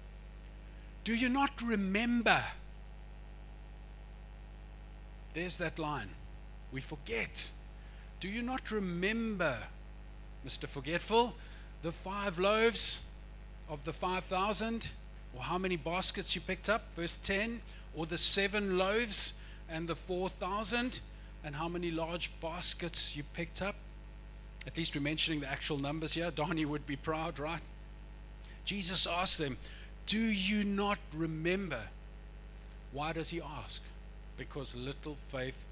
Do 1.05 1.15
you 1.15 1.29
not 1.29 1.61
remember? 1.61 2.43
There's 5.33 5.57
that 5.59 5.79
line. 5.79 6.09
We 6.71 6.81
forget. 6.81 7.51
Do 8.19 8.27
you 8.27 8.41
not 8.41 8.69
remember, 8.71 9.57
Mr. 10.45 10.67
Forgetful, 10.67 11.35
the 11.83 11.91
five 11.91 12.37
loaves 12.37 13.01
of 13.69 13.85
the 13.85 13.93
5,000? 13.93 14.89
Or 15.35 15.41
how 15.41 15.57
many 15.57 15.77
baskets 15.77 16.35
you 16.35 16.41
picked 16.41 16.69
up? 16.69 16.93
Verse 16.95 17.17
10. 17.23 17.61
Or 17.95 18.05
the 18.05 18.17
seven 18.17 18.77
loaves 18.77 19.33
and 19.69 19.87
the 19.87 19.95
4,000? 19.95 20.99
And 21.43 21.55
how 21.55 21.69
many 21.69 21.91
large 21.91 22.31
baskets 22.41 23.15
you 23.15 23.23
picked 23.33 23.61
up? 23.61 23.75
At 24.67 24.75
least 24.75 24.93
we're 24.95 25.01
mentioning 25.01 25.39
the 25.39 25.49
actual 25.49 25.79
numbers 25.79 26.13
here. 26.13 26.29
Donnie 26.31 26.65
would 26.65 26.85
be 26.85 26.97
proud, 26.97 27.39
right? 27.39 27.61
Jesus 28.65 29.07
asked 29.07 29.37
them, 29.37 29.57
Do 30.05 30.19
you 30.19 30.65
not 30.65 30.99
remember? 31.13 31.83
Why 32.91 33.13
does 33.13 33.29
he 33.29 33.41
ask? 33.41 33.81
Because 34.35 34.75
little 34.75 35.15
faith 35.29 35.63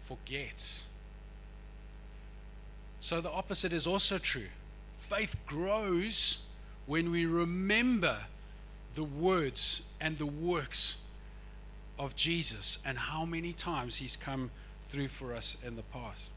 forgets. 0.00 0.84
So 3.02 3.20
the 3.20 3.32
opposite 3.32 3.72
is 3.72 3.88
also 3.88 4.16
true. 4.16 4.46
Faith 4.96 5.34
grows 5.44 6.38
when 6.86 7.10
we 7.10 7.26
remember 7.26 8.16
the 8.94 9.02
words 9.02 9.82
and 10.00 10.16
the 10.18 10.26
works 10.26 10.98
of 11.98 12.14
Jesus 12.14 12.78
and 12.84 12.96
how 12.96 13.24
many 13.24 13.52
times 13.52 13.96
he's 13.96 14.14
come 14.14 14.52
through 14.88 15.08
for 15.08 15.34
us 15.34 15.56
in 15.66 15.74
the 15.74 15.82
past. 15.82 16.30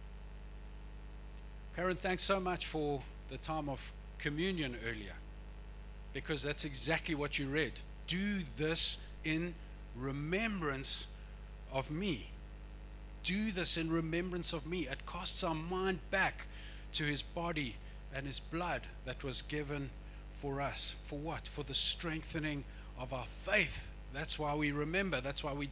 Karen, 1.75 1.97
thanks 1.97 2.23
so 2.23 2.39
much 2.39 2.65
for 2.65 3.03
the 3.29 3.37
time 3.37 3.69
of 3.69 3.93
communion 4.17 4.75
earlier 4.87 5.13
because 6.13 6.41
that's 6.41 6.65
exactly 6.65 7.13
what 7.13 7.37
you 7.37 7.45
read. 7.45 7.73
Do 8.07 8.39
this 8.57 8.97
in 9.23 9.53
remembrance 9.95 11.05
of 11.71 11.91
me. 11.91 12.31
Do 13.23 13.51
this 13.51 13.77
in 13.77 13.91
remembrance 13.91 14.51
of 14.51 14.65
me. 14.65 14.87
It 14.87 15.05
casts 15.05 15.43
our 15.43 15.53
mind 15.53 15.99
back 16.09 16.47
to 16.95 17.03
his 17.03 17.21
body 17.21 17.75
and 18.13 18.25
his 18.25 18.39
blood 18.39 18.81
that 19.05 19.23
was 19.23 19.41
given 19.43 19.89
for 20.31 20.61
us. 20.61 20.95
For 21.03 21.19
what? 21.19 21.47
For 21.47 21.63
the 21.63 21.73
strengthening 21.73 22.63
of 22.99 23.13
our 23.13 23.25
faith. 23.25 23.87
That's 24.13 24.39
why 24.39 24.55
we 24.55 24.71
remember. 24.71 25.21
That's 25.21 25.43
why 25.43 25.53
we 25.53 25.69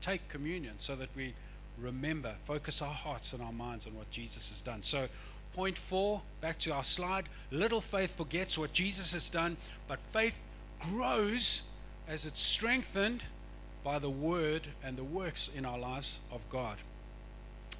take 0.00 0.28
communion, 0.28 0.74
so 0.78 0.94
that 0.96 1.08
we 1.16 1.34
remember, 1.80 2.34
focus 2.44 2.82
our 2.82 2.92
hearts 2.92 3.32
and 3.32 3.42
our 3.42 3.52
minds 3.52 3.86
on 3.86 3.94
what 3.94 4.10
Jesus 4.10 4.50
has 4.50 4.62
done. 4.62 4.82
So, 4.82 5.08
point 5.54 5.78
four, 5.78 6.22
back 6.40 6.58
to 6.60 6.72
our 6.72 6.84
slide 6.84 7.28
little 7.50 7.80
faith 7.80 8.16
forgets 8.16 8.58
what 8.58 8.72
Jesus 8.72 9.12
has 9.12 9.30
done, 9.30 9.56
but 9.86 9.98
faith 9.98 10.34
grows 10.80 11.62
as 12.06 12.26
it's 12.26 12.40
strengthened 12.40 13.24
by 13.82 13.98
the 13.98 14.10
word 14.10 14.68
and 14.84 14.96
the 14.96 15.04
works 15.04 15.50
in 15.54 15.64
our 15.64 15.78
lives 15.78 16.20
of 16.30 16.48
God. 16.50 16.76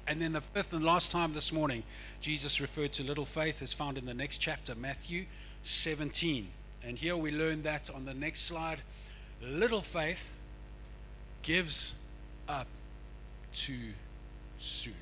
And 0.09 0.19
then 0.19 0.33
the 0.33 0.41
fifth 0.41 0.73
and 0.73 0.83
last 0.83 1.11
time 1.11 1.33
this 1.33 1.53
morning, 1.53 1.83
Jesus 2.19 2.59
referred 2.59 2.93
to 2.93 3.03
little 3.03 3.25
faith 3.25 3.61
is 3.61 3.73
found 3.73 3.95
in 3.95 4.07
the 4.07 4.13
next 4.13 4.39
chapter, 4.39 4.73
Matthew 4.73 5.27
17. 5.61 6.47
And 6.83 6.97
here 6.97 7.15
we 7.15 7.29
learn 7.29 7.61
that 7.61 7.91
on 7.93 8.05
the 8.05 8.15
next 8.15 8.41
slide. 8.41 8.79
Little 9.39 9.81
faith 9.81 10.31
gives 11.43 11.93
up 12.47 12.65
too 13.53 13.93
soon. 14.57 14.95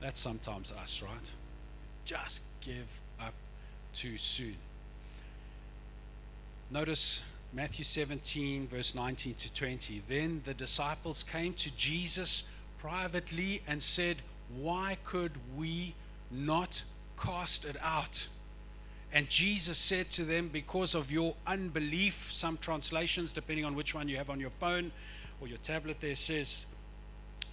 That's 0.00 0.18
sometimes 0.18 0.72
us, 0.72 1.02
right? 1.02 1.32
Just 2.04 2.42
give 2.62 3.00
up 3.20 3.34
too 3.92 4.16
soon. 4.16 4.56
Notice 6.72 7.22
Matthew 7.54 7.84
17, 7.84 8.66
verse 8.66 8.96
19 8.96 9.34
to 9.34 9.52
20. 9.52 10.02
Then 10.08 10.42
the 10.44 10.54
disciples 10.54 11.22
came 11.22 11.52
to 11.54 11.70
Jesus 11.76 12.42
privately 12.78 13.62
and 13.68 13.80
said, 13.80 14.16
Why 14.56 14.98
could 15.04 15.30
we 15.56 15.94
not 16.32 16.82
cast 17.16 17.64
it 17.64 17.76
out? 17.80 18.26
And 19.12 19.28
Jesus 19.28 19.78
said 19.78 20.10
to 20.10 20.24
them, 20.24 20.48
Because 20.48 20.96
of 20.96 21.12
your 21.12 21.36
unbelief, 21.46 22.32
some 22.32 22.58
translations, 22.58 23.32
depending 23.32 23.64
on 23.64 23.76
which 23.76 23.94
one 23.94 24.08
you 24.08 24.16
have 24.16 24.30
on 24.30 24.40
your 24.40 24.50
phone 24.50 24.90
or 25.40 25.46
your 25.46 25.58
tablet, 25.58 26.00
there 26.00 26.16
says, 26.16 26.66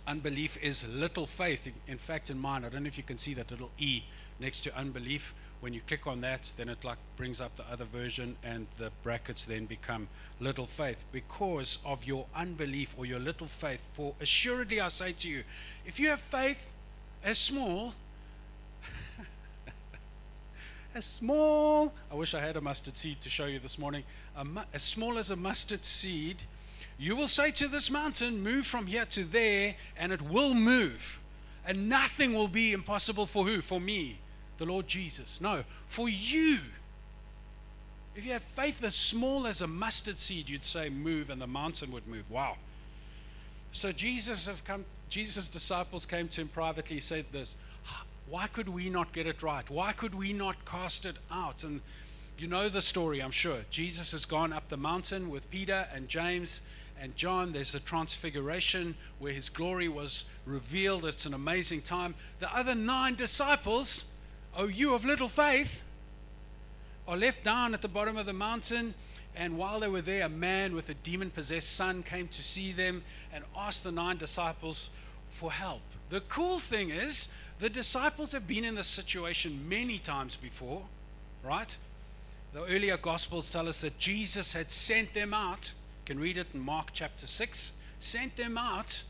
Unbelief 0.08 0.58
is 0.62 0.88
little 0.88 1.26
faith. 1.26 1.68
In 1.88 1.98
fact, 1.98 2.30
in 2.30 2.40
mine, 2.40 2.66
I 2.66 2.70
don't 2.70 2.84
know 2.84 2.88
if 2.88 2.98
you 2.98 3.04
can 3.04 3.18
see 3.18 3.34
that 3.36 3.52
little 3.52 3.72
E 3.78 4.04
next 4.40 4.62
to 4.62 4.76
unbelief 4.76 5.34
when 5.62 5.74
you 5.74 5.82
click 5.82 6.08
on 6.08 6.22
that, 6.22 6.52
then 6.58 6.68
it 6.70 6.84
like 6.84 6.98
brings 7.16 7.40
up 7.40 7.56
the 7.56 7.64
other 7.72 7.86
version, 7.86 8.36
and 8.44 8.66
the 8.80 8.92
brackets 9.04 9.46
then 9.46 9.66
become 9.66 10.08
little 10.40 10.66
faith 10.66 11.06
because 11.12 11.78
of 11.86 12.04
your 12.04 12.26
unbelief 12.36 12.96
or 12.98 13.06
your 13.06 13.20
little 13.20 13.46
faith. 13.46 13.88
For 13.94 14.16
assuredly, 14.20 14.82
I 14.82 14.88
say 14.88 15.12
to 15.12 15.30
you, 15.30 15.44
if 15.86 16.00
you 16.00 16.10
have 16.10 16.20
faith 16.20 16.72
as 17.24 17.38
small, 17.38 17.94
as 20.96 21.06
small, 21.06 21.94
I 22.12 22.16
wish 22.16 22.34
I 22.34 22.40
had 22.40 22.58
a 22.58 22.62
mustard 22.62 22.98
seed 22.98 23.22
to 23.22 23.30
show 23.30 23.46
you 23.46 23.60
this 23.60 23.78
morning, 23.78 24.04
mu- 24.44 24.62
as 24.74 24.82
small 24.82 25.20
as 25.20 25.30
a 25.30 25.36
mustard 25.36 25.86
seed, 25.86 26.42
you 27.02 27.16
will 27.16 27.28
say 27.28 27.52
to 27.52 27.68
this 27.68 27.90
mountain, 27.90 28.44
Move 28.44 28.66
from 28.66 28.86
here 28.86 29.06
to 29.06 29.24
there, 29.24 29.76
and 29.98 30.12
it 30.12 30.22
will 30.22 30.54
move. 30.54 31.20
And 31.66 31.90
nothing 31.90 32.34
will 32.34 32.48
be 32.48 32.74
impossible 32.74 33.26
for 33.26 33.46
who? 33.46 33.62
For 33.62 33.82
me 33.82 34.20
the 34.62 34.66
Lord 34.66 34.88
Jesus. 34.88 35.42
No, 35.42 35.64
for 35.88 36.08
you. 36.08 36.60
If 38.16 38.26
you 38.26 38.34
have 38.34 38.44
faith 38.44 38.84
as 38.84 38.94
small 38.94 39.48
as 39.48 39.62
a 39.62 39.68
mustard 39.68 40.20
seed, 40.20 40.50
you'd 40.50 40.64
say, 40.64 40.90
move, 40.90 41.32
and 41.32 41.42
the 41.42 41.48
mountain 41.48 41.92
would 41.92 42.08
move. 42.08 42.30
Wow. 42.30 42.58
So 43.72 43.92
Jesus 43.92 44.46
have 44.46 44.64
come, 44.64 44.86
Jesus' 45.10 45.50
disciples 45.50 46.06
came 46.06 46.28
to 46.28 46.42
him 46.42 46.50
privately, 46.50 47.00
said 47.00 47.26
this, 47.32 47.56
why 48.30 48.48
could 48.48 48.70
we 48.70 48.90
not 48.90 49.12
get 49.12 49.26
it 49.26 49.42
right? 49.42 49.68
Why 49.70 49.94
could 49.94 50.14
we 50.14 50.32
not 50.32 50.64
cast 50.64 51.06
it 51.06 51.16
out? 51.32 51.64
And 51.64 51.82
you 52.38 52.48
know 52.48 52.70
the 52.70 52.82
story, 52.82 53.20
I'm 53.22 53.32
sure. 53.32 53.60
Jesus 53.72 54.12
has 54.12 54.26
gone 54.26 54.54
up 54.54 54.70
the 54.70 54.78
mountain 54.78 55.30
with 55.30 55.50
Peter 55.50 55.88
and 55.94 56.08
James 56.08 56.62
and 57.02 57.16
John. 57.16 57.52
There's 57.52 57.76
a 57.76 57.80
transfiguration 57.80 58.96
where 59.20 59.34
his 59.34 59.50
glory 59.50 59.90
was 59.90 60.26
revealed. 60.46 61.04
It's 61.04 61.26
an 61.26 61.34
amazing 61.34 61.82
time. 61.82 62.16
The 62.40 62.56
other 62.56 62.76
nine 62.76 63.16
disciples 63.16 64.06
Oh, 64.56 64.68
you 64.68 64.94
of 64.94 65.06
little 65.06 65.30
faith, 65.30 65.82
are 67.08 67.16
left 67.16 67.44
down 67.44 67.74
at 67.74 67.82
the 67.82 67.88
bottom 67.88 68.18
of 68.18 68.26
the 68.26 68.34
mountain. 68.34 68.94
And 69.36 69.58
while 69.58 69.80
they 69.80 69.88
were 69.88 70.02
there, 70.02 70.26
a 70.26 70.30
man 70.30 70.76
with 70.76 70.90
a 70.90 70.94
demon 70.94 71.30
possessed 71.30 71.74
son 71.74 72.04
came 72.04 72.28
to 72.30 72.44
see 72.44 72.74
them 72.74 73.04
and 73.34 73.46
asked 73.56 73.86
the 73.86 73.92
nine 73.92 74.18
disciples 74.18 74.90
for 75.28 75.52
help. 75.52 75.82
The 76.10 76.20
cool 76.22 76.60
thing 76.60 76.90
is, 76.90 77.30
the 77.60 77.70
disciples 77.70 78.34
have 78.34 78.46
been 78.46 78.66
in 78.66 78.76
this 78.76 78.88
situation 78.88 79.70
many 79.70 80.00
times 80.00 80.36
before, 80.36 80.82
right? 81.44 81.78
The 82.54 82.66
earlier 82.66 82.98
Gospels 82.98 83.50
tell 83.50 83.70
us 83.70 83.80
that 83.82 83.98
Jesus 83.98 84.52
had 84.52 84.70
sent 84.70 85.14
them 85.14 85.34
out. 85.34 85.72
Can 86.12 86.20
read 86.20 86.38
it 86.38 86.48
in 86.54 86.60
Mark 86.60 86.90
chapter 86.92 87.26
6. 87.26 87.72
Sent 88.02 88.36
them 88.36 88.58
out. 88.58 89.04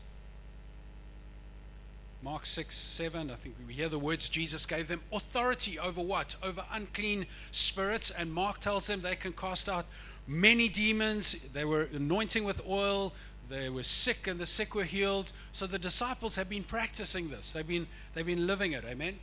Mark 2.22 2.46
6, 2.46 2.76
7, 2.76 3.28
I 3.28 3.34
think 3.34 3.56
we 3.66 3.74
hear 3.74 3.88
the 3.88 3.98
words 3.98 4.28
Jesus 4.28 4.64
gave 4.66 4.86
them 4.86 5.00
authority 5.12 5.80
over 5.80 6.00
what? 6.00 6.36
Over 6.44 6.64
unclean 6.72 7.26
spirits. 7.50 8.12
And 8.12 8.32
Mark 8.32 8.60
tells 8.60 8.86
them 8.86 9.02
they 9.02 9.16
can 9.16 9.32
cast 9.32 9.68
out 9.68 9.86
many 10.28 10.68
demons. 10.68 11.34
They 11.52 11.64
were 11.64 11.88
anointing 11.92 12.44
with 12.44 12.62
oil. 12.68 13.12
They 13.48 13.68
were 13.68 13.82
sick 13.82 14.28
and 14.28 14.38
the 14.38 14.46
sick 14.46 14.76
were 14.76 14.84
healed. 14.84 15.32
So 15.50 15.66
the 15.66 15.80
disciples 15.80 16.36
have 16.36 16.48
been 16.48 16.62
practicing 16.62 17.30
this. 17.30 17.52
They've 17.52 17.66
been, 17.66 17.88
they've 18.14 18.24
been 18.24 18.46
living 18.46 18.74
it. 18.74 18.84
Amen. 18.84 19.18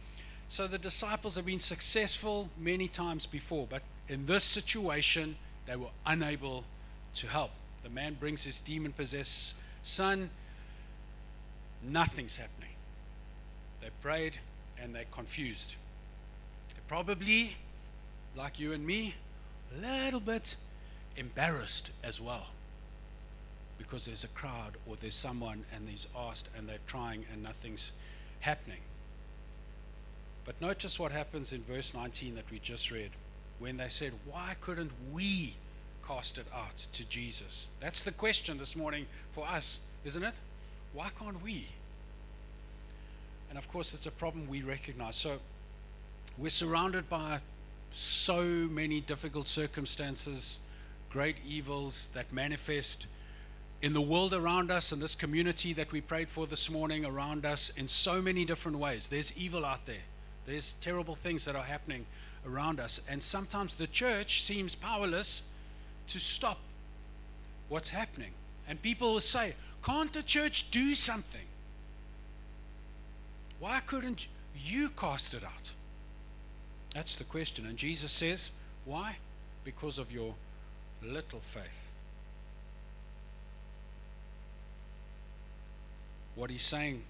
So 0.49 0.67
the 0.67 0.77
disciples 0.77 1.37
have 1.37 1.45
been 1.45 1.59
successful 1.59 2.49
many 2.59 2.89
times 2.89 3.25
before. 3.25 3.67
But 3.69 3.83
in 4.09 4.25
this 4.25 4.43
situation, 4.43 5.37
they 5.65 5.77
were 5.77 5.91
unable 6.05 6.65
to 7.15 7.27
help. 7.27 7.51
The 7.83 7.89
man 7.89 8.15
brings 8.19 8.43
his 8.43 8.61
demon 8.61 8.91
possessed 8.91 9.55
son. 9.83 10.29
Nothing's 11.83 12.35
happening. 12.35 12.69
They 13.81 13.89
prayed 14.01 14.39
and 14.81 14.93
they're 14.93 15.05
confused. 15.11 15.75
They're 16.73 16.83
probably, 16.87 17.55
like 18.35 18.59
you 18.59 18.73
and 18.73 18.85
me, 18.85 19.15
a 19.75 19.81
little 19.81 20.19
bit 20.19 20.55
embarrassed 21.15 21.91
as 22.03 22.19
well. 22.19 22.47
Because 23.77 24.05
there's 24.05 24.23
a 24.23 24.29
crowd 24.29 24.75
or 24.85 24.97
there's 24.97 25.15
someone 25.15 25.63
and 25.73 25.87
he's 25.87 26.07
asked 26.17 26.49
and 26.57 26.67
they're 26.67 26.77
trying 26.87 27.25
and 27.31 27.41
nothing's 27.41 27.91
happening. 28.41 28.79
But 30.45 30.59
notice 30.61 30.99
what 30.99 31.11
happens 31.11 31.53
in 31.53 31.61
verse 31.61 31.93
19 31.93 32.35
that 32.35 32.49
we 32.51 32.59
just 32.59 32.91
read 32.91 33.11
when 33.59 33.77
they 33.77 33.89
said, 33.89 34.13
Why 34.25 34.55
couldn't 34.59 34.91
we 35.13 35.55
cast 36.09 36.39
it 36.39 36.47
out 36.55 36.75
to 36.91 37.03
Jesus? 37.05 37.67
That's 37.79 38.01
the 38.01 38.11
question 38.11 38.57
this 38.57 38.75
morning 38.75 39.05
for 39.31 39.47
us, 39.47 39.79
isn't 40.03 40.23
it? 40.23 40.33
Why 40.93 41.09
can't 41.19 41.41
we? 41.43 41.67
And 43.49 43.59
of 43.59 43.67
course, 43.71 43.93
it's 43.93 44.07
a 44.07 44.11
problem 44.11 44.47
we 44.49 44.61
recognize. 44.61 45.15
So 45.15 45.37
we're 46.35 46.49
surrounded 46.49 47.09
by 47.09 47.41
so 47.91 48.43
many 48.43 49.01
difficult 49.01 49.47
circumstances, 49.47 50.57
great 51.11 51.35
evils 51.47 52.09
that 52.15 52.33
manifest 52.33 53.05
in 53.83 53.93
the 53.93 54.01
world 54.01 54.33
around 54.33 54.71
us 54.71 54.91
in 54.91 54.99
this 54.99 55.13
community 55.13 55.73
that 55.73 55.91
we 55.91 56.01
prayed 56.01 56.29
for 56.29 56.47
this 56.47 56.71
morning 56.71 57.05
around 57.05 57.45
us 57.45 57.71
in 57.77 57.87
so 57.87 58.19
many 58.19 58.45
different 58.45 58.79
ways. 58.79 59.09
There's 59.09 59.31
evil 59.37 59.63
out 59.63 59.85
there, 59.85 60.05
there's 60.47 60.73
terrible 60.81 61.13
things 61.13 61.45
that 61.45 61.55
are 61.55 61.63
happening 61.63 62.07
around 62.47 62.79
us. 62.79 62.99
And 63.07 63.21
sometimes 63.21 63.75
the 63.75 63.87
church 63.87 64.41
seems 64.41 64.73
powerless 64.73 65.43
to 66.09 66.19
stop 66.19 66.59
what's 67.69 67.89
happening. 67.89 68.31
And 68.67 68.81
people 68.81 69.13
will 69.13 69.19
say, 69.19 69.53
Can't 69.83 70.11
the 70.11 70.23
church 70.23 70.69
do 70.71 70.93
something? 70.93 71.47
Why 73.59 73.79
couldn't 73.81 74.27
you 74.55 74.89
cast 74.89 75.33
it 75.33 75.43
out? 75.43 75.71
That's 76.93 77.15
the 77.15 77.23
question. 77.23 77.65
And 77.65 77.77
Jesus 77.77 78.11
says, 78.11 78.51
Why? 78.85 79.17
Because 79.63 79.97
of 79.97 80.11
your 80.11 80.33
little 81.03 81.39
faith. 81.39 81.89
What 86.35 86.49
he's 86.49 86.63
saying 86.63 87.03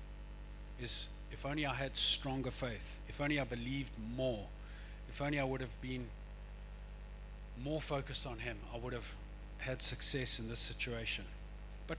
is, 0.82 1.08
if 1.32 1.46
only 1.46 1.66
I 1.66 1.74
had 1.74 1.96
stronger 1.96 2.52
faith, 2.52 3.00
if 3.08 3.22
only 3.22 3.40
I 3.40 3.44
believed 3.44 3.92
more, 4.16 4.46
if 5.10 5.22
only 5.22 5.40
I 5.40 5.44
would 5.44 5.62
have 5.62 5.82
been 5.82 6.08
more 7.64 7.82
focused 7.82 8.26
on 8.26 8.40
him, 8.40 8.58
I 8.74 8.78
would 8.78 8.94
have 8.94 9.14
had 9.60 9.82
success 9.82 10.40
in 10.40 10.48
this 10.48 10.60
situation 10.60 11.26
But 11.88 11.98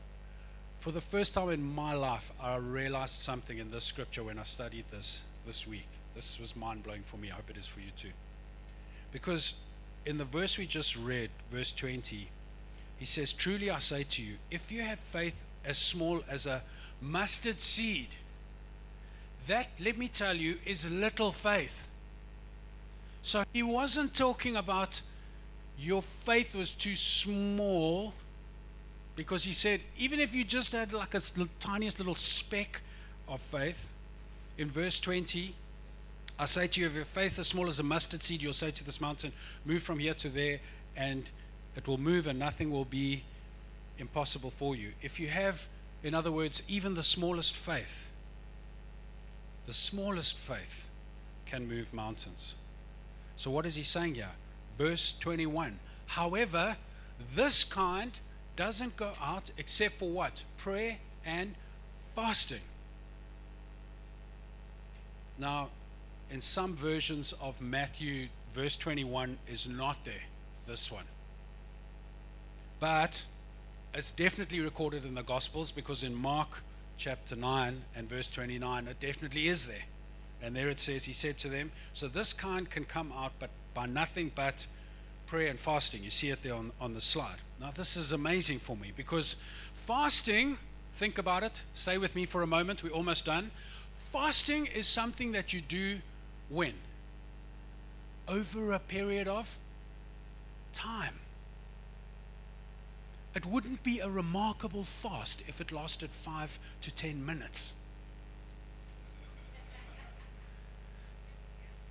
for 0.78 0.92
the 0.92 1.00
first 1.00 1.34
time 1.34 1.50
in 1.50 1.62
my 1.62 1.92
life, 1.92 2.32
I 2.40 2.56
realized 2.56 3.14
something 3.14 3.58
in 3.58 3.70
this 3.70 3.84
scripture 3.84 4.22
when 4.22 4.38
I 4.38 4.44
studied 4.44 4.84
this 4.90 5.22
this 5.46 5.66
week. 5.66 5.88
This 6.14 6.38
was 6.38 6.56
mind 6.56 6.82
blowing 6.82 7.02
for 7.02 7.16
me. 7.16 7.30
I 7.30 7.34
hope 7.34 7.50
it 7.50 7.56
is 7.56 7.66
for 7.66 7.80
you 7.80 7.90
too. 7.96 8.12
Because 9.12 9.54
in 10.06 10.18
the 10.18 10.24
verse 10.24 10.58
we 10.58 10.66
just 10.66 10.96
read, 10.96 11.30
verse 11.52 11.72
20, 11.72 12.28
he 12.98 13.04
says, 13.04 13.32
Truly 13.32 13.70
I 13.70 13.78
say 13.78 14.04
to 14.04 14.22
you, 14.22 14.36
if 14.50 14.70
you 14.70 14.82
have 14.82 14.98
faith 14.98 15.34
as 15.64 15.78
small 15.78 16.22
as 16.28 16.46
a 16.46 16.62
mustard 17.00 17.60
seed, 17.60 18.08
that, 19.46 19.68
let 19.78 19.98
me 19.98 20.08
tell 20.08 20.36
you, 20.36 20.58
is 20.64 20.88
little 20.88 21.32
faith. 21.32 21.86
So 23.22 23.44
he 23.52 23.62
wasn't 23.62 24.14
talking 24.14 24.56
about 24.56 25.02
your 25.80 26.02
faith 26.02 26.54
was 26.54 26.70
too 26.70 26.94
small 26.94 28.12
because 29.16 29.44
he 29.44 29.52
said, 29.52 29.80
even 29.98 30.20
if 30.20 30.34
you 30.34 30.44
just 30.44 30.72
had 30.72 30.92
like 30.92 31.14
a 31.14 31.20
tiniest 31.58 31.98
little 31.98 32.14
speck 32.14 32.80
of 33.28 33.40
faith, 33.40 33.88
in 34.58 34.68
verse 34.68 35.00
20, 35.00 35.54
I 36.38 36.44
say 36.44 36.66
to 36.66 36.80
you, 36.80 36.86
if 36.86 36.94
your 36.94 37.04
faith 37.04 37.38
is 37.38 37.46
small 37.46 37.66
as 37.66 37.80
a 37.80 37.82
mustard 37.82 38.22
seed, 38.22 38.42
you'll 38.42 38.52
say 38.52 38.70
to 38.70 38.84
this 38.84 39.00
mountain, 39.00 39.32
move 39.64 39.82
from 39.82 39.98
here 39.98 40.14
to 40.14 40.28
there, 40.28 40.60
and 40.96 41.24
it 41.76 41.88
will 41.88 41.98
move, 41.98 42.26
and 42.26 42.38
nothing 42.38 42.70
will 42.70 42.84
be 42.84 43.22
impossible 43.98 44.50
for 44.50 44.74
you. 44.74 44.90
If 45.02 45.18
you 45.18 45.28
have, 45.28 45.68
in 46.02 46.14
other 46.14 46.32
words, 46.32 46.62
even 46.68 46.94
the 46.94 47.02
smallest 47.02 47.56
faith, 47.56 48.10
the 49.66 49.72
smallest 49.72 50.36
faith 50.36 50.86
can 51.46 51.68
move 51.68 51.92
mountains. 51.94 52.54
So, 53.36 53.50
what 53.50 53.64
is 53.64 53.74
he 53.76 53.82
saying 53.82 54.16
here? 54.16 54.30
Verse 54.80 55.14
21 55.20 55.78
However, 56.06 56.78
this 57.36 57.64
kind 57.64 58.12
doesn't 58.56 58.96
go 58.96 59.12
out 59.22 59.50
except 59.58 59.98
for 59.98 60.08
what? 60.08 60.42
Prayer 60.56 60.96
and 61.26 61.54
fasting. 62.14 62.62
Now, 65.38 65.68
in 66.30 66.40
some 66.40 66.74
versions 66.74 67.34
of 67.42 67.60
Matthew, 67.60 68.28
verse 68.54 68.78
21 68.78 69.36
is 69.46 69.68
not 69.68 70.02
there, 70.06 70.24
this 70.66 70.90
one. 70.90 71.04
But 72.78 73.26
it's 73.92 74.12
definitely 74.12 74.60
recorded 74.60 75.04
in 75.04 75.14
the 75.14 75.22
Gospels 75.22 75.70
because 75.70 76.02
in 76.02 76.14
Mark 76.14 76.62
chapter 76.96 77.36
9 77.36 77.82
and 77.94 78.08
verse 78.08 78.28
29, 78.28 78.88
it 78.88 78.98
definitely 78.98 79.48
is 79.48 79.66
there. 79.66 79.84
And 80.42 80.56
there 80.56 80.70
it 80.70 80.80
says, 80.80 81.04
He 81.04 81.12
said 81.12 81.36
to 81.38 81.50
them, 81.50 81.70
So 81.92 82.08
this 82.08 82.32
kind 82.32 82.70
can 82.70 82.86
come 82.86 83.12
out 83.12 83.32
but 83.38 83.50
by 83.74 83.86
nothing 83.86 84.32
but 84.34 84.66
prayer 85.26 85.48
and 85.48 85.58
fasting. 85.58 86.02
You 86.02 86.10
see 86.10 86.30
it 86.30 86.42
there 86.42 86.54
on, 86.54 86.72
on 86.80 86.94
the 86.94 87.00
slide. 87.00 87.36
Now, 87.60 87.70
this 87.70 87.96
is 87.96 88.12
amazing 88.12 88.58
for 88.58 88.76
me 88.76 88.92
because 88.96 89.36
fasting, 89.72 90.58
think 90.94 91.18
about 91.18 91.42
it, 91.42 91.62
stay 91.74 91.98
with 91.98 92.16
me 92.16 92.26
for 92.26 92.42
a 92.42 92.46
moment, 92.46 92.82
we're 92.82 92.90
almost 92.90 93.26
done. 93.26 93.50
Fasting 93.94 94.66
is 94.66 94.88
something 94.88 95.32
that 95.32 95.52
you 95.52 95.60
do 95.60 95.98
when? 96.48 96.74
Over 98.26 98.72
a 98.72 98.78
period 98.78 99.28
of 99.28 99.56
time. 100.72 101.14
It 103.34 103.46
wouldn't 103.46 103.84
be 103.84 104.00
a 104.00 104.08
remarkable 104.08 104.82
fast 104.82 105.42
if 105.46 105.60
it 105.60 105.70
lasted 105.70 106.10
five 106.10 106.58
to 106.82 106.90
ten 106.90 107.24
minutes. 107.24 107.74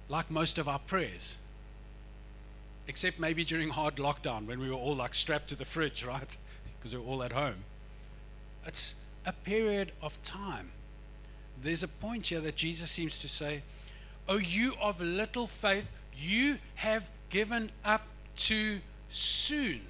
Like 0.09 0.29
most 0.29 0.57
of 0.57 0.67
our 0.67 0.79
prayers 0.79 1.37
except 2.89 3.19
maybe 3.19 3.45
during 3.45 3.69
hard 3.69 3.97
lockdown 3.97 4.47
when 4.47 4.59
we 4.59 4.67
were 4.67 4.75
all 4.75 4.95
like 4.95 5.13
strapped 5.13 5.47
to 5.47 5.55
the 5.55 5.63
fridge, 5.63 6.03
right? 6.15 6.35
Because 6.77 6.93
we 6.93 6.99
were 6.99 7.07
all 7.07 7.21
at 7.21 7.31
home. 7.31 7.63
It's 8.65 8.95
a 9.25 9.31
period 9.31 9.91
of 10.01 10.21
time. 10.23 10.71
There's 11.61 11.83
a 11.83 11.87
point 11.87 12.27
here 12.27 12.41
that 12.41 12.55
Jesus 12.55 12.89
seems 12.89 13.19
to 13.19 13.29
say, 13.29 13.61
Oh, 14.27 14.37
you 14.37 14.73
of 14.81 15.01
little 15.01 15.45
faith, 15.45 15.91
you 16.15 16.57
have 16.75 17.09
given 17.29 17.71
up 17.85 18.01
too 18.35 18.79
soon. 19.09 19.81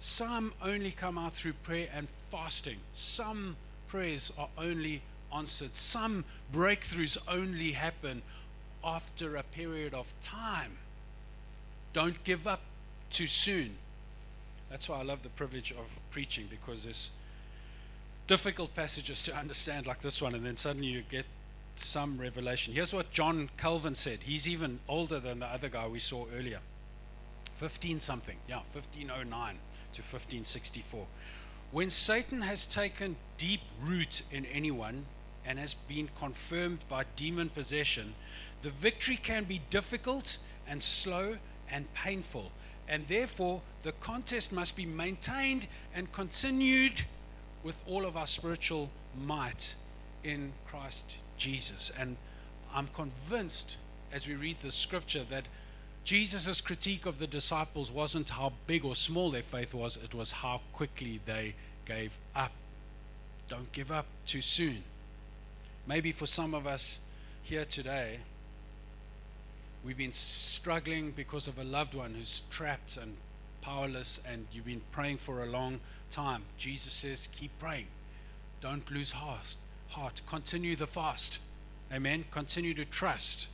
Some 0.00 0.52
only 0.62 0.90
come 0.90 1.16
out 1.16 1.34
through 1.34 1.54
prayer 1.54 1.88
and 1.94 2.08
fasting. 2.30 2.78
Some 2.92 3.56
prayers 3.86 4.32
are 4.36 4.48
only 4.58 5.02
answered. 5.34 5.76
Some 5.76 6.24
breakthroughs 6.52 7.18
only 7.28 7.72
happen 7.72 8.22
after 8.84 9.36
a 9.36 9.42
period 9.42 9.94
of 9.94 10.12
time. 10.20 10.78
Don't 11.92 12.22
give 12.24 12.46
up 12.46 12.60
too 13.10 13.26
soon. 13.26 13.76
That's 14.70 14.88
why 14.88 15.00
I 15.00 15.02
love 15.02 15.22
the 15.22 15.28
privilege 15.28 15.72
of 15.72 16.00
preaching 16.10 16.46
because 16.48 16.84
there's 16.84 17.10
difficult 18.26 18.74
passages 18.74 19.22
to 19.24 19.36
understand 19.36 19.86
like 19.86 20.00
this 20.00 20.22
one, 20.22 20.34
and 20.34 20.46
then 20.46 20.56
suddenly 20.56 20.88
you 20.88 21.02
get 21.10 21.26
some 21.74 22.18
revelation. 22.18 22.72
Here's 22.72 22.94
what 22.94 23.10
John 23.10 23.50
Calvin 23.56 23.94
said. 23.94 24.20
He's 24.24 24.48
even 24.48 24.80
older 24.88 25.20
than 25.20 25.40
the 25.40 25.46
other 25.46 25.68
guy 25.68 25.86
we 25.86 25.98
saw 25.98 26.26
earlier. 26.36 26.60
15 27.54 28.00
something, 28.00 28.36
yeah, 28.48 28.60
1509 28.72 29.54
to 29.92 30.00
1564. 30.00 31.06
When 31.70 31.90
Satan 31.90 32.42
has 32.42 32.66
taken 32.66 33.16
deep 33.36 33.60
root 33.80 34.22
in 34.30 34.44
anyone 34.46 35.06
and 35.44 35.58
has 35.58 35.74
been 35.74 36.08
confirmed 36.18 36.78
by 36.88 37.04
demon 37.16 37.48
possession, 37.48 38.14
the 38.62 38.70
victory 38.70 39.16
can 39.16 39.44
be 39.44 39.60
difficult 39.70 40.38
and 40.68 40.82
slow 40.82 41.36
and 41.70 41.92
painful, 41.94 42.52
And 42.88 43.06
therefore, 43.08 43.62
the 43.82 43.92
contest 43.92 44.52
must 44.52 44.76
be 44.76 44.84
maintained 44.84 45.66
and 45.94 46.12
continued 46.12 47.06
with 47.62 47.76
all 47.86 48.04
of 48.04 48.16
our 48.16 48.26
spiritual 48.26 48.90
might 49.18 49.74
in 50.24 50.52
Christ 50.66 51.16
Jesus. 51.36 51.90
And 51.98 52.16
I'm 52.74 52.88
convinced 52.88 53.76
as 54.12 54.28
we 54.28 54.34
read 54.34 54.60
the 54.60 54.70
scripture 54.70 55.24
that 55.30 55.44
Jesus' 56.04 56.60
critique 56.60 57.06
of 57.06 57.18
the 57.18 57.26
disciples 57.26 57.90
wasn't 57.90 58.30
how 58.30 58.52
big 58.66 58.84
or 58.84 58.96
small 58.96 59.30
their 59.30 59.42
faith 59.42 59.72
was, 59.72 59.96
it 59.96 60.14
was 60.14 60.32
how 60.32 60.60
quickly 60.72 61.20
they 61.24 61.54
gave 61.86 62.18
up. 62.34 62.52
Don't 63.48 63.70
give 63.72 63.92
up 63.92 64.06
too 64.26 64.40
soon. 64.40 64.82
Maybe 65.86 66.12
for 66.12 66.26
some 66.26 66.54
of 66.54 66.66
us 66.66 67.00
here 67.42 67.64
today, 67.64 68.18
we've 69.84 69.96
been 69.96 70.12
struggling 70.12 71.10
because 71.10 71.48
of 71.48 71.58
a 71.58 71.64
loved 71.64 71.94
one 71.94 72.14
who's 72.14 72.42
trapped 72.50 72.96
and 72.96 73.16
powerless, 73.62 74.20
and 74.26 74.46
you've 74.52 74.66
been 74.66 74.82
praying 74.92 75.16
for 75.16 75.42
a 75.42 75.46
long 75.46 75.80
time. 76.10 76.42
Jesus 76.56 76.92
says, 76.92 77.28
Keep 77.32 77.58
praying. 77.58 77.86
Don't 78.60 78.88
lose 78.92 79.12
heart. 79.12 79.56
heart. 79.88 80.20
Continue 80.28 80.76
the 80.76 80.86
fast. 80.86 81.40
Amen. 81.92 82.24
Continue 82.30 82.74
to 82.74 82.84
trust. 82.84 83.48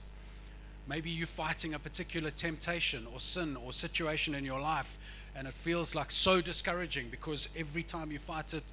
Maybe 0.87 1.11
you're 1.11 1.27
fighting 1.27 1.75
a 1.75 1.79
particular 1.79 2.31
temptation 2.31 3.07
or 3.13 3.21
sin 3.21 3.57
or 3.57 3.73
situation 3.73 4.35
in 4.35 4.45
your 4.45 4.61
life, 4.61 4.99
and 5.35 5.47
it 5.47 5.55
feels 5.55 5.95
like 5.95 6.11
so 6.11 6.41
discouraging 6.41 7.09
because 7.11 7.49
every 7.57 7.83
time 7.83 8.13
you 8.13 8.19
fight 8.19 8.53
it, 8.53 8.65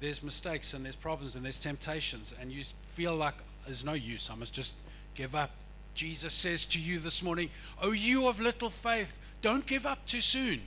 there's 0.00 0.22
mistakes 0.22 0.72
and 0.72 0.84
there's 0.84 0.96
problems 0.96 1.36
and 1.36 1.44
there's 1.44 1.60
temptations, 1.60 2.34
and 2.40 2.50
you 2.50 2.64
feel 2.86 3.14
like 3.14 3.34
there's 3.66 3.84
no 3.84 3.92
use. 3.92 4.30
I 4.32 4.34
must 4.34 4.52
just 4.52 4.74
give 5.14 5.34
up. 5.34 5.50
Jesus 5.94 6.32
says 6.32 6.64
to 6.66 6.80
you 6.80 6.98
this 6.98 7.22
morning, 7.22 7.50
Oh, 7.82 7.92
you 7.92 8.26
of 8.26 8.40
little 8.40 8.70
faith, 8.70 9.18
don't 9.42 9.66
give 9.66 9.84
up 9.84 10.04
too 10.06 10.20
soon. 10.20 10.62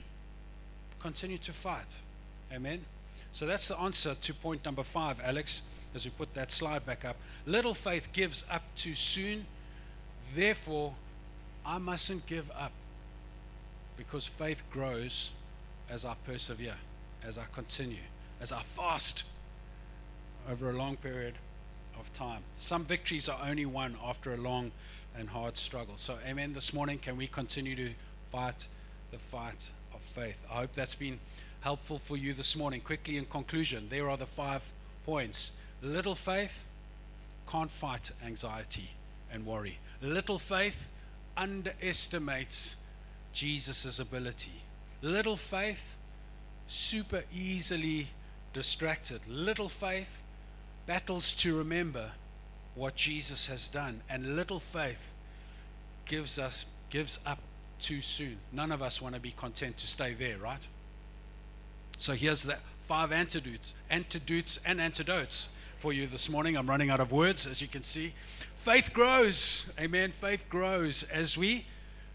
Continue 1.00 1.38
to 1.38 1.52
fight. 1.52 1.96
Amen. 2.52 2.84
So 3.32 3.46
that's 3.46 3.68
the 3.68 3.78
answer 3.78 4.14
to 4.14 4.34
point 4.34 4.64
number 4.64 4.84
five, 4.84 5.20
Alex, 5.22 5.62
as 5.94 6.04
we 6.04 6.12
put 6.12 6.32
that 6.34 6.52
slide 6.52 6.86
back 6.86 7.04
up. 7.04 7.16
Little 7.46 7.74
faith 7.74 8.08
gives 8.12 8.44
up 8.48 8.62
too 8.76 8.94
soon. 8.94 9.46
Therefore, 10.34 10.94
I 11.66 11.78
mustn't 11.78 12.26
give 12.26 12.50
up 12.52 12.72
because 13.96 14.26
faith 14.26 14.62
grows 14.70 15.32
as 15.90 16.04
I 16.04 16.14
persevere, 16.24 16.76
as 17.24 17.38
I 17.38 17.44
continue 17.52 17.98
as 18.44 18.52
I 18.52 18.60
fast 18.60 19.24
over 20.50 20.68
a 20.68 20.74
long 20.74 20.98
period 20.98 21.32
of 21.98 22.12
time. 22.12 22.42
Some 22.52 22.84
victories 22.84 23.26
are 23.26 23.40
only 23.42 23.64
won 23.64 23.96
after 24.04 24.34
a 24.34 24.36
long 24.36 24.70
and 25.16 25.30
hard 25.30 25.56
struggle. 25.56 25.96
So, 25.96 26.18
amen. 26.26 26.52
This 26.52 26.74
morning, 26.74 26.98
can 26.98 27.16
we 27.16 27.26
continue 27.26 27.74
to 27.74 27.88
fight 28.30 28.68
the 29.10 29.16
fight 29.16 29.70
of 29.94 30.02
faith? 30.02 30.36
I 30.50 30.56
hope 30.56 30.74
that's 30.74 30.94
been 30.94 31.20
helpful 31.62 31.96
for 31.96 32.18
you 32.18 32.34
this 32.34 32.54
morning. 32.54 32.82
Quickly, 32.82 33.16
in 33.16 33.24
conclusion, 33.24 33.86
there 33.88 34.10
are 34.10 34.18
the 34.18 34.26
five 34.26 34.70
points. 35.06 35.52
Little 35.80 36.14
faith 36.14 36.66
can't 37.50 37.70
fight 37.70 38.10
anxiety 38.22 38.90
and 39.32 39.46
worry. 39.46 39.78
Little 40.02 40.38
faith 40.38 40.90
underestimates 41.34 42.76
Jesus' 43.32 43.98
ability. 43.98 44.60
Little 45.00 45.36
faith 45.36 45.96
super 46.66 47.22
easily 47.34 48.08
distracted. 48.54 49.20
Little 49.28 49.68
faith 49.68 50.22
battles 50.86 51.34
to 51.34 51.58
remember 51.58 52.12
what 52.74 52.96
Jesus 52.96 53.46
has 53.48 53.68
done, 53.68 54.00
and 54.08 54.36
little 54.36 54.60
faith 54.60 55.12
gives 56.06 56.38
us 56.38 56.64
gives 56.88 57.18
up 57.26 57.38
too 57.78 58.00
soon. 58.00 58.38
None 58.52 58.72
of 58.72 58.80
us 58.80 59.02
want 59.02 59.14
to 59.14 59.20
be 59.20 59.32
content 59.32 59.76
to 59.78 59.86
stay 59.86 60.14
there, 60.14 60.38
right? 60.38 60.66
So 61.98 62.14
here's 62.14 62.44
the 62.44 62.56
five 62.82 63.12
antidotes, 63.12 63.74
antidotes 63.90 64.60
and 64.64 64.80
antidotes 64.80 65.48
for 65.78 65.92
you 65.92 66.06
this 66.06 66.28
morning. 66.28 66.56
I'm 66.56 66.68
running 66.68 66.90
out 66.90 67.00
of 67.00 67.12
words, 67.12 67.46
as 67.46 67.60
you 67.60 67.68
can 67.68 67.82
see. 67.82 68.14
Faith 68.54 68.92
grows, 68.92 69.66
amen. 69.78 70.12
Faith 70.12 70.48
grows 70.48 71.02
as 71.04 71.36
we 71.36 71.66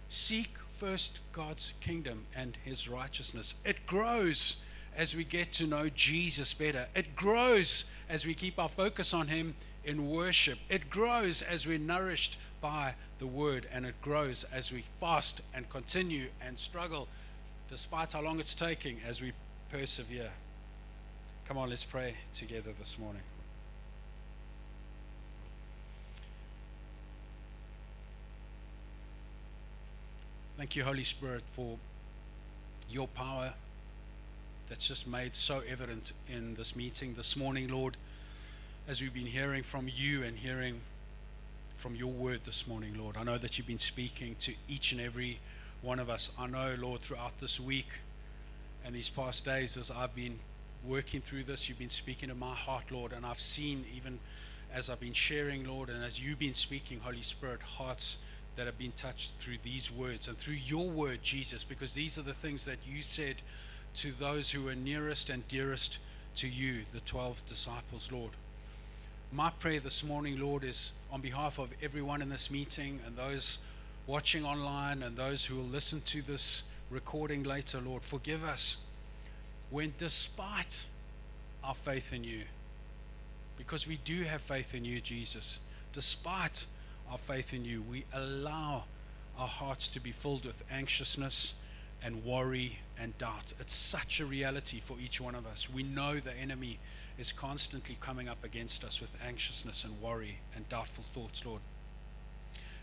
seek 0.09 0.57
first 0.69 1.19
God's 1.33 1.73
kingdom 1.81 2.25
and 2.35 2.57
His 2.63 2.87
righteousness. 2.87 3.55
It 3.65 3.85
grows 3.85 4.57
as 4.99 5.15
we 5.15 5.23
get 5.23 5.53
to 5.53 5.65
know 5.65 5.87
Jesus 5.87 6.53
better. 6.53 6.85
It 6.93 7.15
grows 7.15 7.85
as 8.09 8.25
we 8.25 8.33
keep 8.33 8.59
our 8.59 8.67
focus 8.67 9.13
on 9.13 9.27
Him 9.27 9.55
in 9.85 10.09
worship. 10.09 10.59
It 10.67 10.89
grows 10.89 11.41
as 11.41 11.65
we're 11.65 11.79
nourished 11.79 12.37
by 12.59 12.95
the 13.17 13.25
Word, 13.25 13.65
and 13.71 13.85
it 13.85 13.99
grows 14.01 14.43
as 14.53 14.73
we 14.73 14.83
fast 14.99 15.39
and 15.53 15.69
continue 15.69 16.27
and 16.45 16.59
struggle, 16.59 17.07
despite 17.69 18.11
how 18.11 18.21
long 18.21 18.41
it's 18.41 18.53
taking, 18.53 18.99
as 19.07 19.21
we 19.21 19.31
persevere. 19.71 20.31
Come 21.47 21.57
on, 21.57 21.69
let's 21.69 21.85
pray 21.85 22.15
together 22.33 22.71
this 22.77 22.99
morning. 22.99 23.21
Thank 30.57 30.75
you, 30.75 30.83
Holy 30.83 31.03
Spirit, 31.03 31.43
for 31.55 31.77
your 32.89 33.07
power 33.07 33.53
that's 34.70 34.88
just 34.88 35.07
made 35.07 35.34
so 35.34 35.63
evident 35.67 36.13
in 36.28 36.53
this 36.53 36.76
meeting 36.76 37.15
this 37.15 37.36
morning, 37.36 37.70
Lord, 37.70 37.97
as 38.88 39.01
we've 39.01 39.13
been 39.13 39.26
hearing 39.26 39.63
from 39.63 39.89
you 39.91 40.24
and 40.24 40.38
hearing 40.38 40.82
from 41.78 41.95
your 41.95 42.11
word 42.11 42.41
this 42.45 42.67
morning, 42.67 42.93
Lord. 42.95 43.17
I 43.17 43.24
know 43.24 43.39
that 43.39 43.57
you've 43.57 43.65
been 43.65 43.80
speaking 43.80 44.36
to 44.41 44.53
each 44.67 44.91
and 44.91 45.01
every 45.01 45.39
one 45.82 45.97
of 45.97 46.07
us. 46.07 46.30
I 46.38 46.45
know, 46.45 46.76
Lord, 46.78 47.01
throughout 47.01 47.39
this 47.39 47.59
week 47.59 47.88
and 48.86 48.93
these 48.93 49.09
past 49.09 49.43
days, 49.43 49.76
as 49.76 49.89
I've 49.89 50.13
been 50.15 50.38
working 50.86 51.20
through 51.20 51.45
this, 51.45 51.67
you've 51.67 51.80
been 51.80 51.89
speaking 51.89 52.30
to 52.30 52.36
my 52.36 52.53
heart, 52.53 52.91
Lord, 52.91 53.11
and 53.11 53.26
I've 53.26 53.39
seen 53.39 53.86
even 53.95 54.20
as 54.72 54.88
I've 54.88 54.99
been 54.99 55.13
sharing, 55.13 55.65
Lord, 55.65 55.89
and 55.89 56.03
as 56.03 56.24
you've 56.24 56.39
been 56.39 56.53
speaking, 56.53 56.99
Holy 56.99 57.24
Spirit, 57.24 57.61
hearts 57.63 58.20
that 58.55 58.67
have 58.67 58.78
been 58.78 58.91
touched 58.91 59.34
through 59.39 59.57
these 59.63 59.91
words 59.91 60.28
and 60.28 60.38
through 60.38 60.55
your 60.55 60.88
word, 60.88 61.24
Jesus, 61.24 61.63
because 61.63 61.95
these 61.95 62.20
are 62.20 62.24
the 62.24 62.34
things 62.36 62.65
that 62.65 62.78
you 62.86 63.01
said 63.01 63.38
to 63.95 64.11
those 64.11 64.51
who 64.51 64.67
are 64.67 64.75
nearest 64.75 65.29
and 65.29 65.47
dearest 65.47 65.99
to 66.35 66.47
you, 66.47 66.81
the 66.93 66.99
12 67.01 67.45
disciples, 67.45 68.11
Lord. 68.11 68.31
My 69.31 69.49
prayer 69.49 69.79
this 69.79 70.03
morning, 70.03 70.39
Lord, 70.39 70.63
is 70.63 70.91
on 71.11 71.21
behalf 71.21 71.59
of 71.59 71.69
everyone 71.81 72.21
in 72.21 72.29
this 72.29 72.49
meeting 72.49 72.99
and 73.05 73.15
those 73.15 73.59
watching 74.07 74.43
online 74.43 75.03
and 75.03 75.15
those 75.15 75.45
who 75.45 75.55
will 75.55 75.63
listen 75.63 76.01
to 76.01 76.21
this 76.21 76.63
recording 76.89 77.43
later, 77.43 77.79
Lord, 77.79 78.01
forgive 78.01 78.43
us 78.43 78.77
when, 79.69 79.93
despite 79.97 80.85
our 81.63 81.75
faith 81.75 82.11
in 82.11 82.23
you, 82.23 82.41
because 83.57 83.87
we 83.87 83.97
do 83.97 84.23
have 84.23 84.41
faith 84.41 84.73
in 84.73 84.83
you, 84.85 84.99
Jesus, 84.99 85.59
despite 85.93 86.65
our 87.11 87.17
faith 87.17 87.53
in 87.53 87.65
you, 87.65 87.83
we 87.83 88.05
allow 88.13 88.85
our 89.37 89.47
hearts 89.47 89.87
to 89.89 89.99
be 89.99 90.11
filled 90.11 90.45
with 90.45 90.63
anxiousness 90.71 91.53
and 92.03 92.23
worry 92.23 92.79
and 92.97 93.17
doubt. 93.17 93.53
It's 93.59 93.73
such 93.73 94.19
a 94.19 94.25
reality 94.25 94.79
for 94.79 94.97
each 94.99 95.19
one 95.19 95.35
of 95.35 95.45
us. 95.45 95.69
We 95.69 95.83
know 95.83 96.19
the 96.19 96.35
enemy 96.35 96.79
is 97.17 97.31
constantly 97.31 97.97
coming 97.99 98.29
up 98.29 98.43
against 98.43 98.83
us 98.83 99.01
with 99.01 99.09
anxiousness 99.25 99.83
and 99.83 100.01
worry 100.01 100.39
and 100.55 100.67
doubtful 100.69 101.03
thoughts, 101.13 101.45
Lord. 101.45 101.61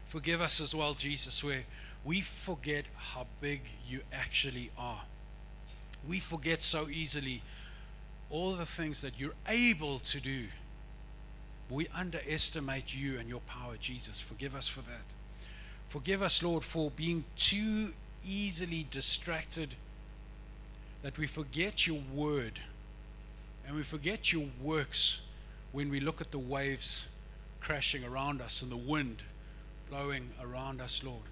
Forgive 0.06 0.40
us 0.40 0.60
as 0.60 0.74
well, 0.74 0.94
Jesus, 0.94 1.42
where 1.42 1.64
we 2.04 2.20
forget 2.20 2.84
how 2.96 3.26
big 3.40 3.62
you 3.88 4.00
actually 4.12 4.70
are. 4.78 5.02
We 6.06 6.20
forget 6.20 6.62
so 6.62 6.88
easily 6.88 7.42
all 8.30 8.52
the 8.52 8.66
things 8.66 9.00
that 9.02 9.18
you're 9.18 9.34
able 9.48 9.98
to 10.00 10.20
do. 10.20 10.44
We 11.68 11.88
underestimate 11.94 12.94
you 12.94 13.18
and 13.18 13.28
your 13.28 13.40
power, 13.40 13.74
Jesus. 13.80 14.20
Forgive 14.20 14.54
us 14.54 14.68
for 14.68 14.82
that. 14.82 15.14
Forgive 15.88 16.22
us, 16.22 16.42
Lord, 16.42 16.62
for 16.62 16.90
being 16.90 17.24
too 17.36 17.92
easily 18.24 18.86
distracted 18.90 19.74
that 21.02 21.18
we 21.18 21.26
forget 21.26 21.86
your 21.86 22.00
word 22.14 22.60
and 23.66 23.74
we 23.74 23.82
forget 23.82 24.32
your 24.32 24.46
works 24.62 25.20
when 25.72 25.90
we 25.90 26.00
look 26.00 26.20
at 26.20 26.30
the 26.30 26.38
waves 26.38 27.06
crashing 27.60 28.04
around 28.04 28.40
us 28.40 28.62
and 28.62 28.70
the 28.70 28.76
wind 28.76 29.22
blowing 29.90 30.30
around 30.42 30.80
us, 30.80 31.02
Lord. 31.04 31.22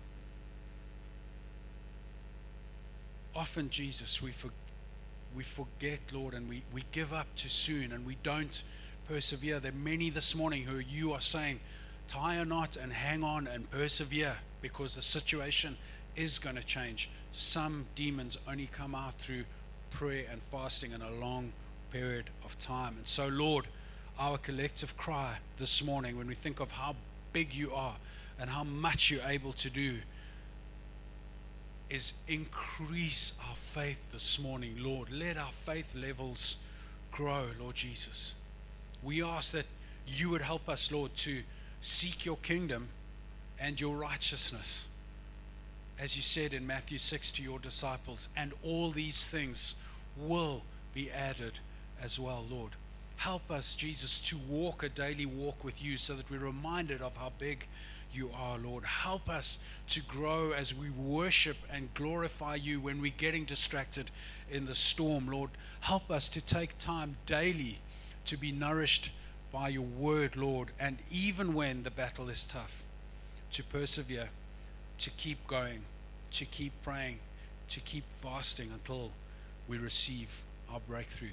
Often, 3.35 3.70
Jesus, 3.70 4.22
we, 4.22 4.32
for, 4.32 4.51
we 5.37 5.43
forget, 5.43 6.01
Lord, 6.12 6.35
and 6.35 6.49
we, 6.49 6.62
we 6.72 6.85
give 6.93 7.12
up 7.12 7.26
too 7.37 7.49
soon 7.49 7.93
and 7.93 8.07
we 8.07 8.16
don't 8.22 8.62
persevere. 9.09 9.61
There 9.61 9.72
are 9.72 9.74
many 9.74 10.11
this 10.11 10.35
morning 10.35 10.64
who 10.64 10.78
you 10.78 11.12
are 11.12 11.20
saying, 11.20 11.61
tie 12.07 12.37
a 12.37 12.45
knot 12.45 12.76
and 12.76 12.93
hang 12.93 13.24
on 13.24 13.47
and 13.47 13.70
persevere 13.70 14.37
because 14.61 14.95
the 14.95 15.03
situation 15.03 15.76
is 16.17 16.39
going 16.39 16.57
to 16.57 16.65
change. 16.65 17.11
Some 17.33 17.87
demons 17.95 18.39
only 18.49 18.69
come 18.73 18.95
out 18.95 19.19
through 19.19 19.45
prayer 19.91 20.25
and 20.31 20.43
fasting 20.43 20.93
in 20.93 21.03
a 21.03 21.11
long 21.11 21.53
period 21.91 22.31
of 22.45 22.59
time. 22.59 22.95
And 22.99 23.07
so, 23.07 23.29
Lord, 23.29 23.67
our 24.19 24.39
collective 24.39 24.97
cry 24.97 25.39
this 25.59 25.83
morning 25.83 26.17
when 26.17 26.27
we 26.27 26.35
think 26.35 26.61
of 26.61 26.71
how 26.71 26.95
big 27.33 27.53
you 27.53 27.73
are 27.73 27.97
and 28.39 28.51
how 28.51 28.65
much 28.65 29.11
you're 29.11 29.27
able 29.27 29.53
to 29.53 29.71
do, 29.71 29.97
is 31.91 32.12
increase 32.27 33.35
our 33.49 33.55
faith 33.55 33.99
this 34.12 34.39
morning, 34.41 34.75
Lord. 34.79 35.11
Let 35.11 35.37
our 35.37 35.53
faith 35.53 35.95
levels 35.95 36.57
grow, 37.12 37.47
Lord 37.61 37.77
Jesus. 37.77 38.35
We 39.03 39.23
ask 39.23 39.53
that 39.53 39.67
you 40.07 40.31
would 40.31 40.43
help 40.43 40.69
us, 40.69 40.91
Lord, 40.91 41.15
to 41.19 41.43
seek 41.81 42.25
your 42.25 42.39
kingdom 42.39 42.89
and 43.61 43.81
your 43.81 43.97
righteousness. 43.97 44.87
As 45.99 46.17
you 46.17 46.23
said 46.23 46.53
in 46.53 46.67
Matthew 46.67 46.99
6 46.99 47.33
to 47.33 47.43
your 47.43 47.59
disciples, 47.59 48.29
and 48.37 48.53
all 48.63 48.91
these 48.91 49.29
things 49.29 49.77
will 50.17 50.63
be 50.93 51.11
added 51.11 51.59
as 52.03 52.19
well, 52.19 52.45
Lord. 52.51 52.73
Help 53.17 53.51
us, 53.51 53.75
Jesus, 53.75 54.21
to 54.21 54.37
walk 54.37 54.83
a 54.83 54.89
daily 54.89 55.27
walk 55.27 55.65
with 55.65 55.83
you 55.83 55.97
so 55.97 56.15
that 56.15 56.31
we're 56.31 56.39
reminded 56.39 57.01
of 57.01 57.17
how 57.17 57.33
big 57.39 57.67
you 58.13 58.31
are, 58.35 58.59
Lord. 58.59 58.85
Help 58.85 59.29
us 59.29 59.59
to 59.89 60.01
grow 60.03 60.53
as 60.53 60.75
we 60.75 60.91
worship 60.91 61.57
and 61.73 61.93
glorify 61.95 62.57
you 62.57 62.81
when 62.81 63.01
we're 63.01 63.13
getting 63.17 63.45
distracted 63.45 64.11
in 64.51 64.67
the 64.67 64.75
storm, 64.75 65.29
Lord. 65.29 65.51
Help 65.81 66.11
us 66.11 66.29
to 66.29 66.41
take 66.41 66.79
time 66.79 67.17
daily 67.27 67.79
to 68.27 68.37
be 68.37 68.53
nourished 68.53 69.11
by 69.53 69.69
your 69.69 69.83
word, 69.83 70.37
Lord, 70.37 70.69
and 70.79 70.99
even 71.11 71.55
when 71.55 71.83
the 71.83 71.91
battle 71.91 72.29
is 72.29 72.45
tough, 72.45 72.83
to 73.53 73.63
persevere, 73.63 74.29
to 74.99 75.11
keep 75.11 75.47
going, 75.47 75.83
to 76.33 76.45
keep 76.45 76.73
praying, 76.83 77.19
to 77.69 77.81
keep 77.81 78.05
fasting 78.21 78.71
until 78.73 79.11
we 79.69 79.79
receive 79.79 80.43
our 80.73 80.81
breakthrough. 80.89 81.29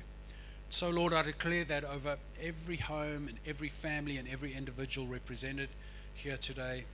So, 0.69 0.89
Lord, 0.89 1.13
I 1.13 1.21
declare 1.23 1.65
that 1.65 1.83
over 1.83 2.17
every 2.41 2.77
home 2.77 3.27
and 3.27 3.37
every 3.45 3.67
family 3.67 4.17
and 4.17 4.27
every 4.29 4.53
individual 4.53 5.05
represented 5.05 5.69
here 6.13 6.37
today. 6.37 6.85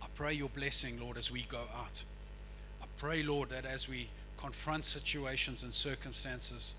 I 0.00 0.06
pray 0.14 0.34
your 0.34 0.48
blessing, 0.48 1.00
Lord, 1.00 1.16
as 1.16 1.30
we 1.30 1.42
go 1.42 1.62
out. 1.76 2.04
I 2.80 2.86
pray, 2.96 3.22
Lord, 3.22 3.50
that 3.50 3.66
as 3.66 3.88
we 3.88 4.08
confront 4.36 4.84
situations 4.84 5.64
and 5.64 5.74
circumstances, 5.74 6.74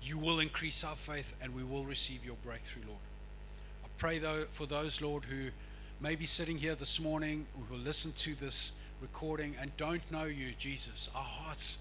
you 0.00 0.16
will 0.16 0.38
increase 0.38 0.84
our 0.84 0.96
faith 0.96 1.34
and 1.42 1.54
we 1.54 1.64
will 1.64 1.84
receive 1.84 2.24
your 2.24 2.36
breakthrough, 2.44 2.82
Lord. 2.86 3.00
I 3.84 3.88
pray, 3.98 4.18
though, 4.18 4.44
for 4.50 4.66
those, 4.66 5.00
Lord, 5.00 5.24
who 5.24 5.50
may 6.02 6.16
be 6.16 6.26
sitting 6.26 6.58
here 6.58 6.74
this 6.74 6.98
morning, 6.98 7.46
who 7.54 7.72
will 7.72 7.80
listen 7.80 8.10
to 8.10 8.34
this 8.34 8.72
recording 9.00 9.54
and 9.60 9.70
don't 9.76 10.10
know 10.10 10.24
you, 10.24 10.50
Jesus. 10.58 11.08
Our 11.14 11.22
hearts 11.22 11.78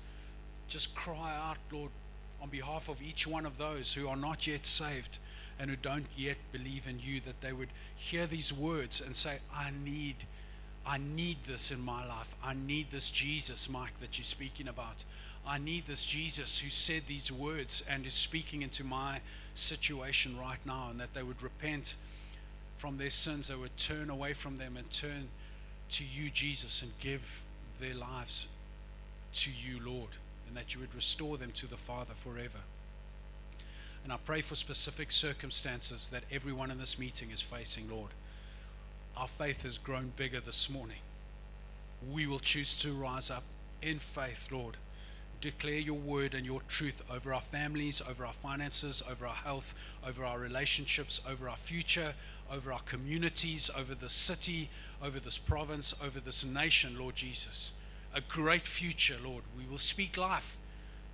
just 0.67 0.93
cry 0.93 1.36
out, 1.36 1.57
Lord, 1.72 1.89
on 2.39 2.49
behalf 2.49 2.88
of 2.88 3.01
each 3.01 3.26
one 3.26 3.47
of 3.47 3.57
those 3.57 3.95
who 3.95 4.07
are 4.07 4.15
not 4.15 4.45
yet 4.45 4.67
saved 4.67 5.17
and 5.59 5.72
who 5.72 5.76
don't 5.76 6.05
yet 6.15 6.38
believe 6.51 6.86
in 6.88 6.99
you, 6.99 7.19
that 7.22 7.41
they 7.41 7.51
would 7.51 7.69
hear 7.95 8.28
these 8.28 8.53
words 8.53 9.01
and 9.01 9.15
say, 9.15 9.39
I 9.51 9.72
need, 9.84 10.17
I 10.86 10.99
need 10.99 11.38
this 11.47 11.72
in 11.72 11.82
my 11.84 12.05
life. 12.05 12.36
I 12.43 12.53
need 12.53 12.91
this 12.91 13.09
Jesus, 13.09 13.67
Mike, 13.72 13.99
that 14.01 14.19
you're 14.19 14.24
speaking 14.24 14.67
about. 14.67 15.03
I 15.47 15.57
need 15.57 15.88
this 15.88 16.05
Jesus 16.05 16.59
who 16.59 16.69
said 16.69 17.03
these 17.07 17.32
words 17.32 17.84
and 17.89 18.05
is 18.05 18.13
speaking 18.13 18.61
into 18.61 18.84
my 18.84 19.22
situation 19.55 20.38
right 20.38 20.63
now, 20.63 20.89
and 20.91 20.99
that 20.99 21.15
they 21.15 21.24
would 21.24 21.41
repent 21.41 21.95
from 22.82 22.97
their 22.97 23.11
sins, 23.11 23.49
they 23.49 23.53
would 23.53 23.77
turn 23.77 24.09
away 24.09 24.34
from 24.34 24.57
them 24.57 24.75
and 24.75 24.89
turn 24.89 25.27
to 25.91 26.03
you, 26.03 26.32
Jesus, 26.32 26.82
and 26.82 26.91
give 26.99 27.43
their 27.79 27.93
lives 27.93 28.47
to 29.34 29.51
you, 29.51 29.79
Lord, 29.86 30.09
and 30.47 30.57
that 30.57 30.73
you 30.73 30.82
would 30.82 30.95
restore 30.95 31.38
them 31.38 31.51
to 31.51 31.67
the 31.67 31.77
Father 31.77 32.15
forever. 32.15 32.57
And 34.03 34.11
I 34.11 34.17
pray 34.25 34.41
for 34.41 34.55
specific 34.55 35.11
circumstances 35.11 36.09
that 36.09 36.23
everyone 36.32 36.71
in 36.71 36.79
this 36.79 36.97
meeting 36.97 37.29
is 37.29 37.39
facing, 37.39 37.88
Lord. 37.88 38.09
Our 39.15 39.27
faith 39.27 39.61
has 39.61 39.77
grown 39.77 40.13
bigger 40.15 40.39
this 40.39 40.67
morning. 40.67 40.97
We 42.11 42.25
will 42.25 42.39
choose 42.39 42.73
to 42.82 42.93
rise 42.93 43.29
up 43.29 43.43
in 43.84 43.99
faith, 43.99 44.47
Lord. 44.51 44.75
Declare 45.41 45.79
your 45.79 45.97
word 45.97 46.33
and 46.33 46.45
your 46.45 46.61
truth 46.67 47.01
over 47.11 47.33
our 47.33 47.41
families, 47.41 48.01
over 48.07 48.25
our 48.25 48.33
finances, 48.33 49.01
over 49.09 49.27
our 49.27 49.35
health, 49.35 49.73
over 50.07 50.23
our 50.23 50.39
relationships, 50.39 51.19
over 51.27 51.49
our 51.49 51.57
future, 51.57 52.13
over 52.51 52.71
our 52.71 52.81
communities, 52.81 53.69
over 53.77 53.95
this 53.95 54.13
city, 54.13 54.69
over 55.03 55.19
this 55.19 55.37
province, 55.37 55.93
over 56.03 56.19
this 56.19 56.45
nation, 56.45 56.97
Lord 56.97 57.15
Jesus. 57.15 57.71
A 58.13 58.21
great 58.21 58.67
future, 58.67 59.17
Lord. 59.23 59.43
We 59.57 59.65
will 59.69 59.77
speak 59.77 60.15
life 60.15 60.57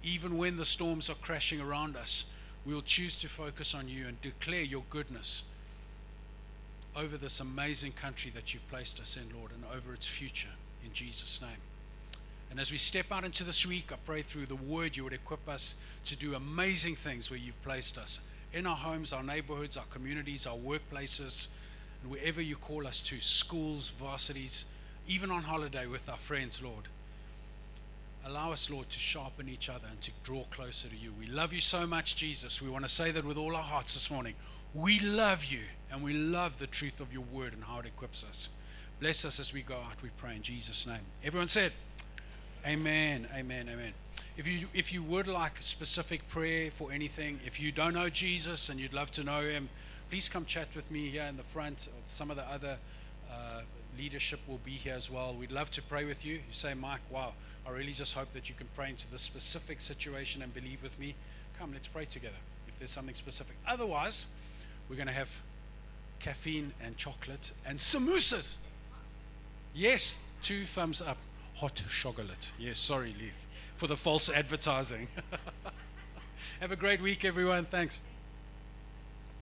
even 0.04 0.38
when 0.38 0.58
the 0.58 0.66
storms 0.66 1.10
are 1.10 1.16
crashing 1.16 1.60
around 1.60 1.96
us 1.96 2.26
we 2.68 2.74
will 2.74 2.82
choose 2.82 3.18
to 3.20 3.30
focus 3.30 3.74
on 3.74 3.88
you 3.88 4.08
and 4.08 4.22
declare 4.22 4.62
your 4.62 4.84
goodness 4.90 5.44
over 6.98 7.16
this 7.18 7.40
amazing 7.40 7.94
country 7.94 8.30
that 8.36 8.54
you've 8.54 8.68
placed 8.70 9.00
us 9.00 9.16
in, 9.16 9.34
Lord, 9.40 9.52
and 9.52 9.64
over 9.74 9.94
its 9.94 10.06
future 10.06 10.50
in 10.84 10.92
Jesus' 10.92 11.40
name. 11.42 11.67
And 12.50 12.60
as 12.60 12.72
we 12.72 12.78
step 12.78 13.12
out 13.12 13.24
into 13.24 13.44
this 13.44 13.66
week, 13.66 13.92
I 13.92 13.98
pray 14.06 14.22
through 14.22 14.46
the 14.46 14.56
word 14.56 14.96
you 14.96 15.04
would 15.04 15.14
equip 15.14 15.48
us 15.50 15.76
to 16.06 16.16
do 16.16 16.36
amazing 16.36 16.96
things 16.96 17.30
where 17.30 17.40
you've 17.40 17.62
placed 17.64 17.98
us 17.98 18.20
in 18.54 18.66
our 18.66 18.76
homes, 18.76 19.12
our 19.12 19.24
neighborhoods, 19.24 19.78
our 19.78 19.86
communities, 19.92 20.48
our 20.48 20.56
workplaces, 20.56 21.48
and 22.02 22.12
wherever 22.12 22.42
you 22.42 22.56
call 22.56 22.88
us 22.88 23.02
to 23.02 23.20
schools, 23.20 23.94
varsities, 24.00 24.66
even 25.08 25.32
on 25.32 25.44
holiday 25.44 25.86
with 25.88 26.08
our 26.10 26.18
friends, 26.18 26.62
Lord. 26.62 26.88
Allow 28.26 28.52
us, 28.52 28.70
Lord, 28.70 28.90
to 28.90 29.00
sharpen 29.00 29.48
each 29.48 29.70
other 29.70 29.88
and 29.90 30.02
to 30.02 30.12
draw 30.24 30.44
closer 30.52 30.90
to 30.90 30.96
you. 30.96 31.14
We 31.18 31.28
love 31.28 31.54
you 31.54 31.62
so 31.62 31.88
much, 31.88 32.16
Jesus. 32.16 32.62
We 32.62 32.70
want 32.70 32.86
to 32.86 32.92
say 32.92 33.12
that 33.12 33.24
with 33.24 33.38
all 33.38 33.56
our 33.56 33.64
hearts 33.64 33.94
this 33.94 34.12
morning. 34.12 34.36
We 34.74 35.00
love 35.00 35.46
you 35.46 35.62
and 35.92 36.04
we 36.04 36.14
love 36.14 36.60
the 36.60 36.68
truth 36.68 37.00
of 37.00 37.14
your 37.14 37.24
word 37.24 37.54
and 37.54 37.64
how 37.64 37.80
it 37.80 37.86
equips 37.86 38.26
us. 38.28 38.50
Bless 39.00 39.24
us 39.24 39.40
as 39.40 39.54
we 39.54 39.62
go 39.62 39.76
out, 39.76 40.02
we 40.02 40.10
pray 40.18 40.36
in 40.36 40.42
Jesus' 40.42 40.86
name. 40.86 41.00
Everyone 41.24 41.48
said, 41.48 41.72
Amen, 42.68 43.30
amen, 43.34 43.70
amen. 43.72 43.94
If 44.36 44.46
you, 44.46 44.68
if 44.74 44.92
you 44.92 45.02
would 45.02 45.28
like 45.28 45.58
a 45.58 45.64
specific 45.64 46.28
prayer 46.28 46.70
for 46.70 46.92
anything, 46.92 47.40
if 47.46 47.62
you 47.62 47.72
don't 47.72 47.94
know 47.94 48.10
Jesus 48.10 48.68
and 48.68 48.78
you'd 48.78 48.92
love 48.92 49.10
to 49.12 49.24
know 49.24 49.42
him, 49.42 49.70
please 50.10 50.28
come 50.28 50.44
chat 50.44 50.68
with 50.76 50.92
me 50.92 51.08
here 51.08 51.24
in 51.24 51.38
the 51.38 51.44
front. 51.44 51.88
Some 52.08 52.30
of 52.30 52.36
the 52.36 52.44
other 52.44 52.76
uh, 53.32 53.62
leadership 53.98 54.42
will 54.50 54.60
be 54.66 54.72
here 54.72 54.96
as 54.96 55.10
well. 55.10 55.34
We'd 55.34 55.54
love 55.54 55.72
to 55.72 55.82
pray 55.82 56.04
with 56.04 56.26
you. 56.26 56.34
You 56.34 56.42
say, 56.52 56.74
Mike, 56.74 57.00
wow, 57.10 57.32
I 57.66 57.72
really 57.72 57.94
just 57.94 58.14
hope 58.14 58.34
that 58.34 58.50
you 58.50 58.56
can 58.56 58.68
pray 58.76 58.90
into 58.90 59.10
this 59.10 59.22
specific 59.22 59.80
situation 59.80 60.42
and 60.42 60.54
believe 60.54 60.84
with 60.84 61.00
me. 61.00 61.16
Come, 61.58 61.72
let's 61.72 61.88
pray 61.88 62.04
together 62.04 62.36
if 62.68 62.78
there's 62.80 62.92
something 62.92 63.16
specific. 63.16 63.56
Otherwise, 63.66 64.28
we're 64.90 64.98
going 64.98 65.08
to 65.08 65.14
have 65.14 65.42
caffeine 66.20 66.74
and 66.84 66.98
chocolate 66.98 67.54
and 67.66 67.80
samosas. 67.80 68.58
Yes, 69.74 70.20
two 70.42 70.66
thumbs 70.66 71.02
up. 71.02 71.18
Hot 71.58 71.82
chocolate. 71.90 72.52
Yes, 72.60 72.78
sorry, 72.78 73.16
Leith, 73.20 73.48
for 73.78 73.88
the 73.88 73.98
false 73.98 74.30
advertising. 74.30 75.08
have 76.60 76.72
a 76.72 76.76
great 76.76 77.02
week, 77.02 77.26
everyone. 77.26 77.66
Thanks. 77.66 78.00